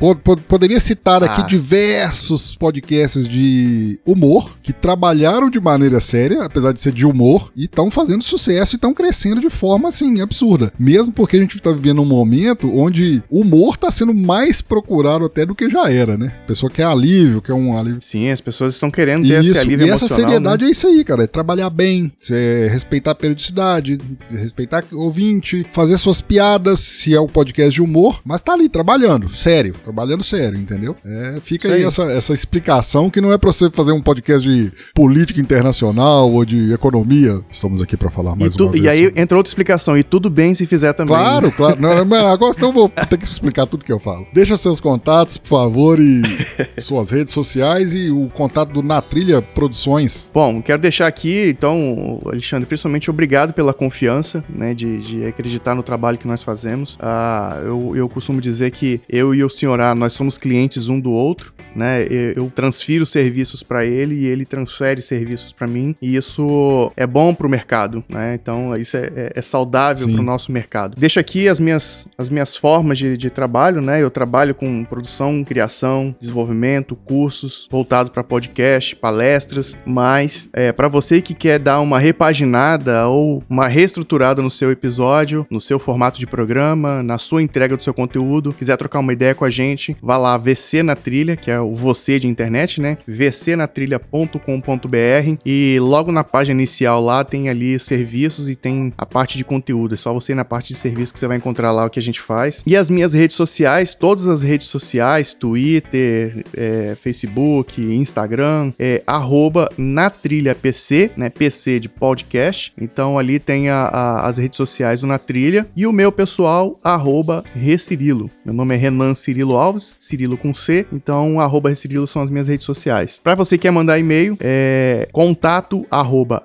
poderia 0.47 0.79
citar 0.79 1.23
aqui 1.23 1.41
ah. 1.41 1.45
diversos 1.45 2.55
podcasts 2.55 3.27
de 3.27 3.99
humor 4.05 4.57
que 4.61 4.73
trabalharam 4.73 5.49
de 5.49 5.59
maneira 5.59 5.99
séria, 5.99 6.43
apesar 6.43 6.71
de 6.71 6.79
ser 6.79 6.91
de 6.91 7.05
humor, 7.05 7.51
e 7.55 7.65
estão 7.65 7.89
fazendo 7.95 8.23
sucesso 8.25 8.75
e 8.75 8.77
estão 8.77 8.93
crescendo 8.93 9.39
de 9.39 9.49
forma 9.49 9.87
assim 9.87 10.19
absurda. 10.19 10.71
Mesmo 10.77 11.13
porque 11.13 11.37
a 11.37 11.39
gente 11.39 11.57
tá 11.61 11.71
vivendo 11.71 12.01
um 12.01 12.05
momento 12.05 12.69
onde 12.75 13.23
o 13.29 13.39
humor 13.39 13.77
tá 13.77 13.89
sendo 13.89 14.13
mais 14.13 14.61
procurado 14.61 15.23
até 15.23 15.45
do 15.45 15.55
que 15.55 15.69
já 15.69 15.89
era, 15.89 16.17
né? 16.17 16.35
A 16.43 16.47
pessoa 16.47 16.69
quer 16.69 16.83
alívio, 16.83 17.41
quer 17.41 17.53
um 17.53 17.77
alívio. 17.77 18.01
Sim, 18.01 18.29
as 18.29 18.41
pessoas 18.41 18.73
estão 18.73 18.91
querendo 18.91 19.25
ter 19.25 19.41
isso, 19.41 19.51
esse 19.51 19.59
alívio 19.59 19.87
e 19.87 19.89
essa 19.89 20.09
seriedade 20.09 20.63
né? 20.63 20.69
é 20.69 20.71
isso 20.71 20.87
aí, 20.87 21.03
cara. 21.05 21.23
É 21.23 21.27
trabalhar 21.27 21.69
bem, 21.69 22.11
é 22.29 22.67
respeitar 22.69 23.11
a 23.11 23.15
periodicidade, 23.15 23.97
respeitar 24.29 24.83
o 24.91 24.99
ouvinte, 24.99 25.65
fazer 25.71 25.95
suas 25.95 26.19
piadas, 26.19 26.79
se 26.79 27.15
é 27.15 27.21
um 27.21 27.27
podcast 27.27 27.73
de 27.73 27.81
humor, 27.81 28.21
mas 28.25 28.41
tá 28.41 28.53
ali 28.53 28.67
trabalhando, 28.67 29.29
sério, 29.29 29.73
trabalhando 29.83 30.23
sério, 30.23 30.59
entendeu? 30.59 30.97
É, 31.05 31.37
fica 31.39 31.69
aí, 31.69 31.75
aí, 31.75 31.83
Essa, 31.83 32.03
essa 32.03 32.33
explicação 32.33 33.09
que 33.09 33.21
não 33.21 33.31
é 33.31 33.37
pra 33.37 33.51
você 33.51 33.69
fazer 33.71 33.93
um 33.93 34.01
podcast 34.01 34.47
de 34.47 34.71
política 34.93 35.39
internacional 35.39 36.31
ou 36.31 36.43
de 36.43 36.73
economia. 36.73 37.39
Estamos 37.49 37.81
aqui 37.81 37.84
para 37.97 38.09
falar 38.09 38.35
mais 38.35 38.53
e 38.53 38.57
tu, 38.57 38.65
uma 38.65 38.71
vez. 38.71 38.83
E 38.83 38.89
aí 38.89 39.11
entra 39.15 39.37
outra 39.37 39.49
explicação, 39.49 39.97
e 39.97 40.03
tudo 40.03 40.29
bem 40.29 40.53
se 40.53 40.65
fizer 40.65 40.93
também. 40.93 41.15
Claro, 41.15 41.51
claro. 41.55 41.81
Não, 41.81 42.05
mas 42.05 42.23
agora 42.25 42.53
então 42.55 42.69
eu 42.69 42.73
vou 42.73 42.89
ter 42.89 43.17
que 43.17 43.25
explicar 43.25 43.65
tudo 43.65 43.85
que 43.85 43.91
eu 43.91 43.99
falo. 43.99 44.27
Deixa 44.33 44.57
seus 44.57 44.79
contatos, 44.79 45.37
por 45.37 45.49
favor, 45.49 45.99
e 45.99 46.21
suas 46.81 47.11
redes 47.11 47.33
sociais 47.33 47.93
e 47.93 48.09
o 48.09 48.29
contato 48.29 48.71
do 48.71 48.81
Na 48.81 49.01
Trilha 49.01 49.41
Produções. 49.41 50.31
Bom, 50.33 50.61
quero 50.61 50.81
deixar 50.81 51.07
aqui, 51.07 51.49
então, 51.49 52.21
Alexandre, 52.25 52.65
principalmente 52.65 53.09
obrigado 53.09 53.53
pela 53.53 53.73
confiança, 53.73 54.43
né, 54.49 54.73
de, 54.73 54.97
de 54.97 55.25
acreditar 55.25 55.75
no 55.75 55.83
trabalho 55.83 56.17
que 56.17 56.27
nós 56.27 56.43
fazemos. 56.43 56.97
Ah, 56.99 57.61
eu, 57.63 57.93
eu 57.95 58.09
costumo 58.09 58.41
dizer 58.41 58.71
que 58.71 59.01
eu 59.09 59.33
e 59.33 59.43
o 59.43 59.49
senhorá, 59.49 59.93
nós 59.93 60.13
somos 60.13 60.37
clientes 60.37 60.87
um 60.87 60.99
do 60.99 61.11
outro, 61.11 61.53
né? 61.75 62.05
Eu 62.35 62.49
transfiro 62.49 63.05
serviços 63.05 63.61
para 63.61 63.85
ele 63.85 64.15
e 64.15 64.25
ele 64.25 64.45
transfere 64.45 65.01
serviços 65.01 65.51
para 65.51 65.67
mim, 65.67 65.95
e 66.01 66.15
isso 66.15 66.91
é 66.95 67.05
bom 67.05 67.33
para 67.33 67.47
o 67.47 67.49
mercado 67.49 67.74
mercado, 67.75 68.03
né? 68.07 68.35
Então 68.35 68.75
isso 68.75 68.95
é, 68.95 69.11
é, 69.15 69.31
é 69.35 69.41
saudável 69.41 70.07
para 70.07 70.19
o 70.19 70.23
nosso 70.23 70.51
mercado. 70.51 70.95
Deixo 70.97 71.19
aqui 71.19 71.47
as 71.47 71.59
minhas, 71.59 72.07
as 72.17 72.29
minhas 72.29 72.55
formas 72.55 72.97
de, 72.97 73.17
de 73.17 73.29
trabalho, 73.29 73.81
né? 73.81 74.01
Eu 74.01 74.09
trabalho 74.09 74.55
com 74.55 74.83
produção, 74.85 75.43
criação, 75.43 76.15
desenvolvimento, 76.19 76.95
cursos 76.95 77.67
voltado 77.69 78.11
para 78.11 78.23
podcast, 78.23 78.95
palestras, 78.95 79.77
mas 79.85 80.49
é, 80.53 80.71
para 80.71 80.87
você 80.87 81.21
que 81.21 81.33
quer 81.33 81.59
dar 81.59 81.81
uma 81.81 81.99
repaginada 81.99 83.07
ou 83.07 83.43
uma 83.49 83.67
reestruturada 83.67 84.41
no 84.41 84.49
seu 84.49 84.71
episódio, 84.71 85.45
no 85.49 85.59
seu 85.59 85.77
formato 85.77 86.17
de 86.17 86.25
programa, 86.25 87.03
na 87.03 87.17
sua 87.17 87.41
entrega 87.41 87.75
do 87.75 87.83
seu 87.83 87.93
conteúdo, 87.93 88.53
quiser 88.53 88.77
trocar 88.77 88.99
uma 88.99 89.11
ideia 89.11 89.35
com 89.35 89.43
a 89.43 89.49
gente, 89.49 89.97
vá 90.01 90.17
lá 90.17 90.37
VC 90.37 90.81
na 90.81 90.95
trilha, 90.95 91.35
que 91.35 91.51
é 91.51 91.59
o 91.59 91.73
você 91.73 92.19
de 92.19 92.27
internet, 92.27 92.79
né? 92.79 92.97
vcnatrilha.com.br 93.07 95.37
e 95.45 95.77
logo 95.81 96.11
na 96.11 96.23
página 96.23 96.59
inicial 96.59 97.01
lá 97.01 97.23
tem 97.23 97.49
ali 97.49 97.64
serviços 97.79 98.49
e 98.49 98.55
tem 98.55 98.93
a 98.97 99.05
parte 99.05 99.37
de 99.37 99.43
conteúdo. 99.43 99.93
É 99.93 99.97
só 99.97 100.13
você 100.13 100.31
ir 100.31 100.35
na 100.35 100.45
parte 100.45 100.69
de 100.69 100.75
serviço 100.75 101.13
que 101.13 101.19
você 101.19 101.27
vai 101.27 101.37
encontrar 101.37 101.71
lá 101.71 101.85
o 101.85 101.89
que 101.89 101.99
a 101.99 102.03
gente 102.03 102.21
faz. 102.21 102.63
E 102.65 102.75
as 102.75 102.89
minhas 102.89 103.13
redes 103.13 103.35
sociais, 103.35 103.93
todas 103.93 104.27
as 104.27 104.41
redes 104.41 104.67
sociais, 104.67 105.33
Twitter, 105.33 106.45
é, 106.55 106.95
Facebook, 106.99 107.81
Instagram, 107.81 108.73
é 108.79 109.03
arroba 109.05 109.69
na 109.77 110.09
trilha 110.09 110.55
PC, 110.55 111.11
né? 111.17 111.29
PC 111.29 111.79
de 111.79 111.89
podcast. 111.89 112.73
Então 112.79 113.17
ali 113.17 113.39
tem 113.39 113.69
a, 113.69 113.83
a, 113.83 114.27
as 114.27 114.37
redes 114.37 114.57
sociais 114.57 115.01
do 115.01 115.07
Na 115.07 115.19
Trilha 115.19 115.67
e 115.75 115.85
o 115.85 115.91
meu 115.91 116.11
pessoal, 116.11 116.79
arroba 116.83 117.43
Recirilo. 117.53 118.29
Meu 118.43 118.53
nome 118.53 118.75
é 118.75 118.77
Renan 118.77 119.15
Cirilo 119.15 119.55
Alves, 119.55 119.95
Cirilo 119.99 120.37
com 120.37 120.53
C, 120.53 120.85
então 120.91 121.39
arroba 121.39 121.69
Recirilo 121.69 122.07
são 122.07 122.21
as 122.21 122.29
minhas 122.29 122.47
redes 122.47 122.65
sociais. 122.65 123.19
Para 123.23 123.35
você 123.35 123.57
que 123.57 123.65
quer 123.65 123.71
mandar 123.71 123.97
e-mail, 123.97 124.37
é 124.39 125.07
contato 125.11 125.85
arroba 125.89 126.43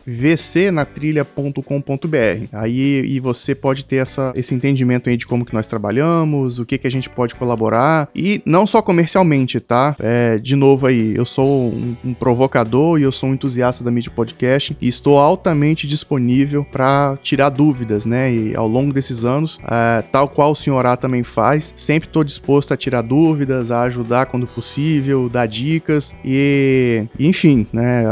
vcnatrilha.com.br. 1.10 2.46
Aí 2.52 3.04
e 3.04 3.20
você 3.20 3.54
pode 3.54 3.84
ter 3.84 3.96
essa, 3.96 4.32
esse 4.36 4.54
entendimento 4.54 5.10
aí 5.10 5.16
de 5.16 5.26
como 5.26 5.44
que 5.44 5.54
nós 5.54 5.66
trabalhamos, 5.66 6.58
o 6.58 6.66
que 6.66 6.78
que 6.78 6.86
a 6.86 6.90
gente 6.90 7.08
pode 7.10 7.34
colaborar 7.34 8.08
e 8.14 8.42
não 8.46 8.66
só 8.66 8.80
comercialmente, 8.80 9.60
tá? 9.60 9.96
É, 9.98 10.38
de 10.38 10.56
novo 10.56 10.86
aí, 10.86 11.14
eu 11.16 11.26
sou 11.26 11.72
um, 11.72 11.96
um 12.04 12.14
provocador 12.14 12.98
e 12.98 13.02
eu 13.02 13.12
sou 13.12 13.28
um 13.28 13.34
entusiasta 13.34 13.84
da 13.84 13.90
mídia 13.90 14.10
podcast 14.14 14.76
e 14.80 14.88
estou 14.88 15.18
altamente 15.18 15.86
disponível 15.86 16.64
para 16.64 17.18
tirar 17.22 17.50
dúvidas, 17.50 18.06
né? 18.06 18.32
E 18.32 18.56
ao 18.56 18.68
longo 18.68 18.92
desses 18.92 19.24
anos, 19.24 19.58
é, 19.64 20.02
tal 20.02 20.28
qual 20.28 20.52
o 20.52 20.56
senhor 20.56 20.84
A 20.86 20.96
também 20.96 21.22
faz, 21.22 21.72
sempre 21.76 22.08
estou 22.08 22.24
disposto 22.24 22.72
a 22.72 22.76
tirar 22.76 23.02
dúvidas, 23.02 23.70
a 23.70 23.82
ajudar 23.82 24.26
quando 24.26 24.46
possível, 24.46 25.28
dar 25.28 25.46
dicas 25.46 26.16
e, 26.24 27.04
enfim, 27.18 27.66
né? 27.72 28.04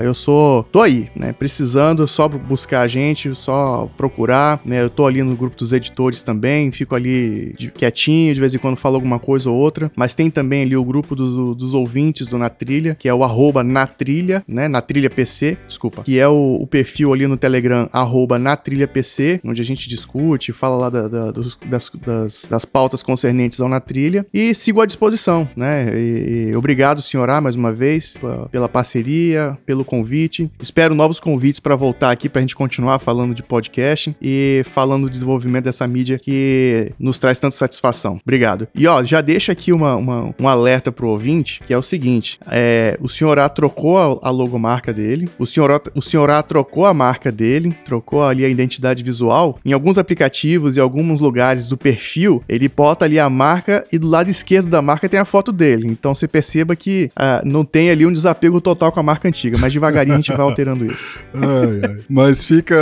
Eu 0.00 0.14
sou, 0.14 0.64
tô 0.64 0.80
aí, 0.80 1.08
né? 1.14 1.32
Precisando, 1.32 2.06
só 2.06 2.28
buscar 2.38 2.82
a 2.82 2.88
gente, 2.88 3.34
só 3.34 3.88
procurar, 3.96 4.60
né? 4.64 4.82
Eu 4.82 4.90
tô 4.90 5.06
ali 5.06 5.22
no 5.22 5.36
grupo 5.36 5.56
dos 5.56 5.72
editores 5.72 6.22
também, 6.22 6.70
fico 6.70 6.94
ali 6.94 7.54
de, 7.58 7.70
quietinho, 7.70 8.34
de 8.34 8.40
vez 8.40 8.54
em 8.54 8.58
quando 8.58 8.76
falo 8.76 8.96
alguma 8.96 9.18
coisa 9.18 9.50
ou 9.50 9.56
outra, 9.56 9.90
mas 9.96 10.14
tem 10.14 10.30
também 10.30 10.62
ali 10.62 10.76
o 10.76 10.84
grupo 10.84 11.14
dos, 11.14 11.56
dos 11.56 11.74
ouvintes 11.74 12.26
do 12.26 12.38
Na 12.38 12.48
Trilha, 12.48 12.94
que 12.94 13.08
é 13.08 13.14
o 13.14 13.24
arroba 13.24 13.62
na 13.62 13.86
trilha, 13.86 14.42
né? 14.48 14.68
Na 14.68 14.80
trilha 14.80 15.10
PC, 15.10 15.56
desculpa, 15.66 16.02
que 16.02 16.18
é 16.18 16.28
o, 16.28 16.58
o 16.60 16.66
perfil 16.66 17.12
ali 17.12 17.26
no 17.26 17.36
Telegram, 17.36 17.88
arroba 17.92 18.38
na 18.38 18.56
trilha 18.56 18.88
PC, 18.88 19.40
onde 19.44 19.60
a 19.60 19.64
gente 19.64 19.88
discute, 19.88 20.52
fala 20.52 20.76
lá 20.76 20.90
da, 20.90 21.08
da, 21.08 21.30
dos, 21.30 21.58
das, 21.66 21.90
das, 22.04 22.46
das, 22.50 22.64
pautas 22.64 23.02
concernentes 23.02 23.60
ao 23.60 23.68
Na 23.68 23.80
Trilha, 23.80 24.26
e 24.32 24.54
sigo 24.54 24.80
à 24.80 24.86
disposição, 24.86 25.48
né? 25.56 25.90
E, 25.98 26.50
e 26.50 26.56
obrigado, 26.56 27.02
senhorá, 27.02 27.40
mais 27.40 27.56
uma 27.56 27.72
vez, 27.72 28.16
pela 28.50 28.68
parceria, 28.68 29.56
pelo 29.66 29.84
convite. 29.84 30.50
Espero 30.60 30.94
novos 30.94 31.20
convites 31.20 31.60
para 31.60 31.76
voltar 31.76 32.10
aqui 32.10 32.21
para 32.28 32.40
a 32.40 32.42
gente 32.42 32.56
continuar 32.56 32.98
falando 32.98 33.34
de 33.34 33.42
podcast 33.42 34.14
e 34.20 34.62
falando 34.66 35.04
do 35.04 35.10
desenvolvimento 35.10 35.64
dessa 35.64 35.86
mídia 35.86 36.18
que 36.18 36.92
nos 36.98 37.18
traz 37.18 37.38
tanta 37.38 37.54
satisfação. 37.54 38.20
Obrigado. 38.22 38.68
E 38.74 38.86
ó, 38.86 39.02
já 39.04 39.20
deixa 39.20 39.52
aqui 39.52 39.72
uma, 39.72 39.96
uma 39.96 40.34
um 40.38 40.48
alerta 40.48 40.90
pro 40.90 41.08
ouvinte, 41.08 41.60
que 41.66 41.72
é 41.72 41.78
o 41.78 41.82
seguinte: 41.82 42.38
é, 42.50 42.96
o 43.00 43.08
senhor 43.08 43.38
A 43.38 43.48
trocou 43.48 43.98
a, 43.98 44.28
a 44.28 44.30
logomarca 44.30 44.92
dele, 44.92 45.30
o 45.38 45.46
senhor, 45.46 45.82
o 45.94 46.02
senhor 46.02 46.30
A 46.30 46.42
trocou 46.42 46.86
a 46.86 46.94
marca 46.94 47.30
dele, 47.30 47.76
trocou 47.84 48.22
ali 48.22 48.44
a 48.44 48.48
identidade 48.48 49.02
visual. 49.02 49.58
Em 49.64 49.72
alguns 49.72 49.98
aplicativos 49.98 50.76
e 50.76 50.80
alguns 50.80 51.20
lugares 51.20 51.68
do 51.68 51.76
perfil, 51.76 52.42
ele 52.48 52.68
bota 52.68 53.04
ali 53.04 53.18
a 53.18 53.28
marca 53.28 53.86
e 53.92 53.98
do 53.98 54.08
lado 54.08 54.30
esquerdo 54.30 54.68
da 54.68 54.82
marca 54.82 55.08
tem 55.08 55.20
a 55.20 55.24
foto 55.24 55.52
dele. 55.52 55.86
Então 55.88 56.14
você 56.14 56.26
perceba 56.26 56.74
que 56.74 57.10
uh, 57.16 57.46
não 57.46 57.64
tem 57.64 57.90
ali 57.90 58.06
um 58.06 58.12
desapego 58.12 58.60
total 58.60 58.92
com 58.92 59.00
a 59.00 59.02
marca 59.02 59.28
antiga, 59.28 59.58
mas 59.58 59.72
devagarinho 59.72 60.14
a 60.14 60.18
gente 60.18 60.32
vai 60.32 60.40
alterando 60.46 60.84
isso. 60.84 61.18
Ai, 61.34 61.90
ai. 61.90 62.00
Mas 62.12 62.44
fica 62.44 62.76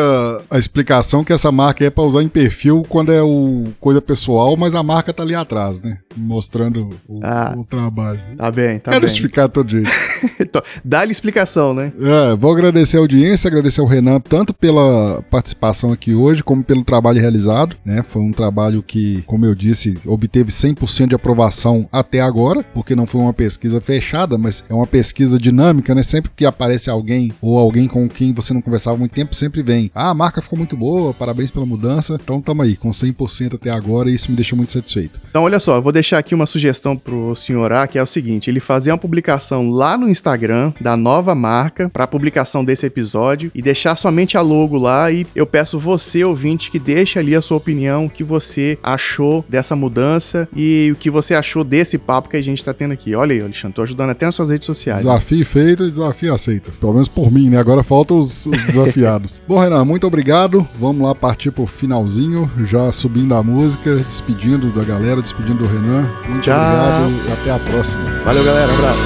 a 0.51 0.59
explicação 0.59 1.23
que 1.23 1.33
essa 1.33 1.53
marca 1.53 1.85
é 1.85 1.89
para 1.89 2.03
usar 2.03 2.21
em 2.21 2.29
perfil 2.29 2.85
quando 2.89 3.13
é 3.13 3.23
o 3.23 3.69
coisa 3.79 4.03
pessoal, 4.03 4.57
mas 4.57 4.75
a 4.75 4.83
marca 4.83 5.13
tá 5.13 5.23
ali 5.23 5.37
atrás, 5.37 5.81
né? 5.81 5.99
Mostrando 6.17 6.97
o, 7.07 7.21
ah, 7.23 7.55
o 7.57 7.65
trabalho. 7.65 8.21
Tá 8.37 8.51
bem, 8.51 8.81
tá 8.81 8.91
Quero 8.91 9.03
bem. 9.03 9.09
justificar 9.09 9.49
todo 9.49 9.71
jeito. 9.71 9.89
Dá-lhe 10.85 11.13
explicação, 11.13 11.73
né? 11.73 11.93
É, 12.01 12.35
vou 12.35 12.51
agradecer 12.51 12.97
a 12.97 13.01
audiência, 13.01 13.47
agradecer 13.47 13.81
ao 13.81 13.87
Renan, 13.87 14.19
tanto 14.19 14.53
pela 14.53 15.23
participação 15.31 15.93
aqui 15.93 16.13
hoje, 16.13 16.43
como 16.43 16.65
pelo 16.65 16.83
trabalho 16.83 17.21
realizado, 17.21 17.77
né? 17.85 18.03
Foi 18.03 18.23
um 18.23 18.33
trabalho 18.33 18.83
que, 18.83 19.23
como 19.29 19.47
eu 19.47 19.55
disse, 19.55 19.97
obteve 20.07 20.51
100% 20.51 21.11
de 21.11 21.15
aprovação 21.15 21.89
até 21.93 22.21
agora, 22.21 22.65
porque 22.75 22.97
não 22.97 23.07
foi 23.07 23.21
uma 23.21 23.33
pesquisa 23.33 23.81
fechada, 23.81 24.37
mas 24.37 24.65
é 24.69 24.75
uma 24.75 24.89
pesquisa 24.89 25.39
dinâmica, 25.39 25.95
né? 25.95 26.03
Sempre 26.03 26.33
que 26.35 26.45
aparece 26.45 26.91
alguém 26.91 27.33
ou 27.41 27.57
alguém 27.57 27.87
com 27.87 28.09
quem 28.09 28.35
você 28.35 28.53
não 28.53 28.61
conversava 28.61 28.97
muito 28.97 29.20
tempo, 29.21 29.35
sempre 29.35 29.63
vem. 29.63 29.91
Ah, 29.95 30.11
a 30.11 30.15
marca 30.15 30.41
ficou 30.41 30.59
muito 30.59 30.77
boa, 30.77 31.13
parabéns 31.13 31.51
pela 31.51 31.67
mudança. 31.67 32.19
Então 32.23 32.41
tamo 32.41 32.63
aí, 32.63 32.77
com 32.77 32.91
100% 32.91 33.55
até 33.55 33.71
agora 33.71 34.11
e 34.11 34.15
isso 34.15 34.31
me 34.31 34.37
deixou 34.37 34.57
muito 34.57 34.73
satisfeito. 34.73 35.21
Então 35.29 35.43
olha 35.43 35.61
só, 35.61 35.77
eu 35.77 35.83
vou 35.83 35.93
deixar 35.93 36.19
aqui 36.19 36.35
uma 36.35 36.47
sugestão 36.47 36.97
pro 36.97 37.35
senhor 37.35 37.73
A, 37.73 37.87
que 37.87 37.99
é 37.99 38.03
o 38.03 38.07
seguinte, 38.07 38.49
ele 38.49 38.61
fazer 38.61 38.93
uma 38.93 38.99
publicação 38.99 39.69
lá 39.69 39.97
no 39.97 40.09
Instagram 40.09 40.73
da 40.81 40.97
nova 40.97 41.35
marca 41.35 41.91
para 41.91 42.07
publicação 42.07 42.65
desse 42.65 42.87
episódio 42.87 43.51
e 43.55 43.61
deixar 43.61 43.97
somente 43.97 44.37
a 44.37 44.41
logo 44.41 44.79
lá 44.79 45.11
e 45.13 45.27
eu 45.35 45.47
peço 45.47 45.79
você, 45.79 46.25
ouvinte, 46.25 46.71
que 46.71 46.79
deixe 46.79 47.19
ali 47.19 47.35
a 47.35 47.43
sua 47.43 47.57
opinião, 47.57 48.07
o 48.07 48.11
que 48.11 48.25
você 48.25 48.79
achou 48.83 49.45
dessa 49.49 49.77
mudança 49.77 50.49
e 50.57 50.91
o 50.93 50.97
que 50.97 51.11
você 51.11 51.35
achou 51.35 51.63
desse 51.63 51.99
papo 51.99 52.29
que 52.29 52.37
a 52.37 52.43
gente 52.43 52.65
tá 52.65 52.73
tendo 52.73 52.93
aqui. 52.93 53.15
Olha 53.15 53.35
aí, 53.35 53.41
Alexandre, 53.41 53.75
tô 53.75 53.83
ajudando 53.83 54.11
até 54.11 54.27
nas 54.27 54.35
suas 54.35 54.51
redes 54.51 54.67
sociais. 54.67 55.01
Desafio 55.01 55.45
feito 55.45 55.85
e 55.85 55.91
desafio 55.91 56.33
aceito. 56.33 56.71
Pelo 56.73 56.93
menos 56.93 57.09
por 57.09 57.31
mim, 57.31 57.51
né? 57.51 57.59
Agora 57.59 57.83
faltam 57.83 58.19
os, 58.19 58.47
os 58.47 58.63
desafiados. 58.65 59.10
Bom, 59.47 59.59
Renan, 59.59 59.85
muito 59.85 60.07
obrigado. 60.07 60.67
Vamos 60.79 61.07
lá 61.07 61.15
partir 61.15 61.51
pro 61.51 61.67
finalzinho, 61.67 62.51
já 62.65 62.93
subindo 62.93 63.35
a 63.35 63.43
música, 63.43 63.97
despedindo 63.97 64.69
da 64.71 64.85
galera, 64.85 65.21
despedindo 65.23 65.59
do 65.59 65.67
Renan. 65.67 66.03
Muito 66.29 66.43
Tchau. 66.43 66.55
obrigado 66.57 67.29
e 67.29 67.33
até 67.33 67.51
a 67.51 67.59
próxima. 67.59 68.03
Valeu, 68.25 68.45
galera. 68.45 68.73
Um 68.73 68.77
abraço. 68.77 69.01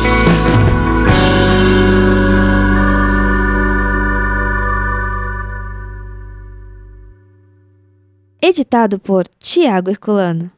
Editado 8.40 8.98
por 8.98 9.26
Tiago 9.38 9.90
Herculano. 9.90 10.50